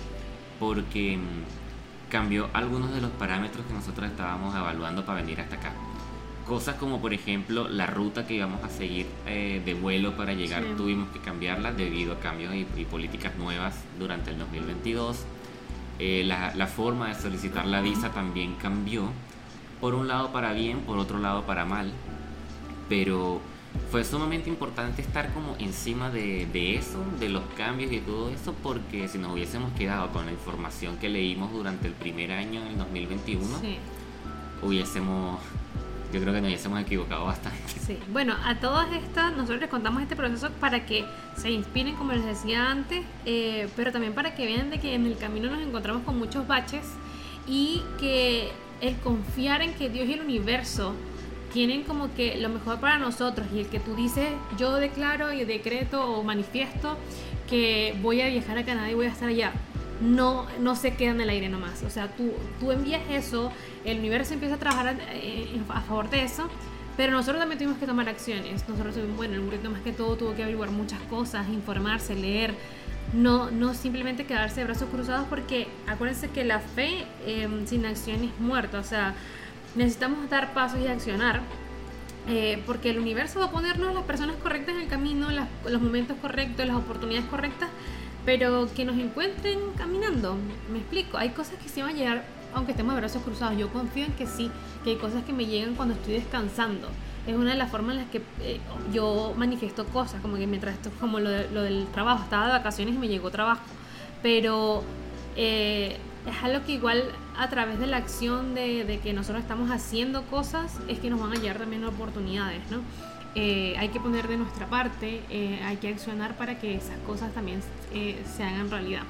porque 0.58 1.18
mm, 1.18 2.10
cambió 2.10 2.50
algunos 2.52 2.92
de 2.92 3.00
los 3.00 3.12
parámetros 3.12 3.64
que 3.66 3.74
nosotros 3.74 4.10
estábamos 4.10 4.56
evaluando 4.56 5.06
para 5.06 5.20
venir 5.20 5.40
hasta 5.40 5.54
acá. 5.54 5.72
Cosas 6.46 6.74
como 6.76 7.00
por 7.00 7.14
ejemplo 7.14 7.68
la 7.68 7.86
ruta 7.86 8.26
que 8.26 8.34
íbamos 8.34 8.62
a 8.64 8.68
seguir 8.68 9.06
eh, 9.26 9.62
de 9.64 9.74
vuelo 9.74 10.16
para 10.16 10.34
llegar 10.34 10.64
tuvimos 10.76 11.08
que 11.10 11.20
cambiarla 11.20 11.72
debido 11.72 12.14
a 12.14 12.20
cambios 12.20 12.54
y, 12.54 12.66
y 12.76 12.84
políticas 12.84 13.36
nuevas 13.36 13.74
durante 13.98 14.30
el 14.30 14.38
2022 14.38 15.24
eh, 16.04 16.24
la, 16.24 16.66
forma 16.66 17.08
de 17.08 17.14
solicitar 17.14 17.64
la 17.64 17.80
visa 17.80 18.10
también 18.10 18.56
cambió, 18.56 19.04
por 19.80 19.94
un 19.94 20.08
lado 20.08 20.32
para 20.32 20.52
bien, 20.52 20.80
por 20.80 20.98
otro 20.98 21.18
lado 21.18 21.42
para 21.42 21.64
mal, 21.64 21.92
pero 22.88 23.40
fue 23.92 24.02
sumamente 24.02 24.48
importante 24.48 25.00
estar 25.00 25.32
como 25.32 25.54
encima 25.60 26.10
de, 26.10 26.74
eso, 26.74 26.98
de 27.20 27.28
los 27.28 27.44
cambios 27.56 27.92
y 27.92 28.00
todo 28.00 28.30
eso, 28.30 28.52
porque 28.64 29.06
si 29.06 29.18
nos 29.18 29.32
hubiésemos 29.32 29.72
quedado 29.74 30.10
con 30.10 30.26
la 30.26 30.32
información 30.32 30.96
que 30.96 31.08
leímos 31.08 31.52
durante 31.52 31.86
el 31.86 31.94
primer 31.94 32.32
año, 32.32 32.62
en 32.62 32.68
el 32.68 32.78
2021, 32.78 33.46
hubiésemos 34.62 35.38
yo 36.12 36.20
creo 36.20 36.32
que 36.32 36.40
nos 36.40 36.48
hubiésemos 36.48 36.80
equivocado 36.80 37.24
bastante. 37.24 37.58
Sí, 37.82 37.98
bueno, 38.12 38.36
a 38.44 38.60
todas 38.60 38.92
estas, 38.92 39.32
nosotros 39.32 39.60
les 39.60 39.68
contamos 39.68 40.02
este 40.02 40.14
proceso 40.14 40.50
para 40.60 40.86
que 40.86 41.04
se 41.36 41.50
inspiren, 41.50 41.96
como 41.96 42.12
les 42.12 42.24
decía 42.24 42.70
antes, 42.70 43.04
eh, 43.26 43.68
pero 43.74 43.90
también 43.90 44.14
para 44.14 44.36
que 44.36 44.46
vean 44.46 44.70
de 44.70 44.78
que 44.78 44.94
en 44.94 45.04
el 45.04 45.16
camino 45.16 45.50
nos 45.50 45.60
encontramos 45.60 46.04
con 46.04 46.16
muchos 46.16 46.46
baches 46.46 46.84
y 47.48 47.82
que 47.98 48.52
el 48.80 48.96
confiar 48.98 49.62
en 49.62 49.74
que 49.74 49.90
Dios 49.90 50.08
y 50.08 50.12
el 50.12 50.20
universo 50.20 50.94
tienen 51.52 51.82
como 51.82 52.14
que 52.14 52.36
lo 52.36 52.48
mejor 52.50 52.78
para 52.78 52.98
nosotros 52.98 53.48
y 53.52 53.60
el 53.60 53.66
que 53.66 53.80
tú 53.80 53.96
dices, 53.96 54.28
yo 54.56 54.74
declaro 54.74 55.32
y 55.32 55.44
decreto 55.44 56.04
o 56.04 56.22
manifiesto 56.22 56.96
que 57.50 57.96
voy 58.00 58.20
a 58.20 58.28
viajar 58.28 58.58
a 58.58 58.64
Canadá 58.64 58.90
y 58.90 58.94
voy 58.94 59.06
a 59.06 59.10
estar 59.10 59.28
allá 59.28 59.52
no, 60.00 60.46
no 60.58 60.76
se 60.76 60.94
queda 60.94 61.10
en 61.10 61.20
el 61.20 61.28
aire 61.28 61.48
nomás. 61.48 61.82
O 61.82 61.90
sea, 61.90 62.08
tú, 62.08 62.32
tú 62.60 62.72
envías 62.72 63.02
eso, 63.10 63.52
el 63.84 63.98
universo 63.98 64.34
empieza 64.34 64.56
a 64.56 64.58
trabajar 64.58 64.96
eh, 65.12 65.60
a, 65.68 65.80
favor 65.82 66.10
de 66.10 66.24
eso, 66.24 66.48
pero 66.96 67.12
nosotros 67.12 67.40
también 67.40 67.58
tuvimos 67.58 67.78
que 67.78 67.86
tomar 67.86 68.08
acciones. 68.08 68.68
Nosotros, 68.68 68.96
bueno, 69.16 69.34
el 69.34 69.40
burrito 69.40 69.70
más 69.70 69.82
que 69.82 69.92
todo 69.92 70.16
tuvo 70.16 70.34
que 70.34 70.42
averiguar 70.42 70.70
muchas 70.70 71.00
cosas, 71.02 71.48
informarse, 71.48 72.14
leer. 72.14 72.54
No, 73.12 73.50
no 73.50 73.74
simplemente 73.74 74.24
quedarse 74.24 74.60
de 74.60 74.66
brazos 74.66 74.88
cruzados 74.88 75.26
porque 75.28 75.66
acuérdense 75.86 76.30
que 76.30 76.44
la 76.44 76.60
fe 76.60 77.04
em, 77.26 77.66
sin 77.66 77.84
acción 77.84 78.22
es 78.24 78.40
muerta. 78.40 78.78
O 78.78 78.84
sea, 78.84 79.14
necesitamos 79.74 80.30
dar 80.30 80.54
pasos 80.54 80.80
y 80.80 80.86
accionar. 80.86 81.40
Eh, 82.28 82.62
porque 82.66 82.90
el 82.90 83.00
universo 83.00 83.40
va 83.40 83.46
a 83.46 83.50
ponernos 83.50 83.92
las 83.94 84.04
personas 84.04 84.36
correctas 84.36 84.76
en 84.76 84.82
el 84.82 84.88
camino, 84.88 85.26
los 85.68 85.82
momentos 85.82 86.16
correctos, 86.22 86.64
las 86.64 86.76
oportunidades 86.76 87.28
correctas 87.28 87.68
pero 88.24 88.68
que 88.74 88.84
nos 88.84 88.96
encuentren 88.96 89.58
caminando. 89.76 90.36
Me 90.70 90.78
explico, 90.78 91.18
hay 91.18 91.30
cosas 91.30 91.54
que 91.62 91.68
sí 91.68 91.82
van 91.82 91.90
a 91.90 91.98
llegar 91.98 92.24
aunque 92.54 92.72
estemos 92.72 92.94
de 92.94 93.00
brazos 93.00 93.22
cruzados. 93.22 93.58
Yo 93.58 93.68
confío 93.72 94.04
en 94.04 94.12
que 94.12 94.26
sí, 94.26 94.50
que 94.84 94.90
hay 94.90 94.96
cosas 94.96 95.24
que 95.24 95.32
me 95.32 95.46
llegan 95.46 95.74
cuando 95.74 95.94
estoy 95.94 96.14
descansando. 96.14 96.88
Es 97.26 97.36
una 97.36 97.52
de 97.52 97.56
las 97.56 97.70
formas 97.70 97.96
en 97.96 98.02
las 98.02 98.10
que 98.10 98.22
eh, 98.40 98.60
yo 98.92 99.32
manifiesto 99.36 99.84
cosas, 99.86 100.20
como 100.20 100.36
que 100.36 100.46
mientras 100.46 100.74
esto, 100.74 100.90
como 101.00 101.20
lo, 101.20 101.30
del 101.30 101.86
trabajo, 101.92 102.24
estaba 102.24 102.46
de 102.46 102.52
vacaciones 102.52 102.94
y 102.94 102.98
me 102.98 103.08
llegó 103.08 103.30
trabajo. 103.30 103.62
Pero 104.22 104.82
eh, 105.36 105.96
es 106.26 106.42
algo 106.42 106.64
que 106.66 106.72
igual 106.72 107.04
a 107.38 107.48
través 107.48 107.78
de 107.78 107.86
la 107.86 107.96
acción 107.98 108.54
de, 108.54 108.84
de 108.84 108.98
que 108.98 109.12
nosotros 109.12 109.42
estamos 109.42 109.70
haciendo 109.70 110.22
cosas, 110.24 110.78
es 110.88 110.98
que 110.98 111.10
nos 111.10 111.20
van 111.20 111.32
a 111.32 111.36
llegar 111.36 111.58
también 111.58 111.84
oportunidades, 111.84 112.60
¿no? 112.70 112.78
Eh, 113.34 113.74
hay 113.78 113.88
que 113.88 113.98
poner 113.98 114.28
de 114.28 114.36
nuestra 114.36 114.66
parte, 114.66 115.22
eh, 115.30 115.60
hay 115.64 115.78
que 115.78 115.88
accionar 115.88 116.36
para 116.36 116.58
que 116.58 116.74
esas 116.76 116.98
cosas 117.06 117.32
también 117.32 117.60
eh, 117.94 118.22
se 118.36 118.42
hagan 118.42 118.70
realidad. 118.70 119.02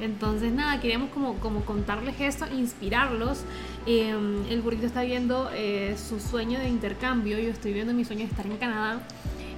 Entonces, 0.00 0.52
nada, 0.52 0.80
queríamos 0.80 1.10
como, 1.10 1.34
como 1.36 1.64
contarles 1.64 2.20
esto, 2.20 2.46
inspirarlos. 2.52 3.44
Em, 3.86 4.44
el 4.50 4.60
burrito 4.60 4.86
está 4.86 5.02
viendo 5.02 5.48
su 5.96 6.18
sueño 6.18 6.58
de 6.58 6.68
intercambio, 6.68 7.38
yo 7.38 7.50
estoy 7.50 7.72
viendo 7.72 7.94
mi 7.94 8.04
sueño 8.04 8.22
de 8.22 8.30
estar 8.30 8.46
en 8.46 8.56
Canadá. 8.56 9.00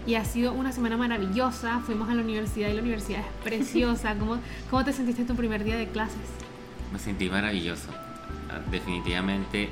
Y 0.07 0.15
ha 0.15 0.25
sido 0.25 0.53
una 0.53 0.71
semana 0.71 0.97
maravillosa. 0.97 1.81
Fuimos 1.81 2.09
a 2.09 2.15
la 2.15 2.23
universidad 2.23 2.69
y 2.69 2.75
la 2.75 2.83
universidad 2.83 3.21
es 3.21 3.43
preciosa. 3.43 4.15
¿Cómo, 4.19 4.39
cómo 4.71 4.85
te 4.85 4.93
sentiste 4.93 5.23
en 5.23 5.27
tu 5.27 5.35
primer 5.35 5.65
día 5.65 5.77
de 5.77 5.89
clases? 5.89 6.21
Me 6.93 6.99
sentí 7.01 7.29
maravilloso. 7.29 7.89
Definitivamente 8.71 9.71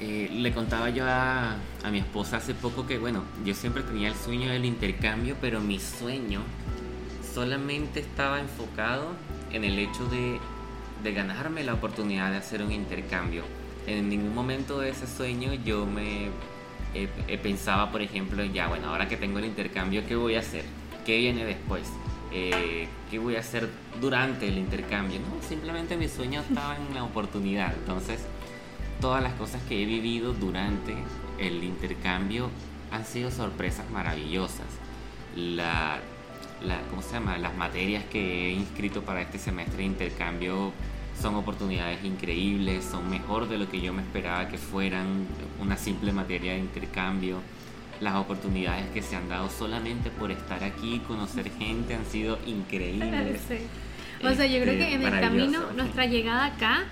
eh, 0.00 0.28
le 0.32 0.52
contaba 0.52 0.90
yo 0.90 1.04
a, 1.06 1.56
mi 1.90 1.98
esposa 1.98 2.38
hace 2.38 2.54
poco 2.54 2.86
que, 2.86 2.98
bueno, 2.98 3.22
yo 3.44 3.54
siempre 3.54 3.82
tenía 3.82 4.08
el 4.08 4.14
sueño 4.14 4.50
del 4.50 4.64
intercambio, 4.64 5.36
pero 5.40 5.60
mi 5.60 5.78
sueño 5.78 6.42
solamente 7.34 8.00
estaba 8.00 8.40
enfocado 8.40 9.12
en 9.52 9.64
el 9.64 9.78
hecho 9.78 10.06
de, 10.08 10.40
ganarme 11.12 11.62
la 11.62 11.74
oportunidad 11.74 12.32
de 12.32 12.38
hacer 12.38 12.62
un 12.62 12.72
intercambio. 12.72 13.44
En 13.86 14.08
ningún 14.08 14.34
momento 14.34 14.80
de 14.80 14.90
ese 14.90 15.06
sueño 15.06 15.54
yo 15.54 15.86
me 15.86 16.30
pensaba, 17.42 17.92
por 17.92 18.02
ejemplo, 18.02 18.44
ya, 18.44 18.66
bueno, 18.66 18.88
ahora 18.88 19.06
que 19.06 19.16
tengo 19.16 19.38
el 19.38 19.44
intercambio, 19.44 20.04
¿qué 20.08 20.16
voy 20.16 20.34
a 20.34 20.40
hacer? 20.40 20.64
¿Qué 21.04 21.18
viene 21.18 21.44
después? 21.44 21.88
Eh, 22.32 22.88
¿Qué 23.10 23.18
voy 23.18 23.36
a 23.36 23.40
hacer 23.40 23.68
durante 24.00 24.48
el 24.48 24.58
intercambio? 24.58 25.20
No, 25.20 25.46
simplemente 25.46 25.96
mi 25.96 26.08
sueño 26.08 26.40
estaba 26.40 26.76
en 26.76 26.92
la 26.92 27.04
oportunidad. 27.04 27.72
Entonces, 27.74 28.26
todas 29.00 29.22
las 29.22 29.32
cosas 29.34 29.62
que 29.68 29.82
he 29.82 29.86
vivido 29.86 30.32
durante 30.32 30.94
el 31.38 31.62
intercambio 31.64 32.50
han 32.90 33.04
sido 33.04 33.30
sorpresas 33.30 33.88
maravillosas. 33.90 34.66
La, 35.34 35.98
la, 36.64 36.80
¿cómo 36.90 37.02
se 37.02 37.14
llama? 37.14 37.38
Las 37.38 37.54
materias 37.56 38.04
que 38.04 38.48
he 38.48 38.52
inscrito 38.52 39.02
para 39.02 39.20
este 39.20 39.38
semestre 39.38 39.78
de 39.78 39.84
intercambio 39.84 40.72
son 41.20 41.34
oportunidades 41.34 42.04
increíbles, 42.04 42.84
son 42.84 43.08
mejor 43.08 43.48
de 43.48 43.58
lo 43.58 43.68
que 43.70 43.80
yo 43.80 43.92
me 43.92 44.02
esperaba 44.02 44.48
que 44.48 44.58
fueran 44.58 45.26
una 45.60 45.76
simple 45.76 46.12
materia 46.12 46.52
de 46.52 46.58
intercambio. 46.58 47.40
Las 48.00 48.16
oportunidades 48.16 48.90
que 48.90 49.00
se 49.00 49.16
han 49.16 49.28
dado 49.28 49.48
solamente 49.48 50.10
por 50.10 50.30
estar 50.30 50.62
aquí, 50.62 51.00
conocer 51.06 51.50
gente, 51.58 51.94
han 51.94 52.04
sido 52.06 52.38
increíbles. 52.46 53.40
O 54.24 54.32
sea, 54.32 54.46
yo 54.46 54.62
creo 54.62 54.78
que 54.78 54.94
en 54.94 55.02
el 55.02 55.20
camino, 55.20 55.60
nuestra 55.76 56.06
llegada 56.06 56.46
acá, 56.46 56.84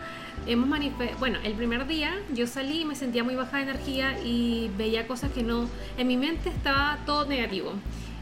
hemos 0.47 0.69
manifestado, 0.69 1.19
bueno, 1.19 1.39
el 1.45 1.55
primer 1.55 1.87
día 1.87 2.15
yo 2.33 2.47
salí 2.47 2.83
y 2.83 2.85
me 2.85 2.95
sentía 2.95 3.25
muy 3.25 3.35
baja 3.35 3.59
de 3.59 3.65
energía 3.65 4.19
y 4.25 4.71
veía 4.77 5.07
cosas 5.07 5.33
que 5.33 5.43
no, 5.43 5.69
en 5.97 6.07
mi 6.07 6.17
mente 6.17 6.49
estaba 6.49 6.99
todo 7.07 7.27
negativo. 7.27 7.73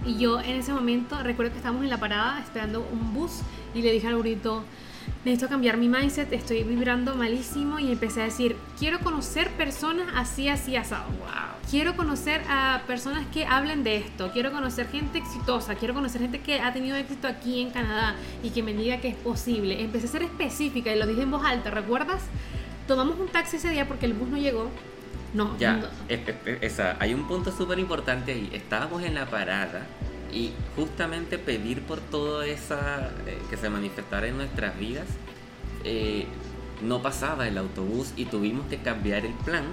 Y 0.06 0.18
yo 0.18 0.40
en 0.40 0.56
ese 0.56 0.72
momento 0.72 1.22
recuerdo 1.22 1.52
que 1.52 1.58
estábamos 1.58 1.84
en 1.84 1.90
la 1.90 1.98
parada 1.98 2.40
esperando 2.40 2.86
un 2.92 3.14
bus 3.14 3.40
y 3.74 3.82
le 3.82 3.92
dije 3.92 4.08
al 4.08 4.16
burrito, 4.16 4.64
necesito 5.24 5.48
cambiar 5.48 5.76
mi 5.76 5.88
mindset, 5.88 6.32
estoy 6.32 6.62
vibrando 6.64 7.14
malísimo 7.14 7.78
y 7.78 7.92
empecé 7.92 8.22
a 8.22 8.24
decir, 8.24 8.56
quiero 8.78 9.00
conocer 9.00 9.50
personas 9.50 10.08
así, 10.14 10.48
así, 10.48 10.76
asado. 10.76 11.04
Wow. 11.04 11.70
Quiero 11.70 11.96
conocer 11.96 12.42
a 12.48 12.82
personas 12.86 13.26
que 13.32 13.46
hablen 13.46 13.84
de 13.84 13.96
esto, 13.96 14.30
quiero 14.32 14.52
conocer 14.52 14.88
gente 14.88 15.18
exitosa, 15.18 15.74
quiero 15.74 15.94
conocer 15.94 16.20
gente 16.20 16.40
que 16.40 16.60
ha 16.60 16.72
tenido 16.72 16.96
éxito 16.96 17.28
aquí 17.28 17.60
en 17.60 17.70
Canadá 17.70 18.14
y 18.42 18.50
que 18.50 18.62
me 18.62 18.74
diga 18.74 18.98
que 18.98 19.08
es 19.08 19.16
posible. 19.16 19.80
Empecé 19.80 20.06
a 20.06 20.10
ser 20.10 20.22
específica 20.22 20.94
y 20.94 20.98
lo 20.98 21.06
dije 21.06 21.22
en 21.22 21.30
voz 21.30 21.44
alta, 21.44 21.70
¿recuerdas? 21.70 22.22
Tomamos 22.86 23.18
un 23.18 23.28
taxi 23.28 23.56
ese 23.56 23.70
día 23.70 23.86
porque 23.86 24.06
el 24.06 24.14
bus 24.14 24.28
no 24.28 24.36
llegó. 24.36 24.70
No, 25.34 25.56
ya, 25.58 25.80
Esa, 26.60 26.96
hay 26.98 27.14
un 27.14 27.26
punto 27.26 27.50
súper 27.52 27.78
importante 27.78 28.32
ahí. 28.32 28.50
Estábamos 28.52 29.02
en 29.02 29.14
la 29.14 29.24
parada 29.24 29.86
y 30.32 30.52
justamente 30.76 31.38
pedir 31.38 31.82
por 31.82 32.00
todo 32.00 32.42
esa 32.42 33.10
eh, 33.26 33.38
que 33.50 33.56
se 33.56 33.68
manifestara 33.68 34.26
en 34.26 34.36
nuestras 34.36 34.78
vidas 34.78 35.06
eh, 35.84 36.26
no 36.82 37.00
pasaba 37.00 37.46
el 37.46 37.58
autobús 37.58 38.12
y 38.16 38.24
tuvimos 38.24 38.66
que 38.66 38.78
cambiar 38.78 39.24
el 39.24 39.34
plan 39.34 39.64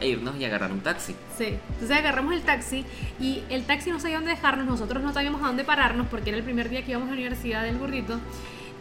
e 0.00 0.08
irnos 0.08 0.34
y 0.36 0.44
agarrar 0.44 0.72
un 0.72 0.80
taxi. 0.80 1.14
Sí, 1.38 1.56
entonces 1.68 1.96
agarramos 1.96 2.34
el 2.34 2.42
taxi 2.42 2.84
y 3.20 3.42
el 3.50 3.64
taxi 3.64 3.90
no 3.90 4.00
sabía 4.00 4.16
dónde 4.16 4.32
dejarnos, 4.32 4.66
nosotros 4.66 5.02
no 5.02 5.12
sabíamos 5.12 5.42
a 5.42 5.46
dónde 5.46 5.62
pararnos 5.62 6.08
porque 6.08 6.30
era 6.30 6.38
el 6.38 6.44
primer 6.44 6.68
día 6.68 6.84
que 6.84 6.90
íbamos 6.90 7.08
a 7.08 7.12
la 7.12 7.18
Universidad 7.18 7.62
del 7.62 7.78
Gordito. 7.78 8.18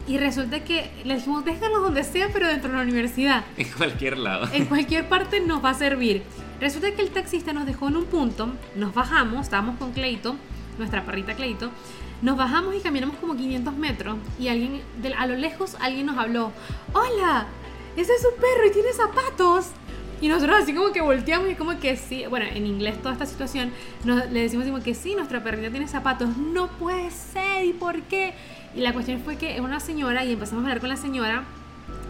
Y 0.07 0.17
resulta 0.17 0.63
que 0.63 0.89
le 1.03 1.15
dijimos, 1.15 1.45
déjanos 1.45 1.83
donde 1.83 2.03
sea, 2.03 2.29
pero 2.33 2.47
dentro 2.47 2.71
de 2.71 2.77
la 2.77 2.81
universidad. 2.81 3.43
En 3.57 3.69
cualquier 3.69 4.17
lado. 4.17 4.49
En 4.51 4.65
cualquier 4.65 5.07
parte 5.07 5.39
nos 5.39 5.63
va 5.63 5.69
a 5.71 5.73
servir. 5.75 6.23
Resulta 6.59 6.91
que 6.95 7.03
el 7.03 7.11
taxista 7.11 7.53
nos 7.53 7.67
dejó 7.67 7.89
en 7.89 7.97
un 7.97 8.05
punto, 8.05 8.51
nos 8.75 8.93
bajamos, 8.93 9.41
estábamos 9.41 9.77
con 9.77 9.91
Cleito, 9.91 10.35
nuestra 10.79 11.05
perrita 11.05 11.35
Cleito, 11.35 11.69
nos 12.21 12.35
bajamos 12.35 12.75
y 12.75 12.79
caminamos 12.79 13.17
como 13.17 13.35
500 13.35 13.75
metros 13.75 14.17
y 14.39 14.47
alguien, 14.47 14.81
a 15.17 15.27
lo 15.27 15.35
lejos 15.35 15.77
alguien 15.79 16.07
nos 16.07 16.17
habló, 16.17 16.51
hola, 16.93 17.45
ese 17.95 18.13
es 18.13 18.25
un 18.25 18.39
perro 18.39 18.67
y 18.67 18.71
tiene 18.71 18.91
zapatos. 18.93 19.67
Y 20.21 20.27
nosotros 20.27 20.57
así 20.63 20.73
como 20.73 20.91
que 20.91 20.99
volteamos 20.99 21.49
y 21.49 21.55
como 21.55 21.79
que 21.79 21.95
sí, 21.95 22.25
bueno, 22.27 22.45
en 22.53 22.65
inglés 22.65 23.01
toda 23.01 23.13
esta 23.13 23.25
situación, 23.25 23.71
le 24.03 24.41
decimos 24.41 24.65
como 24.65 24.83
que 24.83 24.93
sí, 24.93 25.15
nuestra 25.15 25.41
perrita 25.41 25.69
tiene 25.69 25.87
zapatos, 25.87 26.35
no 26.35 26.67
puede 26.67 27.09
ser, 27.09 27.63
¿y 27.63 27.71
por 27.71 28.01
qué? 28.01 28.33
Y 28.75 28.81
la 28.81 28.91
cuestión 28.91 29.21
fue 29.21 29.37
que 29.37 29.55
es 29.55 29.61
una 29.61 29.79
señora 29.79 30.25
y 30.25 30.33
empezamos 30.33 30.63
a 30.63 30.67
hablar 30.67 30.81
con 30.81 30.89
la 30.89 30.97
señora 30.97 31.43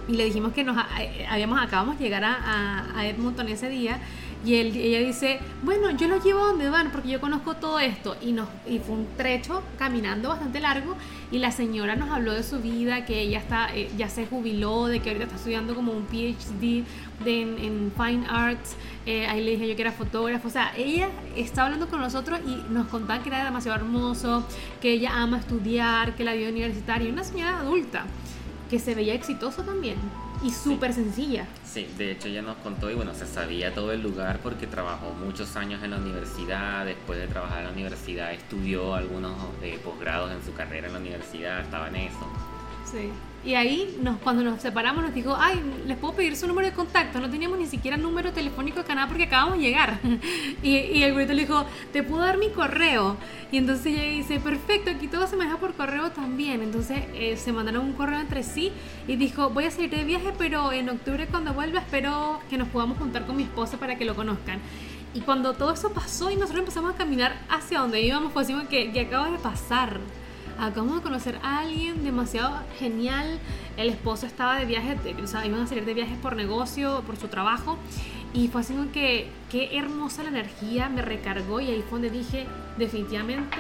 y 0.08 0.14
le 0.14 0.26
dijimos 0.26 0.54
que 0.54 0.64
nos 0.64 0.76
eh, 1.00 1.28
habíamos 1.30 1.62
acabamos 1.62 2.00
de 2.00 2.04
llegar 2.04 2.24
a, 2.24 2.88
a 2.96 3.08
Edmonton 3.08 3.48
ese 3.48 3.70
día 3.70 4.00
y 4.46 4.56
él, 4.56 4.76
ella 4.76 5.00
dice, 5.00 5.40
bueno, 5.64 5.92
yo 5.92 6.08
lo 6.08 6.22
llevo 6.24 6.40
a 6.40 6.46
donde 6.46 6.70
van 6.70 6.92
porque 6.92 7.10
yo 7.10 7.20
conozco 7.20 7.56
todo 7.56 7.80
esto. 7.80 8.16
Y, 8.22 8.32
nos, 8.32 8.48
y 8.68 8.80
fue 8.80 8.96
un 8.96 9.08
trecho 9.18 9.62
caminando 9.78 10.30
bastante 10.30 10.62
largo 10.62 10.96
y 11.30 11.40
la 11.40 11.52
señora 11.52 11.98
nos 11.98 12.10
habló 12.10 12.34
de 12.34 12.44
su 12.44 12.60
vida, 12.60 13.06
que 13.06 13.20
ella 13.20 13.40
está, 13.40 13.76
eh, 13.76 13.92
ya 13.98 14.08
se 14.08 14.26
jubiló, 14.26 14.88
de 14.88 15.02
que 15.02 15.10
ahorita 15.10 15.26
está 15.26 15.36
estudiando 15.36 15.76
como 15.76 15.92
un 15.92 16.06
PhD 16.06 16.86
de, 17.26 17.42
en, 17.42 17.92
Fine 17.98 18.26
Arts. 18.30 18.76
Eh, 19.06 19.28
ahí 19.28 19.44
le 19.44 19.52
dije 19.52 19.68
yo 19.68 19.76
que 19.76 19.82
era 19.82 19.92
fotógrafo. 19.92 20.48
O 20.48 20.52
sea, 20.52 20.72
ella 20.78 21.10
estaba 21.36 21.66
hablando 21.66 21.90
con 21.90 22.00
nosotros 22.00 22.40
y 22.46 22.64
nos 22.72 22.88
contaba 22.88 23.22
que 23.22 23.28
era 23.28 23.44
demasiado 23.44 23.78
hermoso, 23.78 24.46
que 24.82 24.94
ella 24.94 25.12
ama 25.22 25.40
estudiar, 25.40 26.16
que 26.16 26.24
la 26.24 26.34
vida 26.34 26.50
universitaria. 26.50 27.12
Una 27.12 27.26
señora 27.26 27.60
adulta 27.60 28.06
que 28.70 28.80
se 28.80 28.96
veía 28.96 29.16
exitosa 29.16 29.64
también 29.64 29.98
y 30.44 30.52
súper 30.52 30.94
sencilla. 30.94 31.48
Sí, 31.66 31.88
de 31.98 32.12
hecho 32.12 32.28
ella 32.28 32.42
nos 32.42 32.58
contó 32.58 32.90
y 32.90 32.96
bueno, 32.96 33.14
se 33.14 33.26
sabía 33.26 33.74
todo 33.74 33.92
el 33.92 34.02
lugar 34.02 34.40
porque 34.42 34.68
trabajó 34.68 35.12
muchos 35.14 35.56
años 35.56 35.84
en 35.84 35.92
la 35.92 35.98
universidad, 35.98 36.86
después 36.86 37.20
de 37.20 37.28
trabajar 37.28 37.60
en 37.60 37.66
la 37.66 37.72
universidad 37.72 38.34
estudió 38.34 38.96
algunos 38.96 39.36
de 39.62 39.78
posgrados 39.80 40.32
en 40.32 40.44
su 40.44 40.54
carrera 40.54 40.88
en 40.88 40.94
la 40.94 41.00
universidad, 41.00 41.62
estaba 41.62 41.88
en 41.90 41.96
eso. 41.96 42.28
Sí. 42.90 43.12
Y 43.46 43.56
ahí, 43.56 43.98
cuando 44.22 44.44
nos 44.44 44.62
separamos, 44.62 45.02
nos 45.02 45.14
dijo, 45.14 45.36
ay, 45.40 45.62
les 45.88 45.98
puedo 45.98 46.14
pedir 46.14 46.36
su 46.36 46.46
número 46.46 46.68
de 46.68 46.74
contacto. 46.74 47.20
No 47.20 47.30
teníamos 47.30 47.58
ni 47.58 47.68
siquiera 47.68 47.96
número 47.96 48.34
telefónico 48.34 48.80
de 48.80 48.86
Canadá 48.86 49.08
porque 49.08 49.24
acabamos 49.24 49.58
de 49.58 49.64
llegar. 49.64 50.00
y, 50.64 51.02
el 51.02 51.14
güeyito 51.14 51.34
le 51.34 51.44
dijo, 51.44 51.66
te 51.94 52.04
puedo 52.04 52.22
dar 52.22 52.38
mi 52.38 52.50
correo. 52.50 53.16
Y 53.52 53.58
entonces 53.58 53.88
ella 53.88 54.04
dice, 54.04 54.42
perfecto, 54.42 54.92
aquí 54.92 55.08
todo 55.08 55.26
se 55.26 55.38
maneja 55.38 55.58
por 55.58 55.74
correo 55.74 56.12
también. 56.12 56.62
Entonces 56.62 57.04
eh, 57.14 57.38
se 57.38 57.54
mandaron 57.54 57.86
un 57.86 57.94
correo 57.94 58.20
entre 58.20 58.44
sí 58.44 58.74
y 59.08 59.16
dijo, 59.16 59.50
voy 59.50 59.66
a 59.66 59.72
salir 59.72 59.90
de 59.90 60.04
viaje, 60.04 60.34
pero 60.38 60.74
en 60.74 60.90
octubre 60.90 61.26
cuando 61.28 61.54
vuelva 61.54 61.80
espero 61.80 62.42
que 62.50 62.58
nos 62.58 62.68
podamos 62.68 62.98
juntar 62.98 63.26
con 63.26 63.38
mi 63.38 63.44
esposa 63.44 63.78
para 63.78 63.98
que 63.98 64.04
lo 64.04 64.16
conozcan. 64.16 64.60
Y 65.14 65.22
cuando 65.22 65.54
todo 65.54 65.74
eso 65.74 65.92
pasó 65.92 66.30
y 66.30 66.36
nosotros 66.36 66.60
empezamos 66.60 66.94
a 66.94 66.98
caminar 66.98 67.42
hacia 67.50 67.80
donde 67.80 68.02
íbamos, 68.02 68.34
fue 68.34 68.44
así 68.44 68.54
que, 68.70 68.92
que 68.92 69.00
acaba 69.00 69.32
de 69.32 69.40
pasar 69.40 70.00
acabamos 70.60 70.98
de 70.98 71.02
conocer 71.02 71.40
a 71.44 71.60
alguien 71.60 72.04
demasiado 72.04 72.52
genial. 72.78 73.40
El 73.78 73.90
esposo 73.90 74.26
estaba 74.26 74.60
de 74.60 74.66
viaje, 74.66 74.98
o 75.24 75.28
sea, 75.28 75.46
iban 75.46 75.62
a 75.62 75.68
salir 75.68 75.86
de 75.86 75.94
viajes 75.94 76.18
por 76.18 76.36
negocio, 76.36 77.04
por 77.06 77.18
su 77.18 77.28
trabajo. 77.28 77.78
Y 78.34 78.48
fue 78.50 78.62
así 78.62 78.74
como 78.74 78.92
que, 78.92 79.30
qué 79.50 79.78
hermosa 79.78 80.24
la 80.24 80.30
energía, 80.30 80.90
me 80.90 81.02
recargó 81.02 81.60
y 81.60 81.70
ahí 81.70 81.84
fue 81.90 82.00
donde 82.00 82.10
dije, 82.12 82.46
definitivamente 82.78 83.58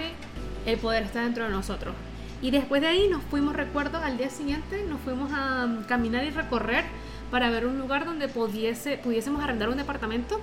el 0.65 0.77
poder 0.77 1.03
está 1.03 1.21
dentro 1.23 1.45
de 1.45 1.49
nosotros. 1.49 1.95
Y 2.41 2.51
después 2.51 2.81
de 2.81 2.87
ahí 2.87 3.07
nos 3.09 3.23
fuimos, 3.23 3.55
recuerdo, 3.55 3.97
al 3.97 4.17
día 4.17 4.29
siguiente 4.29 4.83
nos 4.87 4.99
fuimos 5.01 5.31
a 5.33 5.67
caminar 5.87 6.23
y 6.23 6.29
recorrer 6.29 6.85
para 7.31 7.49
ver 7.49 7.65
un 7.65 7.79
lugar 7.79 8.05
donde 8.05 8.27
pudiese, 8.27 8.97
pudiésemos 8.97 9.43
arrendar 9.43 9.69
un 9.69 9.77
departamento. 9.77 10.39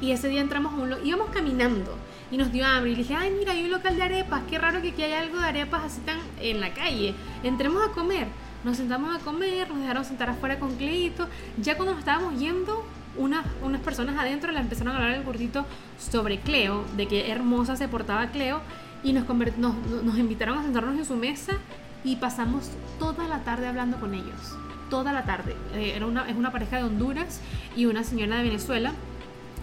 Y 0.00 0.10
ese 0.10 0.28
día 0.28 0.42
entramos 0.42 0.74
a 0.74 0.76
un... 0.76 1.06
íbamos 1.06 1.30
caminando 1.30 1.96
y 2.30 2.36
nos 2.36 2.52
dio 2.52 2.66
hambre. 2.66 2.90
Y 2.90 2.96
le 2.96 3.02
dije, 3.02 3.14
ay, 3.14 3.32
mira, 3.36 3.52
hay 3.52 3.64
un 3.64 3.70
local 3.70 3.96
de 3.96 4.02
arepas. 4.02 4.42
Qué 4.48 4.58
raro 4.58 4.80
que 4.80 4.90
aquí 4.90 5.02
haya 5.02 5.20
algo 5.20 5.38
de 5.38 5.46
arepas 5.46 5.84
así 5.84 6.00
tan 6.00 6.18
en 6.40 6.60
la 6.60 6.72
calle. 6.72 7.14
Entremos 7.42 7.82
a 7.86 7.92
comer. 7.92 8.28
Nos 8.64 8.76
sentamos 8.76 9.14
a 9.14 9.18
comer, 9.20 9.70
nos 9.70 9.80
dejaron 9.80 10.04
sentar 10.04 10.28
afuera 10.30 10.58
con 10.58 10.76
Cleito. 10.76 11.26
Ya 11.56 11.76
cuando 11.76 11.92
nos 11.92 12.00
estábamos 12.00 12.38
yendo, 12.38 12.84
unas, 13.16 13.44
unas 13.62 13.80
personas 13.80 14.18
adentro 14.18 14.52
le 14.52 14.60
empezaron 14.60 14.92
a 14.92 14.96
hablar 14.96 15.12
al 15.12 15.24
gordito 15.24 15.64
sobre 15.98 16.40
Cleo, 16.40 16.84
de 16.96 17.08
qué 17.08 17.30
hermosa 17.30 17.76
se 17.76 17.88
portaba 17.88 18.26
Cleo. 18.28 18.60
Y 19.02 19.14
nos, 19.14 19.26
nos, 19.56 19.74
nos 20.04 20.18
invitaron 20.18 20.58
a 20.58 20.62
sentarnos 20.62 20.98
en 20.98 21.04
su 21.06 21.16
mesa 21.16 21.54
y 22.04 22.16
pasamos 22.16 22.70
toda 22.98 23.26
la 23.28 23.44
tarde 23.44 23.66
hablando 23.66 23.98
con 23.98 24.14
ellos. 24.14 24.56
Toda 24.90 25.12
la 25.12 25.24
tarde. 25.24 25.56
Eh, 25.74 25.94
era 25.96 26.04
una, 26.04 26.28
es 26.28 26.36
una 26.36 26.52
pareja 26.52 26.76
de 26.76 26.82
Honduras 26.82 27.40
y 27.76 27.86
una 27.86 28.04
señora 28.04 28.38
de 28.38 28.42
Venezuela 28.42 28.92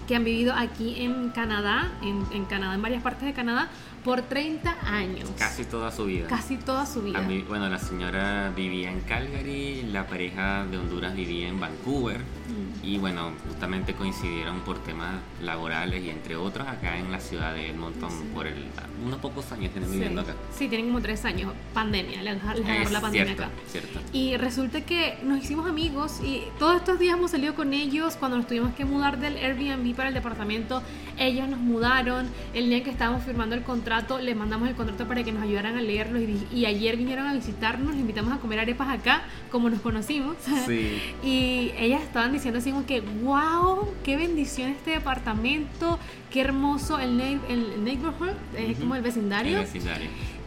que 0.07 0.15
han 0.15 0.23
vivido 0.23 0.53
aquí 0.53 0.95
en 1.03 1.29
Canadá, 1.29 1.91
en, 2.01 2.45
Canadá, 2.45 2.73
en 2.73 2.81
varias 2.81 3.03
partes 3.03 3.25
de 3.25 3.33
Canadá, 3.33 3.67
por 4.07 4.21
30 4.21 4.77
años. 4.85 5.29
Casi 5.37 5.65
toda 5.65 5.91
su 5.91 6.05
vida. 6.05 6.27
Casi 6.27 6.55
toda 6.55 6.85
su 6.85 7.01
vida. 7.01 7.21
bueno, 7.45 7.67
la 7.67 7.77
señora 7.77 8.53
vivía 8.55 8.89
en 8.89 9.01
Calgary, 9.01 9.81
la 9.91 10.07
pareja 10.07 10.65
de 10.65 10.77
Honduras 10.77 11.13
vivía 11.13 11.49
en 11.49 11.59
Vancouver. 11.59 12.19
Mm. 12.19 12.85
Y 12.85 12.97
bueno, 12.99 13.33
justamente 13.45 13.93
coincidieron 13.95 14.61
por 14.61 14.79
temas 14.79 15.15
laborales 15.41 16.01
y 16.05 16.09
entre 16.09 16.37
otros 16.37 16.65
acá 16.69 16.97
en 16.97 17.11
la 17.11 17.19
ciudad 17.19 17.53
de 17.53 17.71
Edmonton 17.71 18.09
por 18.33 18.47
el, 18.47 18.67
unos 19.05 19.19
pocos 19.19 19.51
años 19.51 19.73
tienen 19.73 19.91
viviendo 19.91 20.21
acá. 20.21 20.35
Sí, 20.55 20.69
tienen 20.69 20.87
como 20.87 21.01
tres 21.01 21.25
años, 21.25 21.51
pandemia, 21.73 22.23
les 22.23 22.41
agarró 22.41 22.89
la 22.89 23.01
pandemia 23.01 23.33
acá. 23.33 23.49
Cierto. 23.67 23.99
Y 24.13 24.37
resulta 24.37 24.85
que 24.85 25.17
nos 25.23 25.43
hicimos 25.43 25.67
amigos 25.67 26.21
y 26.23 26.43
todos 26.59 26.77
estos 26.77 26.97
días 26.97 27.17
hemos 27.17 27.31
salido 27.31 27.55
con 27.55 27.73
ellos 27.73 28.15
cuando 28.15 28.37
nos 28.37 28.47
tuvimos 28.47 28.73
que 28.73 28.85
mudar 28.85 29.19
del 29.19 29.35
Airbnb 29.35 29.93
para 29.93 30.07
el 30.07 30.15
departamento. 30.15 30.81
Ellos 31.17 31.49
nos 31.49 31.59
mudaron, 31.59 32.29
el 32.53 32.69
día 32.69 32.83
que 32.83 32.89
estábamos 32.89 33.23
firmando 33.23 33.55
el 33.55 33.63
contrato, 33.63 33.96
les 34.21 34.35
mandamos 34.35 34.69
el 34.69 34.75
contrato 34.75 35.07
para 35.07 35.23
que 35.23 35.31
nos 35.31 35.43
ayudaran 35.43 35.77
a 35.77 35.81
leerlo 35.81 36.19
y, 36.19 36.47
y 36.53 36.65
ayer 36.65 36.97
vinieron 36.97 37.27
a 37.27 37.33
visitarnos, 37.33 37.91
les 37.91 38.01
invitamos 38.01 38.33
a 38.33 38.37
comer 38.37 38.59
arepas 38.59 38.89
acá, 38.89 39.23
como 39.51 39.69
nos 39.69 39.81
conocimos. 39.81 40.35
Sí. 40.65 41.01
y 41.23 41.71
ellas 41.77 42.01
estaban 42.01 42.31
diciendo 42.31 42.59
así 42.59 42.73
que, 42.85 43.01
wow, 43.01 43.87
qué 44.03 44.15
bendición 44.17 44.71
este 44.71 44.91
departamento, 44.91 45.99
qué 46.31 46.41
hermoso 46.41 46.99
el, 46.99 47.19
el 47.21 47.83
neighborhood, 47.83 48.35
es 48.57 48.77
como 48.77 48.95
el 48.95 49.01
vecindario. 49.01 49.63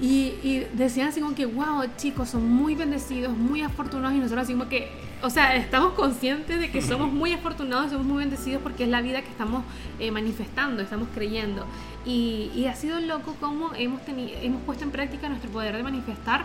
Y, 0.00 0.34
y, 0.42 0.66
decían 0.72 1.08
así 1.08 1.20
como 1.20 1.34
que, 1.34 1.46
wow, 1.46 1.84
chicos, 1.96 2.30
son 2.30 2.48
muy 2.48 2.74
bendecidos, 2.74 3.36
muy 3.36 3.62
afortunados 3.62 4.16
y 4.16 4.20
nosotros 4.20 4.44
así 4.44 4.52
como 4.52 4.68
que 4.68 4.88
o 5.22 5.30
sea, 5.30 5.56
estamos 5.56 5.92
conscientes 5.92 6.58
de 6.58 6.70
que 6.70 6.80
somos 6.80 7.12
muy 7.12 7.32
afortunados, 7.32 7.90
somos 7.90 8.06
muy 8.06 8.18
bendecidos 8.18 8.62
porque 8.62 8.84
es 8.84 8.88
la 8.88 9.02
vida 9.02 9.22
que 9.22 9.28
estamos 9.28 9.64
eh, 9.98 10.10
manifestando, 10.10 10.82
estamos 10.82 11.08
creyendo. 11.14 11.66
Y, 12.04 12.50
y, 12.54 12.66
ha 12.66 12.74
sido 12.74 12.98
loco 13.00 13.36
cómo 13.40 13.72
hemos, 13.74 14.04
tenido, 14.04 14.30
hemos 14.42 14.62
puesto 14.62 14.84
en 14.84 14.90
práctica 14.90 15.28
nuestro 15.28 15.50
poder 15.50 15.76
de 15.76 15.82
manifestar. 15.82 16.44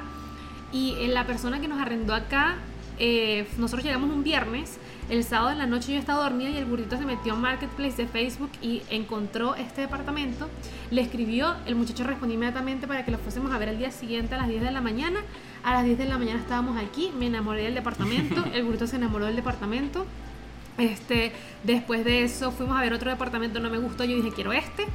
Y 0.74 0.96
eh, 1.00 1.08
la 1.08 1.26
persona 1.26 1.62
que 1.62 1.68
nos 1.68 1.80
arrendó 1.80 2.14
acá, 2.14 2.56
eh, 3.00 3.48
nosotros 3.58 3.86
llegamos 3.86 4.10
un 4.10 4.24
viernes 4.24 4.78
el 5.10 5.24
sábado 5.24 5.52
en 5.52 5.60
la 5.60 5.68
noche 5.68 5.94
yo 5.94 6.00
estaba 6.00 6.24
dormida 6.24 6.50
y 6.50 6.58
el 6.58 6.66
burrito 6.66 6.98
se 6.98 7.06
metió 7.06 7.36
en 7.36 7.42
Marketplace 7.42 7.96
de 7.96 8.08
Facebook 8.08 8.50
y 8.62 8.82
encontró 8.90 9.56
este 9.56 9.82
departamento. 9.82 10.50
Le 10.90 11.02
escribió, 11.02 11.56
el 11.66 11.76
muchacho 11.76 12.04
respondió 12.04 12.36
inmediatamente 12.36 12.88
para 12.88 13.06
que 13.06 13.12
lo 13.12 13.18
fuésemos 13.20 13.52
a 13.52 13.58
ver 13.58 13.70
el 13.70 13.78
día 13.78 13.92
siguiente 13.92 14.34
a 14.36 14.38
las 14.38 14.48
10 14.48 14.64
de 14.64 14.72
la 14.72 14.82
mañana. 14.82 15.20
A 15.64 15.74
las 15.74 15.86
10 15.86 15.98
de 15.98 16.06
la 16.06 16.18
mañana 16.18 16.40
estábamos 16.40 16.78
aquí, 16.78 17.12
me 17.18 17.28
enamoré 17.28 17.64
del 17.64 17.76
departamento, 17.76 18.44
el 18.54 18.64
burrito 18.64 18.88
se 18.88 18.96
enamoró 18.96 19.26
del 19.26 19.36
departamento. 19.36 20.06
Este, 20.78 21.32
después 21.64 22.04
de 22.04 22.24
eso 22.24 22.52
fuimos 22.52 22.78
a 22.78 22.82
ver 22.82 22.94
otro 22.94 23.10
departamento, 23.10 23.60
no 23.60 23.70
me 23.70 23.78
gustó, 23.78 24.04
yo 24.04 24.16
dije 24.16 24.32
quiero 24.34 24.54
este. 24.54 24.86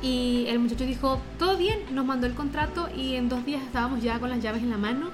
Y 0.00 0.44
el 0.48 0.60
muchacho 0.60 0.84
dijo, 0.84 1.20
todo 1.38 1.56
bien, 1.56 1.80
nos 1.90 2.06
mandó 2.06 2.28
el 2.28 2.34
contrato 2.34 2.88
y 2.96 3.16
en 3.16 3.28
dos 3.28 3.44
días 3.44 3.62
estábamos 3.62 4.00
ya 4.00 4.20
con 4.20 4.30
las 4.30 4.40
llaves 4.40 4.62
en 4.62 4.70
la 4.70 4.78
mano 4.78 5.10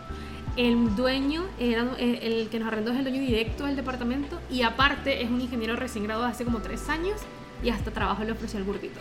el 0.56 0.94
dueño, 0.94 1.44
era, 1.58 1.84
eh, 1.98 2.20
el 2.22 2.48
que 2.48 2.58
nos 2.58 2.68
arrendó 2.68 2.92
es 2.92 2.98
el 2.98 3.04
dueño 3.04 3.20
directo 3.20 3.66
del 3.66 3.76
departamento 3.76 4.40
y 4.50 4.62
aparte 4.62 5.22
es 5.22 5.30
un 5.30 5.40
ingeniero 5.40 5.76
recién 5.76 6.04
graduado 6.04 6.30
hace 6.30 6.44
como 6.44 6.60
tres 6.60 6.88
años 6.88 7.20
y 7.62 7.70
hasta 7.70 7.90
trabajo 7.90 8.22
le 8.24 8.32
ofreció 8.32 8.58
al 8.58 8.64
gordito. 8.64 9.00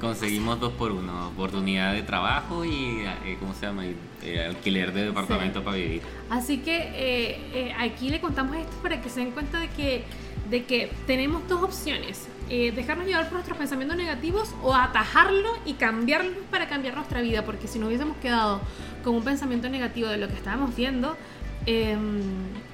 Conseguimos 0.00 0.60
dos 0.60 0.74
por 0.74 0.92
uno, 0.92 1.28
oportunidad 1.28 1.94
de 1.94 2.02
trabajo 2.02 2.66
y, 2.66 3.00
eh, 3.24 3.36
¿cómo 3.40 3.54
se 3.54 3.62
llama? 3.62 3.84
Eh, 4.22 4.44
alquiler 4.46 4.92
de 4.92 5.06
departamento 5.06 5.64
para 5.64 5.78
vivir. 5.78 6.02
Así 6.28 6.58
que 6.58 7.72
aquí 7.78 8.10
le 8.10 8.20
contamos 8.20 8.56
esto 8.56 8.76
para 8.82 9.00
que 9.00 9.08
se 9.08 9.20
den 9.20 9.30
cuenta 9.30 9.58
de 9.58 9.68
que, 9.68 10.04
de 10.50 10.64
que 10.64 10.92
tenemos 11.06 11.48
dos 11.48 11.62
opciones. 11.62 12.28
dejarnos 12.48 13.06
llevar 13.06 13.24
por 13.24 13.34
nuestros 13.34 13.56
pensamientos 13.56 13.96
negativos 13.96 14.54
o 14.62 14.74
atajarlo 14.74 15.56
y 15.64 15.74
cambiarlos 15.74 16.34
para 16.50 16.68
cambiar 16.68 16.94
nuestra 16.94 17.22
vida, 17.22 17.46
porque 17.46 17.66
si 17.66 17.78
no 17.78 17.86
hubiésemos 17.86 18.18
quedado 18.18 18.60
con 19.06 19.14
un 19.14 19.22
pensamiento 19.22 19.68
negativo 19.68 20.08
de 20.08 20.18
lo 20.18 20.26
que 20.26 20.34
estábamos 20.34 20.74
viendo, 20.74 21.16
em, 21.64 22.18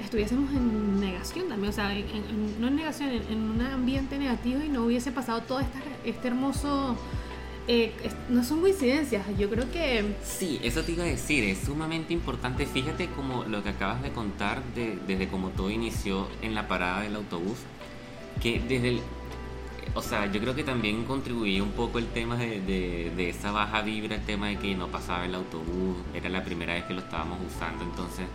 estuviésemos 0.02 0.50
en 0.54 0.98
negación 0.98 1.46
también, 1.46 1.68
o 1.68 1.74
sea, 1.74 1.90
no 2.58 2.68
en 2.68 2.74
negación, 2.76 3.10
en, 3.10 3.50
un 3.50 3.60
ambiente 3.60 4.18
negativo 4.18 4.62
y 4.64 4.70
no 4.70 4.84
hubiese 4.86 5.12
pasado 5.12 5.42
todo 5.42 5.60
este 6.04 6.28
hermoso... 6.28 6.96
Eh, 7.68 7.92
no 8.30 8.42
son 8.44 8.62
coincidencias, 8.62 9.24
yo 9.38 9.50
creo 9.50 9.70
que... 9.70 10.16
Sí, 10.24 10.58
eso 10.64 10.82
te 10.82 10.92
iba 10.92 11.04
a 11.04 11.06
decir, 11.06 11.44
es 11.44 11.58
sumamente 11.58 12.14
importante. 12.14 12.64
Fíjate 12.64 13.08
como 13.08 13.44
lo 13.44 13.62
que 13.62 13.68
acabas 13.68 14.02
de 14.02 14.10
contar 14.10 14.62
desde 14.74 15.28
como 15.28 15.50
todo 15.50 15.70
inició 15.70 16.28
en 16.40 16.54
la 16.54 16.66
parada 16.66 17.02
del 17.02 17.14
autobús, 17.14 17.58
que 18.42 18.58
desde 18.58 18.88
el, 18.88 19.00
o 19.94 20.00
sea, 20.00 20.30
yo 20.30 20.40
creo 20.40 20.54
que 20.54 20.64
también 20.64 21.04
contribuía 21.04 21.62
un 21.62 21.72
poco 21.72 21.98
el 21.98 22.06
tema 22.06 22.36
de, 22.36 23.28
esa 23.28 23.52
baja 23.52 23.82
vibra, 23.82 24.16
el 24.16 24.22
tema 24.22 24.48
de 24.48 24.56
que 24.56 24.74
no 24.74 24.88
pasaba 24.88 25.26
el 25.26 25.34
autobús, 25.34 25.96
era 26.14 26.30
la 26.30 26.44
primera 26.44 26.74
vez 26.74 26.84
que 26.84 26.94
lo 26.94 27.00
estábamos 27.00 27.38
usando, 27.46 27.84
entonces 27.84 28.26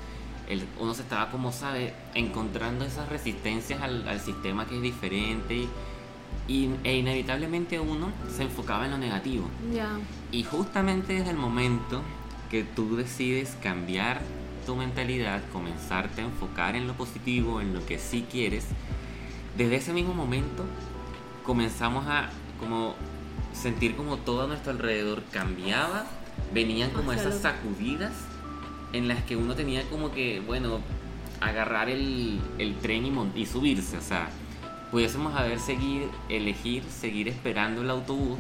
uno 0.80 0.94
se 0.94 1.02
estaba, 1.02 1.30
como 1.30 1.52
sabe, 1.52 1.94
encontrando 2.14 2.86
esas 2.86 3.10
resistencias 3.10 3.82
al, 3.82 4.20
sistema 4.20 4.66
que 4.66 4.76
es 4.78 4.82
diferente 4.82 5.68
y, 6.48 6.70
e 6.84 6.98
inevitablemente 6.98 7.80
uno 7.80 8.12
se 8.34 8.44
enfocaba 8.44 8.86
en 8.86 8.92
lo 8.92 8.98
negativo. 8.98 9.50
Y 10.32 10.44
justamente 10.44 11.14
desde 11.14 11.32
el 11.32 11.38
momento 11.38 12.02
que 12.52 12.64
tú 12.64 12.96
decides 12.96 13.58
cambiar 13.62 14.22
tu 14.66 14.76
mentalidad, 14.76 15.42
comenzarte 15.52 16.22
a 16.22 16.26
enfocar 16.26 16.76
en 16.76 16.88
lo 16.88 16.94
positivo, 16.94 17.62
en 17.62 17.74
lo 17.74 17.86
que 17.86 17.98
sí 17.98 18.26
quieres, 18.30 18.66
desde 19.58 19.78
ese 19.78 19.94
mismo 19.94 20.14
momento 20.14 20.66
comenzamos 21.48 22.06
a 22.08 22.30
como 22.60 22.94
sentir 23.54 23.96
como 23.96 24.18
todo 24.18 24.44
a 24.44 24.48
nuestro 24.48 24.72
alrededor 24.72 25.24
cambiaba, 25.32 26.06
venían 26.54 26.92
como 26.92 27.14
esas 27.14 27.40
sacudidas 27.40 28.12
en 28.94 29.08
las 29.08 29.24
que 29.24 29.36
uno 29.36 29.56
tenía 29.56 29.84
como 29.90 30.12
que, 30.12 30.42
bueno, 30.42 30.80
agarrar 31.40 31.90
el, 31.90 32.40
tren 32.82 33.06
y, 33.06 33.42
y 33.42 33.46
subirse, 33.46 33.98
o 33.98 34.02
sea, 34.02 34.30
pudiésemos 34.92 35.36
haber 35.36 35.60
seguido, 35.60 36.10
elegir, 36.30 36.84
seguir 36.84 37.28
esperando 37.28 37.82
el 37.82 37.90
autobús, 37.90 38.40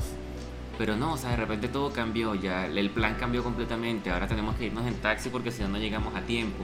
pero 0.77 0.95
no, 0.95 1.13
o 1.13 1.17
sea, 1.17 1.31
de 1.31 1.37
repente 1.37 1.67
todo 1.67 1.91
cambió, 1.91 2.35
ya 2.35 2.67
el 2.67 2.89
plan 2.89 3.15
cambió 3.15 3.43
completamente, 3.43 4.11
ahora 4.11 4.27
tenemos 4.27 4.55
que 4.55 4.65
irnos 4.65 4.85
en 4.85 4.95
taxi 4.95 5.29
porque 5.29 5.51
si 5.51 5.63
no, 5.63 5.69
no 5.69 5.77
llegamos 5.77 6.13
a 6.15 6.21
tiempo. 6.21 6.63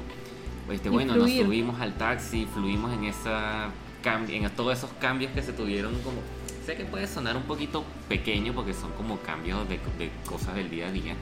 Este, 0.72 0.90
bueno, 0.90 1.16
nos 1.16 1.30
subimos 1.30 1.82
al 1.82 1.94
taxi, 1.96 2.48
fluimos 2.54 2.94
en 2.94 3.06
esa 3.06 3.70
en 4.06 4.50
todos 4.52 4.78
esos 4.78 4.92
cambios 5.00 5.32
que 5.32 5.42
se 5.42 5.54
tuvieron 5.54 5.94
como 6.02 6.18
sé 6.66 6.76
que 6.76 6.86
puede 6.86 7.08
sonar 7.08 7.38
un 7.38 7.44
poquito 7.44 7.84
pequeño 8.10 8.54
porque 8.54 8.74
son 8.74 8.92
como 8.94 9.20
cambios 9.20 9.68
de, 9.70 9.80
cosas 10.26 10.56
del 10.56 10.70
día 10.70 10.88
a 10.88 10.92
día 10.92 11.16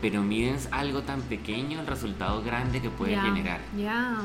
pero 0.00 0.22
miren 0.22 0.58
algo 0.72 1.02
tan 1.02 1.22
pequeño 1.22 1.80
el 1.80 1.86
resultado 1.86 2.42
grande 2.42 2.82
que 2.82 2.90
puede 2.90 3.18
generar. 3.18 3.60
ya 3.76 4.18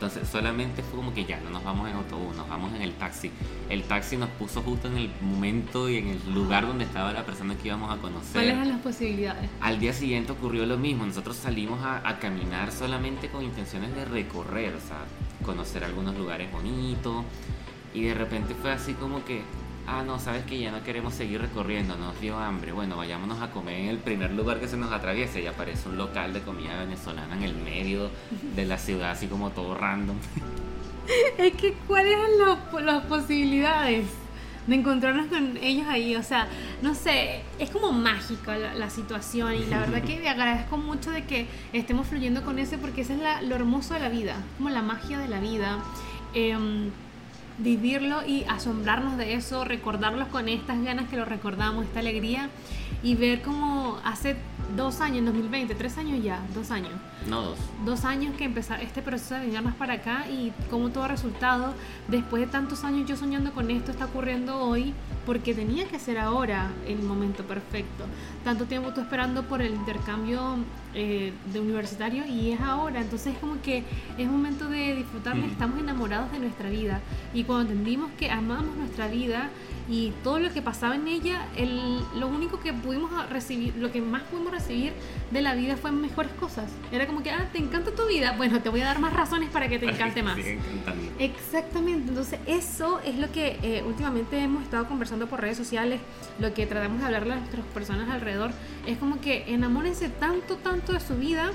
entonces 0.00 0.26
solamente 0.26 0.82
fue 0.82 0.96
como 0.96 1.12
que 1.12 1.26
ya 1.26 1.38
no 1.40 1.50
nos 1.50 1.62
vamos 1.62 1.86
en 1.90 1.94
autobús 1.94 2.34
nos 2.34 2.48
vamos 2.48 2.72
en 2.72 2.80
el 2.80 2.94
taxi. 2.94 3.30
El 3.68 3.82
taxi 3.82 4.16
nos 4.16 4.30
puso 4.30 4.62
justo 4.62 4.88
en 4.88 4.96
el 4.96 5.10
momento 5.20 5.90
y 5.90 5.98
en 5.98 6.08
el 6.08 6.34
lugar 6.34 6.66
donde 6.66 6.84
estaba 6.84 7.12
la 7.12 7.26
persona 7.26 7.54
que 7.54 7.68
íbamos 7.68 7.92
a 7.92 8.00
conocer. 8.00 8.32
Cuáles 8.32 8.54
eran 8.54 8.68
las 8.70 8.80
posibilidades 8.80 9.50
al 9.60 9.78
día 9.78 9.92
siguiente 9.92 10.32
ocurrió 10.32 10.64
lo 10.64 10.78
mismo. 10.78 11.04
Nosotros 11.04 11.36
salimos 11.36 11.84
a, 11.84 12.08
a 12.08 12.18
caminar 12.18 12.72
solamente 12.72 13.28
con 13.28 13.44
intenciones 13.44 13.94
de 13.94 14.06
recorrer 14.06 14.74
o 14.74 14.80
sea 14.80 15.04
conocer 15.44 15.84
algunos 15.84 16.16
lugares 16.16 16.50
bonitos. 16.50 17.26
Y 17.92 18.04
de 18.04 18.14
repente 18.14 18.54
fue 18.54 18.72
así 18.72 18.94
como 18.94 19.22
que, 19.26 19.42
ah, 19.90 20.02
no, 20.04 20.18
sabes 20.18 20.44
que 20.44 20.58
ya 20.58 20.70
no 20.70 20.82
queremos 20.82 21.14
seguir 21.14 21.40
recorriendo, 21.40 21.96
nos 21.96 22.20
dio 22.20 22.38
hambre. 22.38 22.72
Bueno, 22.72 22.96
vayámonos 22.96 23.40
a 23.40 23.50
comer 23.50 23.80
en 23.80 23.88
el 23.88 23.98
primer 23.98 24.30
lugar 24.32 24.60
que 24.60 24.68
se 24.68 24.76
nos 24.76 24.92
atraviese. 24.92 25.42
Y 25.42 25.46
aparece 25.46 25.88
un 25.88 25.98
local 25.98 26.32
de 26.32 26.40
comida 26.40 26.78
venezolana 26.78 27.36
en 27.36 27.42
el 27.42 27.54
medio 27.54 28.10
de 28.54 28.64
la 28.64 28.78
ciudad, 28.78 29.10
así 29.10 29.26
como 29.26 29.50
todo 29.50 29.74
random. 29.74 30.16
Es 31.38 31.54
que, 31.54 31.72
¿cuáles 31.88 32.12
eran 32.12 32.86
las 32.86 33.04
posibilidades? 33.06 34.06
de 34.66 34.76
encontrarnos 34.76 35.26
con 35.26 35.56
ellos 35.56 35.86
ahí. 35.88 36.14
O 36.14 36.22
sea, 36.22 36.46
no 36.80 36.94
sé, 36.94 37.40
es 37.58 37.70
como 37.70 37.90
mágica 37.92 38.56
la, 38.56 38.90
situación 38.90 39.54
y 39.54 39.64
la 39.66 39.80
verdad 39.80 40.02
que 40.02 40.28
agradezco 40.28 40.76
mucho 40.76 41.10
de 41.10 41.24
que 41.24 41.48
estemos 41.72 42.06
fluyendo 42.06 42.44
con 42.44 42.58
eso 42.58 42.76
porque 42.76 43.00
eso 43.00 43.14
es 43.14 43.18
la, 43.18 43.42
lo 43.42 43.56
hermoso 43.56 43.94
de 43.94 44.00
la 44.00 44.08
vida, 44.08 44.36
como 44.58 44.70
la 44.70 44.82
magia 44.82 45.18
de 45.18 45.28
la 45.28 45.40
vida. 45.40 45.78
Em, 46.34 46.90
vivirlo 47.60 48.26
y 48.26 48.44
asombrarnos 48.44 49.16
de 49.16 49.34
eso, 49.34 49.64
recordarlos 49.64 50.28
con 50.28 50.48
estas 50.48 50.82
ganas 50.82 51.08
que 51.08 51.16
lo 51.16 51.24
recordamos, 51.24 51.84
esta 51.84 52.00
alegría 52.00 52.48
y 53.02 53.14
ver 53.14 53.42
cómo 53.42 53.98
hace 54.04 54.36
dos 54.76 55.00
años, 55.00 55.24
2020, 55.24 55.74
tres 55.74 55.98
años 55.98 56.22
ya, 56.22 56.40
dos 56.54 56.70
años. 56.70 56.92
No, 57.28 57.42
dos. 57.42 57.58
Dos 57.84 58.04
años 58.04 58.34
que 58.36 58.44
empezar 58.44 58.80
este 58.82 59.02
proceso 59.02 59.34
de 59.34 59.46
venirnos 59.46 59.74
para 59.74 59.94
acá 59.94 60.26
y 60.30 60.52
cómo 60.70 60.90
todo 60.90 61.04
ha 61.04 61.08
resultado. 61.08 61.74
Después 62.08 62.40
de 62.42 62.46
tantos 62.46 62.84
años 62.84 63.08
yo 63.08 63.16
soñando 63.16 63.52
con 63.52 63.70
esto 63.70 63.90
está 63.90 64.06
ocurriendo 64.06 64.60
hoy 64.60 64.94
porque 65.26 65.54
tenía 65.54 65.86
que 65.86 65.98
ser 65.98 66.18
ahora 66.18 66.70
el 66.86 67.00
momento 67.02 67.44
perfecto. 67.44 68.04
Tanto 68.44 68.66
tiempo 68.66 68.92
tú 68.92 69.00
esperando 69.00 69.44
por 69.44 69.62
el 69.62 69.74
intercambio 69.74 70.56
eh, 70.94 71.32
de 71.52 71.60
universitario 71.60 72.26
y 72.26 72.52
es 72.52 72.60
ahora. 72.60 73.00
Entonces 73.00 73.34
es 73.34 73.38
como 73.38 73.60
que 73.62 73.84
es 74.18 74.28
momento 74.28 74.68
de 74.68 74.96
disfrutar, 74.96 75.38
estamos 75.38 75.78
enamorados 75.80 76.32
de 76.32 76.38
nuestra 76.38 76.68
vida 76.68 77.00
y 77.32 77.44
cuando 77.44 77.70
entendimos 77.70 78.10
que 78.18 78.30
amamos 78.30 78.76
nuestra 78.76 79.08
vida, 79.08 79.50
y 79.90 80.12
todo 80.22 80.38
lo 80.38 80.52
que 80.52 80.62
pasaba 80.62 80.94
en 80.94 81.08
ella, 81.08 81.48
el, 81.56 81.98
lo 82.16 82.28
único 82.28 82.60
que 82.60 82.72
pudimos 82.72 83.10
recibir, 83.28 83.74
lo 83.76 83.90
que 83.90 84.00
más 84.00 84.22
pudimos 84.22 84.52
recibir 84.52 84.92
de 85.32 85.42
la 85.42 85.54
vida 85.54 85.76
fue 85.76 85.90
mejores 85.90 86.30
cosas. 86.38 86.70
Era 86.92 87.08
como 87.08 87.24
que, 87.24 87.32
ah, 87.32 87.48
te 87.52 87.58
encanta 87.58 87.90
tu 87.90 88.06
vida, 88.06 88.34
bueno, 88.36 88.62
te 88.62 88.68
voy 88.68 88.82
a 88.82 88.84
dar 88.84 89.00
más 89.00 89.12
razones 89.12 89.50
para 89.50 89.68
que 89.68 89.80
te 89.80 89.86
encante 89.86 90.22
más. 90.22 90.38
Exactamente, 91.18 92.08
entonces 92.08 92.38
eso 92.46 93.00
es 93.04 93.18
lo 93.18 93.32
que 93.32 93.58
eh, 93.62 93.82
últimamente 93.84 94.38
hemos 94.38 94.62
estado 94.62 94.86
conversando 94.86 95.26
por 95.26 95.40
redes 95.40 95.56
sociales, 95.56 96.00
lo 96.38 96.54
que 96.54 96.66
tratamos 96.66 97.00
de 97.00 97.06
hablarle 97.06 97.32
a 97.32 97.36
nuestras 97.36 97.66
personas 97.66 98.08
alrededor, 98.10 98.52
es 98.86 98.96
como 98.96 99.20
que 99.20 99.52
enamórense 99.52 100.08
tanto, 100.08 100.56
tanto 100.56 100.79
de 100.86 101.00
su 101.00 101.14
vida 101.16 101.52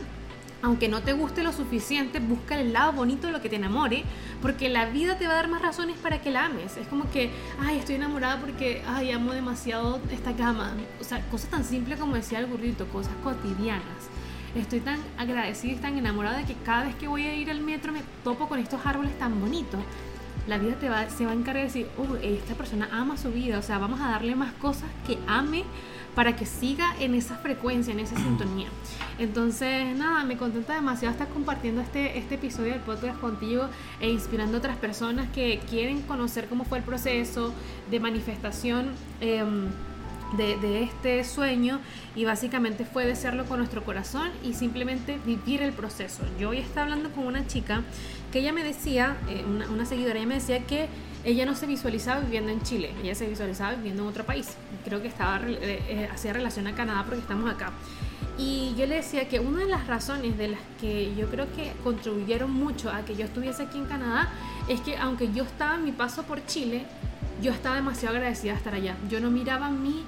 aunque 0.65 0.89
no 0.89 1.01
te 1.01 1.13
guste 1.13 1.43
lo 1.43 1.53
suficiente, 1.53 2.19
busca 2.19 2.59
el 2.59 2.73
lado 2.73 2.91
bonito 2.91 3.28
de 3.28 3.34
lo 3.34 3.39
que 3.41 3.49
te 3.49 3.57
enamore, 3.57 4.03
porque 4.41 4.67
la 4.67 4.88
vida 4.88 5.15
te 5.15 5.28
va 5.28 5.34
a 5.34 5.36
dar 5.36 5.47
más 5.47 5.61
razones 5.61 5.95
para 5.97 6.21
que 6.21 6.32
la 6.32 6.45
ames. 6.45 6.76
Es 6.78 6.88
como 6.88 7.09
que, 7.11 7.30
ay, 7.59 7.78
estoy 7.78 7.95
enamorada 7.95 8.39
porque, 8.39 8.82
ay, 8.88 9.11
amo 9.11 9.34
demasiado 9.34 9.99
esta 10.11 10.36
cama. 10.36 10.73
O 10.99 11.03
sea, 11.03 11.21
cosas 11.30 11.51
tan 11.51 11.63
simples 11.63 11.99
como 11.99 12.15
decía 12.15 12.39
el 12.39 12.47
burrito, 12.47 12.88
cosas 12.88 13.13
cotidianas. 13.23 14.09
Estoy 14.55 14.80
tan 14.80 14.99
agradecida 15.19 15.73
y 15.73 15.76
tan 15.76 15.97
enamorada 15.99 16.38
de 16.38 16.45
que 16.45 16.55
cada 16.55 16.86
vez 16.86 16.95
que 16.95 17.07
voy 17.07 17.28
a 17.28 17.36
ir 17.36 17.51
al 17.51 17.61
metro 17.61 17.91
me 17.91 18.01
topo 18.23 18.47
con 18.47 18.57
estos 18.57 18.84
árboles 18.86 19.17
tan 19.19 19.39
bonitos. 19.39 19.82
la 20.47 20.57
vida 20.57 20.76
te 20.80 20.89
va, 20.89 21.09
se 21.09 21.26
va 21.26 21.32
a 21.32 21.36
encargar 21.36 21.57
de 21.57 21.67
decir, 21.67 21.88
oh, 21.97 22.15
esta 22.17 22.55
persona 22.55 22.89
ama 22.91 23.17
su 23.17 23.32
vida, 23.32 23.59
o 23.59 23.61
sea, 23.61 23.78
vamos 23.78 23.99
a 24.01 24.09
darle 24.09 24.36
más 24.36 24.53
cosas 24.53 24.89
que 25.05 25.19
ame 25.28 25.63
para 26.16 26.36
que 26.36 26.45
siga 26.45 26.95
en 26.99 27.13
esa 27.13 27.36
frecuencia, 27.38 27.93
en 27.93 27.99
esa 27.99 28.16
sintonía. 28.16 28.70
Entonces, 29.20 29.95
nada, 29.95 30.24
me 30.24 30.38
contenta 30.38 30.74
demasiado 30.74 31.11
estar 31.11 31.28
compartiendo 31.30 31.82
este, 31.82 32.18
este 32.18 32.36
episodio 32.36 32.72
del 32.72 32.82
podcast 32.82 33.20
contigo 33.20 33.68
e 33.99 34.09
inspirando 34.09 34.57
a 34.57 34.59
otras 34.59 34.78
personas 34.78 35.30
que 35.32 35.59
quieren 35.70 36.01
conocer 36.01 36.47
cómo 36.47 36.63
fue 36.63 36.80
el 36.80 36.84
proceso 36.84 37.53
de 37.91 37.99
manifestación. 37.99 38.91
Em, 39.22 39.68
de, 40.38 40.57
de, 40.57 40.82
este 40.82 41.24
sueño 41.24 41.80
y 42.16 42.26
básicamente 42.26 42.84
fue 42.84 43.05
desearlo 43.05 43.45
con 43.45 43.59
nuestro 43.59 43.84
corazón 43.84 44.32
y 44.43 44.53
simplemente 44.53 45.20
vivir 45.26 45.61
el 45.61 45.72
proceso. 45.72 46.24
Yo 46.39 46.49
hoy 46.49 46.57
estaba 46.57 46.86
hablando 46.86 47.11
con 47.11 47.28
una 47.28 47.45
chica 47.47 47.84
que 48.32 48.39
ella 48.39 48.51
me 48.51 48.63
decía, 48.63 49.18
eh, 49.30 49.45
una, 49.47 49.70
una, 49.70 49.86
seguidora, 49.86 50.18
ella 50.18 50.28
me 50.28 50.36
decía 50.36 50.66
que 50.66 50.89
ella 51.26 51.45
no 51.45 51.55
se 51.55 51.65
visualizaba 51.65 52.21
viviendo 52.21 52.51
en 52.51 52.61
Chile, 52.61 52.93
ella 53.03 53.15
se 53.15 53.28
visualizaba 53.28 53.73
viviendo 53.73 54.03
en 54.03 54.09
otro 54.09 54.23
país. 54.23 54.47
Creo 54.84 55.01
que 55.01 55.07
estaba 55.07 55.41
eh, 55.47 55.84
eh, 55.89 56.09
hacía 56.11 56.34
relación 56.34 56.67
a 56.67 56.76
Canadá 56.76 57.03
porque 57.03 57.21
estamos 57.21 57.51
acá. 57.51 57.73
Y 58.38 58.76
yo 58.78 58.86
le 58.86 58.95
decía 58.95 59.28
que 59.28 59.39
una 59.39 59.59
de 59.59 59.65
las 59.65 59.88
razones 59.88 60.38
de 60.38 60.49
las 60.49 60.59
que 60.80 61.15
yo 61.15 61.28
creo 61.28 61.47
que 61.55 61.71
contribuyeron 61.84 62.51
mucho 62.51 62.91
a 62.91 63.03
que 63.03 63.15
yo 63.15 63.26
estuviese 63.26 63.63
aquí 63.63 63.78
en 63.78 63.86
Canadá 63.86 64.30
es 64.67 64.82
que 64.82 64.97
aunque 64.97 65.32
yo 65.32 65.43
estaba 65.43 65.76
en 65.76 65.86
mi 65.86 65.91
paso 65.91 66.23
por 66.23 66.45
Chile, 66.45 66.86
yo 67.41 67.51
estaba 67.51 67.76
demasiado 67.76 68.17
agradecida 68.17 68.51
de 68.51 68.57
estar 68.57 68.76
allá. 68.76 68.95
Yo 69.09 69.19
no 69.19 69.32
miraba 69.32 69.69
mi 69.69 70.03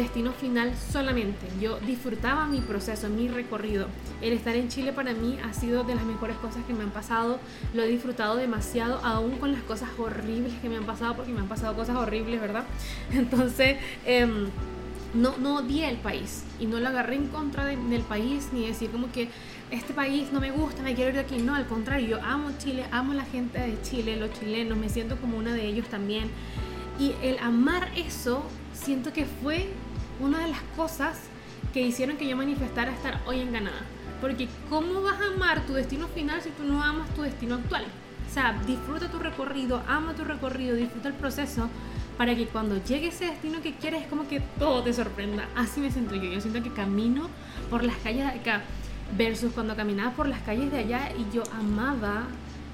destino 0.00 0.32
final 0.32 0.72
solamente. 0.92 1.46
Yo 1.60 1.78
disfrutaba 1.80 2.46
mi 2.46 2.60
proceso, 2.60 3.08
mi 3.08 3.28
recorrido. 3.28 3.86
El 4.20 4.32
estar 4.32 4.56
en 4.56 4.68
Chile 4.68 4.92
para 4.92 5.12
mí 5.12 5.38
ha 5.44 5.52
sido 5.52 5.84
de 5.84 5.94
las 5.94 6.04
mejores 6.04 6.36
cosas 6.36 6.64
que 6.66 6.72
me 6.72 6.82
han 6.82 6.90
pasado. 6.90 7.38
Lo 7.74 7.82
he 7.82 7.88
disfrutado 7.88 8.36
demasiado, 8.36 9.00
aún 9.04 9.38
con 9.38 9.52
las 9.52 9.62
cosas 9.62 9.88
horribles 9.98 10.54
que 10.60 10.68
me 10.68 10.76
han 10.76 10.84
pasado, 10.84 11.16
porque 11.16 11.32
me 11.32 11.40
han 11.40 11.48
pasado 11.48 11.74
cosas 11.74 11.96
horribles, 11.96 12.40
¿verdad? 12.40 12.64
Entonces, 13.12 13.78
em, 14.04 14.48
no, 15.14 15.36
no 15.38 15.56
odié 15.56 15.88
el 15.88 15.96
país 15.96 16.44
y 16.58 16.66
no 16.66 16.78
lo 16.78 16.88
agarré 16.88 17.16
en 17.16 17.28
contra 17.28 17.64
del 17.64 18.02
país 18.02 18.50
ni 18.52 18.66
decir 18.66 18.90
como 18.90 19.10
que 19.10 19.28
este 19.70 19.92
país 19.92 20.32
no 20.32 20.40
me 20.40 20.50
gusta, 20.50 20.82
me 20.82 20.94
quiero 20.94 21.10
ir 21.10 21.16
de 21.16 21.20
aquí. 21.22 21.38
No, 21.38 21.54
al 21.54 21.66
contrario, 21.66 22.08
yo 22.08 22.22
amo 22.22 22.50
Chile, 22.58 22.86
amo 22.90 23.14
la 23.14 23.24
gente 23.24 23.58
de 23.58 23.80
Chile, 23.82 24.16
los 24.16 24.32
chilenos, 24.38 24.78
me 24.78 24.88
siento 24.88 25.16
como 25.16 25.36
una 25.36 25.52
de 25.52 25.66
ellos 25.66 25.86
también. 25.88 26.30
Y 26.98 27.14
el 27.22 27.38
amar 27.38 27.90
eso, 27.96 28.44
siento 28.72 29.12
que 29.12 29.24
fue 29.24 29.68
una 30.20 30.40
de 30.40 30.48
las 30.48 30.60
cosas 30.76 31.18
que 31.72 31.80
hicieron 31.80 32.16
que 32.16 32.28
yo 32.28 32.36
manifestara 32.36 32.92
estar 32.92 33.20
hoy 33.26 33.40
en 33.40 33.52
Canadá. 33.52 33.80
Porque 34.20 34.48
¿cómo 34.68 35.02
vas 35.02 35.20
a 35.20 35.34
amar 35.34 35.66
tu 35.66 35.72
destino 35.72 36.06
final 36.08 36.42
si 36.42 36.50
tú 36.50 36.64
no 36.64 36.82
amas 36.82 37.08
tu 37.14 37.22
destino 37.22 37.56
actual? 37.56 37.84
O 38.28 38.32
sea, 38.32 38.60
disfruta 38.66 39.10
tu 39.10 39.18
recorrido, 39.18 39.82
ama 39.88 40.14
tu 40.14 40.24
recorrido, 40.24 40.76
disfruta 40.76 41.08
el 41.08 41.14
proceso 41.14 41.68
para 42.16 42.36
que 42.36 42.46
cuando 42.46 42.82
llegue 42.84 43.08
ese 43.08 43.24
destino 43.24 43.62
que 43.62 43.74
quieres, 43.74 44.02
es 44.02 44.08
como 44.08 44.28
que 44.28 44.40
todo 44.58 44.82
te 44.82 44.92
sorprenda. 44.92 45.48
Así 45.56 45.80
me 45.80 45.90
siento 45.90 46.14
yo. 46.14 46.24
Yo 46.24 46.40
siento 46.40 46.62
que 46.62 46.70
camino 46.70 47.28
por 47.70 47.82
las 47.82 47.96
calles 47.96 48.30
de 48.30 48.38
acá 48.40 48.62
versus 49.16 49.52
cuando 49.52 49.74
caminaba 49.74 50.12
por 50.12 50.28
las 50.28 50.40
calles 50.42 50.70
de 50.70 50.78
allá 50.78 51.10
y 51.16 51.34
yo 51.34 51.42
amaba 51.58 52.24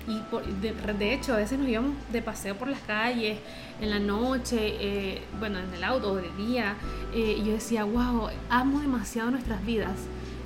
y 0.06 0.22
de, 0.60 1.14
hecho 1.14 1.34
a 1.34 1.36
veces 1.36 1.58
nos 1.58 1.68
íbamos 1.68 1.94
de 2.12 2.22
paseo 2.22 2.56
por 2.56 2.68
las 2.68 2.80
calles 2.80 3.38
en 3.80 3.90
la 3.90 3.98
noche, 3.98 4.56
eh, 4.58 5.22
bueno, 5.38 5.58
en 5.58 5.72
el 5.74 5.82
auto 5.82 6.12
o 6.12 6.16
de 6.16 6.30
día, 6.36 6.76
eh, 7.12 7.36
y 7.38 7.44
yo 7.44 7.52
decía, 7.52 7.84
wow, 7.84 8.28
amo 8.48 8.80
demasiado 8.80 9.30
nuestras 9.30 9.64
vidas. 9.66 9.98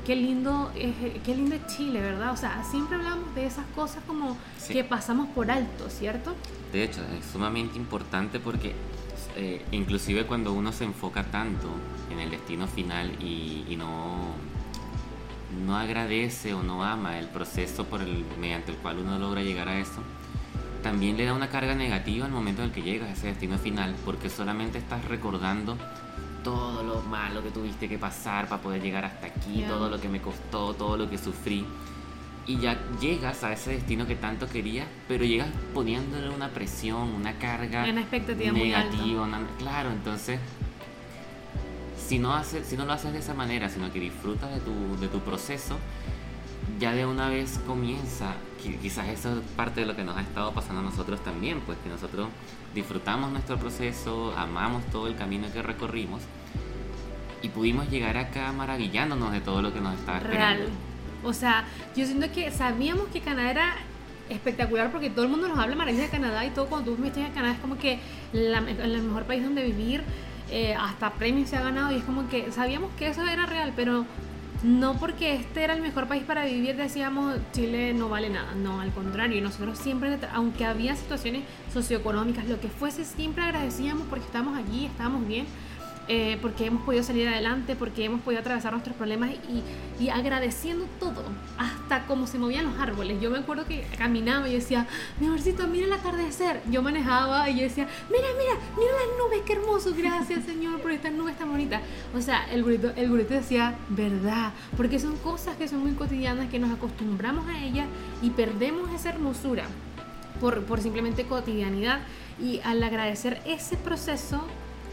Qué 0.07 0.17
lindo, 0.17 0.73
eh, 0.75 1.21
qué 1.25 1.35
lindo 1.37 1.55
es 1.55 1.67
Chile, 1.67 2.01
¿verdad? 2.01 2.33
O 2.33 2.37
sea, 2.37 2.65
siempre 2.65 2.97
hablamos 2.97 3.35
de 3.35 3.47
esas 3.47 3.67
cosas 3.75 4.03
como 4.07 4.37
que 4.67 4.83
pasamos 4.83 5.29
por 5.29 5.51
alto, 5.51 5.91
¿cierto? 5.91 6.35
De 6.73 6.85
hecho, 6.85 7.03
es 7.19 7.27
sumamente 7.27 7.77
importante 7.77 8.41
porque 8.41 8.75
inclusive 9.73 10.27
cuando 10.27 10.53
uno 10.53 10.73
se 10.73 10.85
enfoca 10.85 11.25
tanto 11.25 11.69
en 12.11 12.19
el 12.19 12.31
destino 12.31 12.67
final 12.67 13.11
y 13.23 13.75
no 13.77 14.35
no 15.67 15.77
agradece 15.77 16.55
o 16.55 16.63
no 16.63 16.85
ama 16.85 17.19
el 17.19 17.27
proceso 17.27 17.85
por 17.85 18.03
el, 18.03 18.25
mediante 18.39 18.73
el 18.73 18.79
cual 18.79 18.99
uno 18.99 19.19
logra 19.19 19.43
llegar 19.43 19.69
a 19.69 19.79
eso, 19.79 20.03
también 20.83 21.17
le 21.17 21.25
da 21.25 21.35
una 21.35 21.49
carga 21.49 21.75
negativa 21.75 22.27
al 22.27 22.33
momento 22.33 22.63
en 22.63 22.69
el 22.69 22.75
que 22.75 22.83
llegas 22.83 23.11
a 23.11 23.13
ese 23.13 23.27
destino 23.29 23.59
final, 23.59 23.95
porque 24.05 24.31
solamente 24.31 24.79
estás 24.79 25.05
recordando 25.05 25.77
todo 26.43 26.83
lo 26.83 27.03
malo 27.03 27.43
que 27.43 27.51
tuviste 27.51 27.89
que 27.89 27.99
pasar 27.99 28.49
para 28.49 28.63
poder 28.63 28.83
llegar 28.83 29.05
hasta 29.05 29.27
aquí, 29.27 29.65
todo 29.69 29.91
lo 29.91 30.01
que 30.01 30.09
me 30.09 30.21
costó, 30.21 30.75
todo 30.75 30.97
lo 30.97 31.11
que 31.11 31.19
sufrí. 31.19 31.67
Y 32.47 32.59
ya 32.59 32.79
llegas 32.99 33.45
a 33.45 33.53
ese 33.53 33.73
destino 33.73 34.07
que 34.07 34.17
tanto 34.17 34.49
querías, 34.49 34.89
pero 35.07 35.25
llegas 35.25 35.49
poniéndole 35.75 36.31
una 36.31 36.49
presión, 36.49 37.11
una 37.11 37.35
carga 37.35 37.85
negativa. 38.53 39.29
claro, 39.59 39.91
entonces 39.91 40.41
si 42.11 42.19
no, 42.19 42.35
hace, 42.35 42.65
si 42.65 42.77
no 42.77 42.87
lo 42.87 42.93
haces 42.93 43.13
de 43.13 43.21
esa 43.21 43.35
manera, 43.35 43.69
sino 43.69 43.93
que 43.93 44.01
disfrutas 44.01 44.53
de 44.53 44.59
tu, 44.59 44.99
de 44.99 45.07
tu 45.07 45.21
proceso, 45.21 45.79
ya 46.81 46.93
de 46.93 47.07
una 47.07 47.29
vez 47.29 47.61
comienza, 47.69 48.35
quizás 48.83 49.07
eso 49.11 49.39
es 49.39 49.47
parte 49.55 49.83
de 49.83 49.87
lo 49.87 49.95
que 49.95 50.03
nos 50.03 50.17
ha 50.17 50.23
estado 50.23 50.53
pasando 50.53 50.81
a 50.81 50.83
nosotros 50.83 51.23
también, 51.23 51.61
pues 51.61 51.79
que 51.79 51.89
nosotros 51.89 52.27
disfrutamos 52.75 53.31
nuestro 53.31 53.59
proceso, 53.59 54.35
amamos 54.37 54.85
todo 54.87 55.07
el 55.07 55.15
camino 55.15 55.47
que 55.53 55.63
recorrimos 55.63 56.21
y 57.43 57.49
pudimos 57.51 57.89
llegar 57.89 58.17
acá 58.17 58.51
maravillándonos 58.51 59.31
de 59.31 59.41
todo 59.41 59.63
lo 59.63 59.73
que 59.73 59.81
nos 59.81 59.95
estaba 59.95 60.19
esperando. 60.19 60.65
Real. 60.65 60.73
O 61.23 61.33
sea, 61.33 61.65
yo 61.95 62.07
siento 62.07 62.33
que 62.33 62.51
sabíamos 62.51 63.07
que 63.13 63.21
Canadá 63.21 63.53
era 63.53 63.75
espectacular 64.31 64.91
porque 64.91 65.11
todo 65.11 65.27
el 65.27 65.31
mundo 65.31 65.47
nos 65.47 65.61
habla 65.61 65.77
maravillas 65.77 66.11
de 66.11 66.11
Canadá 66.11 66.45
y 66.45 66.51
todo 66.51 66.67
cuando 66.67 66.91
tú 66.91 67.05
estás 67.05 67.19
en 67.19 67.33
Canadá 67.33 67.53
es 67.53 67.61
como 67.61 67.79
que 67.79 68.01
la, 68.33 68.59
el 68.59 69.01
mejor 69.03 69.27
país 69.27 69.45
donde 69.45 69.63
vivir 69.63 70.03
eh, 70.51 70.75
hasta 70.75 71.11
premios 71.13 71.51
se 71.51 71.57
ha 71.57 71.63
ganado 71.63 71.93
y 71.93 71.97
es 71.97 72.05
como 72.05 72.29
que 72.29 72.51
sabíamos 72.53 72.91
que 72.99 73.09
eso 73.09 73.27
era 73.27 73.47
real, 73.47 73.73
pero 73.77 74.05
no 74.63 74.95
porque 74.99 75.35
este 75.35 75.65
era 75.65 75.75
el 75.75 75.81
mejor 75.81 76.07
país 76.07 76.23
para 76.23 76.45
vivir 76.45 76.77
decíamos 76.77 77.37
Chile 77.53 77.95
no 77.95 78.09
vale 78.09 78.29
nada, 78.29 78.55
no, 78.55 78.81
al 78.81 78.93
contrario, 78.93 79.41
nosotros 79.41 79.79
siempre, 79.79 80.19
aunque 80.35 80.65
había 80.67 80.95
situaciones 80.97 81.45
socioeconómicas, 81.73 82.47
lo 82.47 82.61
que 82.61 82.69
fuese, 82.69 83.05
siempre 83.05 83.45
agradecíamos 83.45 84.07
porque 84.09 84.27
estábamos 84.27 84.59
allí, 84.59 84.87
estábamos 84.87 85.27
bien 85.27 85.47
eh, 86.13 86.39
porque 86.43 86.67
hemos 86.67 86.83
podido 86.83 87.05
salir 87.05 87.29
adelante, 87.29 87.77
porque 87.77 88.05
hemos 88.05 88.21
podido 88.23 88.41
atravesar 88.41 88.73
nuestros 88.73 88.97
problemas 88.97 89.31
y, 89.31 90.03
y, 90.03 90.09
agradeciendo 90.09 90.85
todo, 90.99 91.23
hasta 91.57 92.05
cómo 92.07 92.27
se 92.27 92.37
movían 92.37 92.65
los 92.65 92.81
árboles. 92.81 93.21
Yo 93.21 93.31
me 93.31 93.39
acuerdo 93.39 93.65
que 93.65 93.87
caminaba 93.97 94.49
y 94.49 94.55
decía, 94.55 94.89
mi 95.21 95.29
amorcito, 95.29 95.69
mira 95.69 95.87
el 95.87 95.93
atardecer. 95.93 96.63
Yo 96.69 96.83
manejaba 96.83 97.49
y 97.49 97.59
yo 97.59 97.63
decía, 97.63 97.87
mira, 98.11 98.27
mira, 98.37 98.55
mira 98.77 98.91
las 98.91 99.19
nubes, 99.25 99.43
qué 99.47 99.53
hermoso, 99.53 99.95
gracias 99.97 100.47
Señor 100.47 100.81
por 100.81 100.91
estas 100.91 101.13
nubes 101.13 101.39
tan 101.39 101.49
bonitas. 101.49 101.81
O 102.13 102.21
sea, 102.21 102.45
el 102.51 102.65
grito 102.65 102.91
el 102.97 103.13
grito 103.13 103.35
decía, 103.35 103.77
verdad, 103.91 104.53
porque 104.77 104.99
son 104.99 105.15
cosas 105.19 105.55
que 105.59 105.69
son 105.69 105.79
muy 105.79 105.93
cotidianas, 105.93 106.51
que 106.51 106.59
nos 106.59 106.73
acostumbramos 106.73 107.47
a 107.47 107.63
ellas 107.63 107.87
y 108.21 108.31
perdemos 108.31 108.93
esa 108.93 109.11
hermosura 109.11 109.63
por, 110.41 110.65
por 110.65 110.81
simplemente 110.81 111.25
cotidianidad. 111.27 112.01
Y 112.43 112.59
al 112.65 112.83
agradecer 112.83 113.41
ese 113.47 113.77
proceso, 113.77 114.45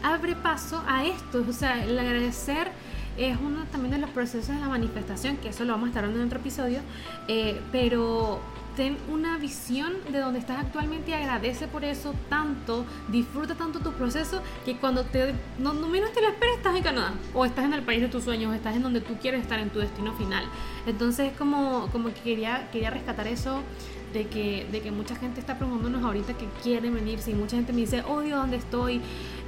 abre 0.02 0.34
paso 0.36 0.82
a 0.86 1.04
esto. 1.04 1.44
O 1.48 1.52
sea, 1.52 1.84
el 1.84 1.98
agradecer 1.98 2.68
es 3.16 3.36
uno 3.40 3.64
también 3.72 3.92
de 3.92 3.98
los 3.98 4.10
procesos 4.10 4.54
de 4.54 4.60
la 4.60 4.68
manifestación, 4.68 5.36
que 5.38 5.48
eso 5.48 5.64
lo 5.64 5.72
vamos 5.72 5.86
a 5.86 5.88
estar 5.88 6.04
hablando 6.04 6.22
en 6.22 6.28
otro 6.28 6.38
episodio, 6.38 6.80
eh, 7.26 7.60
pero 7.72 8.40
ten 8.76 8.96
una 9.10 9.38
visión 9.38 9.92
de 10.12 10.20
donde 10.20 10.38
estás 10.38 10.58
actualmente 10.60 11.10
y 11.10 11.14
agradece 11.14 11.66
por 11.66 11.82
eso 11.82 12.14
tanto, 12.28 12.86
disfruta 13.08 13.56
tanto 13.56 13.80
tu 13.80 13.90
proceso 13.92 14.40
que 14.64 14.76
cuando 14.76 15.02
te, 15.02 15.34
no, 15.58 15.74
menos 15.74 16.12
te 16.12 16.20
lo 16.20 16.28
esperes 16.28 16.58
estás 16.58 16.76
en 16.76 16.84
Canadá 16.84 17.12
o 17.34 17.44
estás 17.44 17.64
en 17.64 17.72
el 17.72 17.82
país 17.82 18.00
de 18.00 18.06
tus 18.06 18.22
sueños, 18.22 18.54
estás 18.54 18.76
en 18.76 18.84
donde 18.84 19.00
tú 19.00 19.16
quieres 19.20 19.42
estar 19.42 19.58
en 19.58 19.70
tu 19.70 19.80
destino 19.80 20.14
final. 20.14 20.44
Entonces 20.86 21.32
como, 21.36 21.88
como 21.90 22.14
que 22.14 22.20
quería, 22.20 22.68
quería 22.70 22.90
rescatar 22.90 23.26
eso 23.26 23.64
de 24.12 24.26
que, 24.26 24.66
de 24.70 24.80
que 24.80 24.90
mucha 24.90 25.16
gente 25.16 25.40
está 25.40 25.58
preguntándonos 25.58 26.04
ahorita 26.04 26.34
que 26.34 26.46
quiere 26.62 26.90
venirse 26.90 27.30
y 27.30 27.34
mucha 27.34 27.56
gente 27.56 27.72
me 27.72 27.80
dice, 27.80 28.02
odio 28.02 28.36
dónde 28.36 28.56
estoy. 28.56 29.00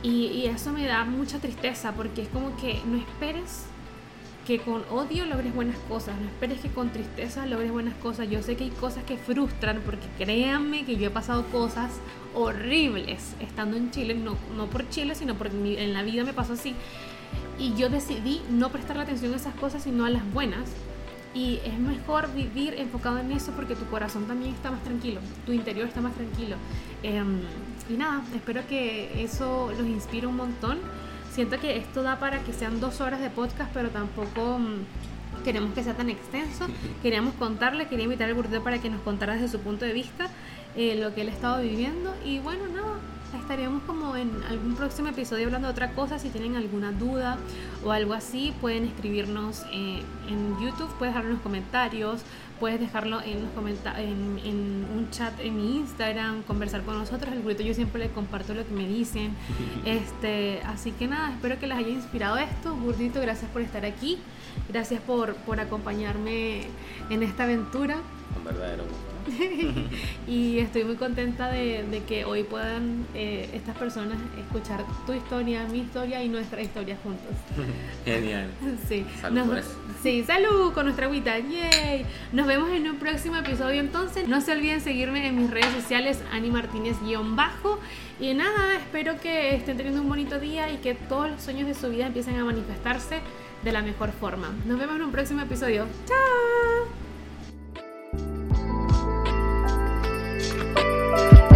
Y, 0.03 0.27
y, 0.27 0.47
eso 0.47 0.73
me 0.73 0.87
da 0.87 1.05
mucha 1.05 1.39
tristeza 1.39 1.93
porque 1.93 2.23
es 2.23 2.29
como 2.29 2.57
que 2.57 2.81
no 2.87 2.97
esperes 2.97 3.67
que 4.47 4.59
con 4.59 4.83
odio 4.91 5.27
logres 5.27 5.55
buenas 5.55 5.79
cosas, 5.89 6.19
no 6.19 6.27
esperes 6.27 6.61
que 6.61 6.69
con 6.71 6.91
tristeza 6.91 7.47
logres 7.47 7.71
buenas 7.71 7.95
cosas. 7.95 8.29
Yo 8.31 8.43
sé 8.43 8.57
que 8.57 8.65
hay 8.65 8.71
cosas 8.71 9.05
que 9.05 9.17
frustran 9.17 9.81
porque 9.85 10.07
créanme 10.19 10.85
que 10.85 10.97
yo 10.97 11.09
he 11.09 11.11
pasado 11.11 11.45
cosas 11.47 11.93
horribles 12.35 13.35
estando 13.41 13.77
en 13.77 13.91
Chile, 13.91 14.15
no, 14.15 14.37
no 14.57 14.67
por 14.67 14.89
Chile, 14.89 15.15
sino 15.15 15.35
porque 15.37 15.83
en 15.83 15.93
la 15.93 16.03
vida 16.03 16.25
me 16.25 16.33
pasó 16.33 16.55
así. 16.55 16.75
Y 17.59 17.75
yo 17.75 17.91
decidí 17.91 18.41
no 18.51 18.71
prestar 18.71 18.99
atención 18.99 19.35
a 19.35 19.37
esas 19.37 19.55
cosas, 19.55 19.83
sino 19.83 20.05
a 20.05 20.11
las 20.11 20.29
buenas 20.33 20.71
y 21.35 21.61
es 21.65 21.79
mejor 21.79 22.33
vivir 22.35 22.75
enfocado 22.75 23.19
en 23.19 23.31
eso 23.33 23.53
porque 23.53 23.75
tu 23.77 23.85
corazón 23.87 24.27
también 24.27 24.55
está 24.55 24.71
más 24.71 24.83
tranquilo, 24.83 25.21
tu 25.47 25.53
interior 25.53 25.87
está 25.87 26.01
más 26.01 26.15
tranquilo. 26.15 26.57
Em, 27.03 27.41
y 27.89 27.95
nada, 27.95 28.23
espero 28.35 28.67
que 28.69 29.23
eso 29.23 29.73
los 29.77 29.87
inspire 29.87 30.27
un 30.27 30.37
montón. 30.37 30.79
Siento 31.33 31.59
que 31.61 31.77
esto 31.77 32.03
da 32.03 32.19
para 32.19 32.41
que 32.41 32.53
sean 32.53 32.81
dos 32.81 33.01
horas 33.01 33.21
de 33.21 33.31
podcast, 33.31 33.71
pero 33.73 33.91
tampoco 33.91 34.59
mm, 34.59 35.45
queremos 35.45 35.73
que 35.75 35.85
sea 35.85 35.95
tan 35.97 36.11
extenso. 36.11 36.67
Queríamos 37.03 37.35
contarle, 37.35 37.87
quería 37.87 38.05
invitar 38.05 38.29
al 38.29 38.35
burrito 38.35 38.63
para 38.63 38.81
que 38.81 38.91
nos 38.91 39.01
contara 39.03 39.35
desde 39.35 39.49
su 39.49 39.61
punto 39.61 39.85
de 39.85 39.93
vista. 39.93 40.29
eh, 40.77 40.95
lo 40.97 41.15
que 41.15 41.23
él 41.23 41.29
ha 41.29 41.33
estado 41.33 41.63
viviendo. 41.63 42.15
Y 42.25 42.39
bueno, 42.39 42.65
no, 42.69 42.95
estaríamos 43.39 43.83
como 43.83 44.17
en 44.17 44.31
algún 44.49 44.75
próximo 44.75 45.09
episodio 45.09 45.47
hablando 45.47 45.69
de 45.69 45.73
otra 45.73 45.93
cosa. 45.93 46.19
Si 46.19 46.29
tienen 46.29 46.57
alguna 46.57 46.93
duda 46.93 47.39
o 47.85 47.93
algo 47.93 48.15
así, 48.15 48.53
pueden 48.61 48.85
escribirnos 48.85 49.63
eh, 49.73 50.03
en 50.29 50.61
YouTube, 50.61 50.89
puedes 50.99 51.15
dejar 51.15 51.29
los 51.31 51.41
comentarios, 51.41 52.23
puedes 52.59 52.79
dejarlo 52.79 53.21
en 53.23 53.43
los 53.43 53.51
en, 53.99 54.39
en, 54.45 54.87
un 54.95 55.09
chat 55.11 55.33
en 55.41 55.57
mi 55.57 55.77
Instagram, 55.79 56.43
conversar 56.43 56.83
con 56.83 56.99
nosotros. 56.99 57.33
El 57.33 57.43
grito 57.43 57.63
yo 57.63 57.75
siempre 57.75 58.01
le 58.01 58.11
comparto 58.11 58.55
lo 58.55 58.65
que 58.65 58.73
me 58.73 58.87
dicen. 58.87 59.35
Este, 59.85 60.61
así 60.67 60.93
que 60.93 61.09
nada, 61.09 61.33
espero 61.33 61.59
que 61.59 61.67
les 61.67 61.79
haya 61.79 61.89
inspirado 61.89 62.37
esto. 62.37 62.77
Gurdito, 62.77 63.21
gracias 63.21 63.51
por 63.51 63.63
estar 63.63 63.85
aquí. 63.85 64.19
Gracias 64.69 65.01
por, 65.01 65.35
por 65.37 65.59
acompañarme 65.59 66.67
en 67.09 67.23
esta 67.23 67.45
aventura. 67.45 67.97
Un 68.37 68.45
verdadero 68.45 68.85
y 70.27 70.59
estoy 70.59 70.85
muy 70.85 70.97
contenta 70.97 71.51
de, 71.51 72.03
que 72.07 72.25
hoy 72.25 72.45
puedan 72.45 73.07
eh, 73.15 73.49
estas 73.53 73.77
personas 73.77 74.19
escuchar 74.39 74.85
tu 75.07 75.13
historia, 75.13 75.67
mi 75.67 75.81
historia 75.81 76.23
y 76.23 76.29
nuestra 76.29 76.63
historia 76.63 76.97
juntos. 77.03 77.31
Genial. 78.05 78.49
Sí. 78.89 79.05
Salud 79.21 79.59
Sí, 80.03 80.25
salud 80.25 80.73
con 80.73 80.85
nuestra 80.85 81.07
agüita. 81.07 81.39
Yay. 81.39 82.07
Nos 82.33 82.47
vemos 82.47 82.71
en 82.71 82.89
un 82.89 82.97
próximo 82.97 83.37
episodio 83.37 83.81
entonces. 83.81 84.27
No 84.29 84.41
se 84.41 84.53
olviden 84.53 84.81
seguirme 84.81 85.27
en 85.27 85.37
mis 85.37 85.51
redes 85.51 85.73
sociales, 85.75 86.23
Ani 86.33 86.51
Martínez-bajo. 86.51 87.79
Y 88.19 88.35
nada, 88.35 88.77
espero 88.77 89.19
que 89.21 89.55
estén 89.55 89.77
teniendo 89.77 90.03
un 90.03 90.09
bonito 90.09 90.39
día 90.39 90.73
y 90.73 90.79
que 90.79 90.95
todos 90.95 91.31
los 91.31 91.43
sueños 91.43 91.67
de 91.67 91.75
su 91.75 91.89
vida 91.89 92.07
empiecen 92.07 92.39
a 92.39 92.45
manifestarse 92.45 93.21
de 93.63 93.73
la 93.73 93.83
mejor 93.83 94.13
forma. 94.13 94.51
Nos 94.67 94.79
vemos 94.79 94.97
en 94.97 95.03
un 95.03 95.13
próximo 95.13 95.43
episodio. 95.43 95.87
¡Chao! 96.07 97.10
you 101.11 101.50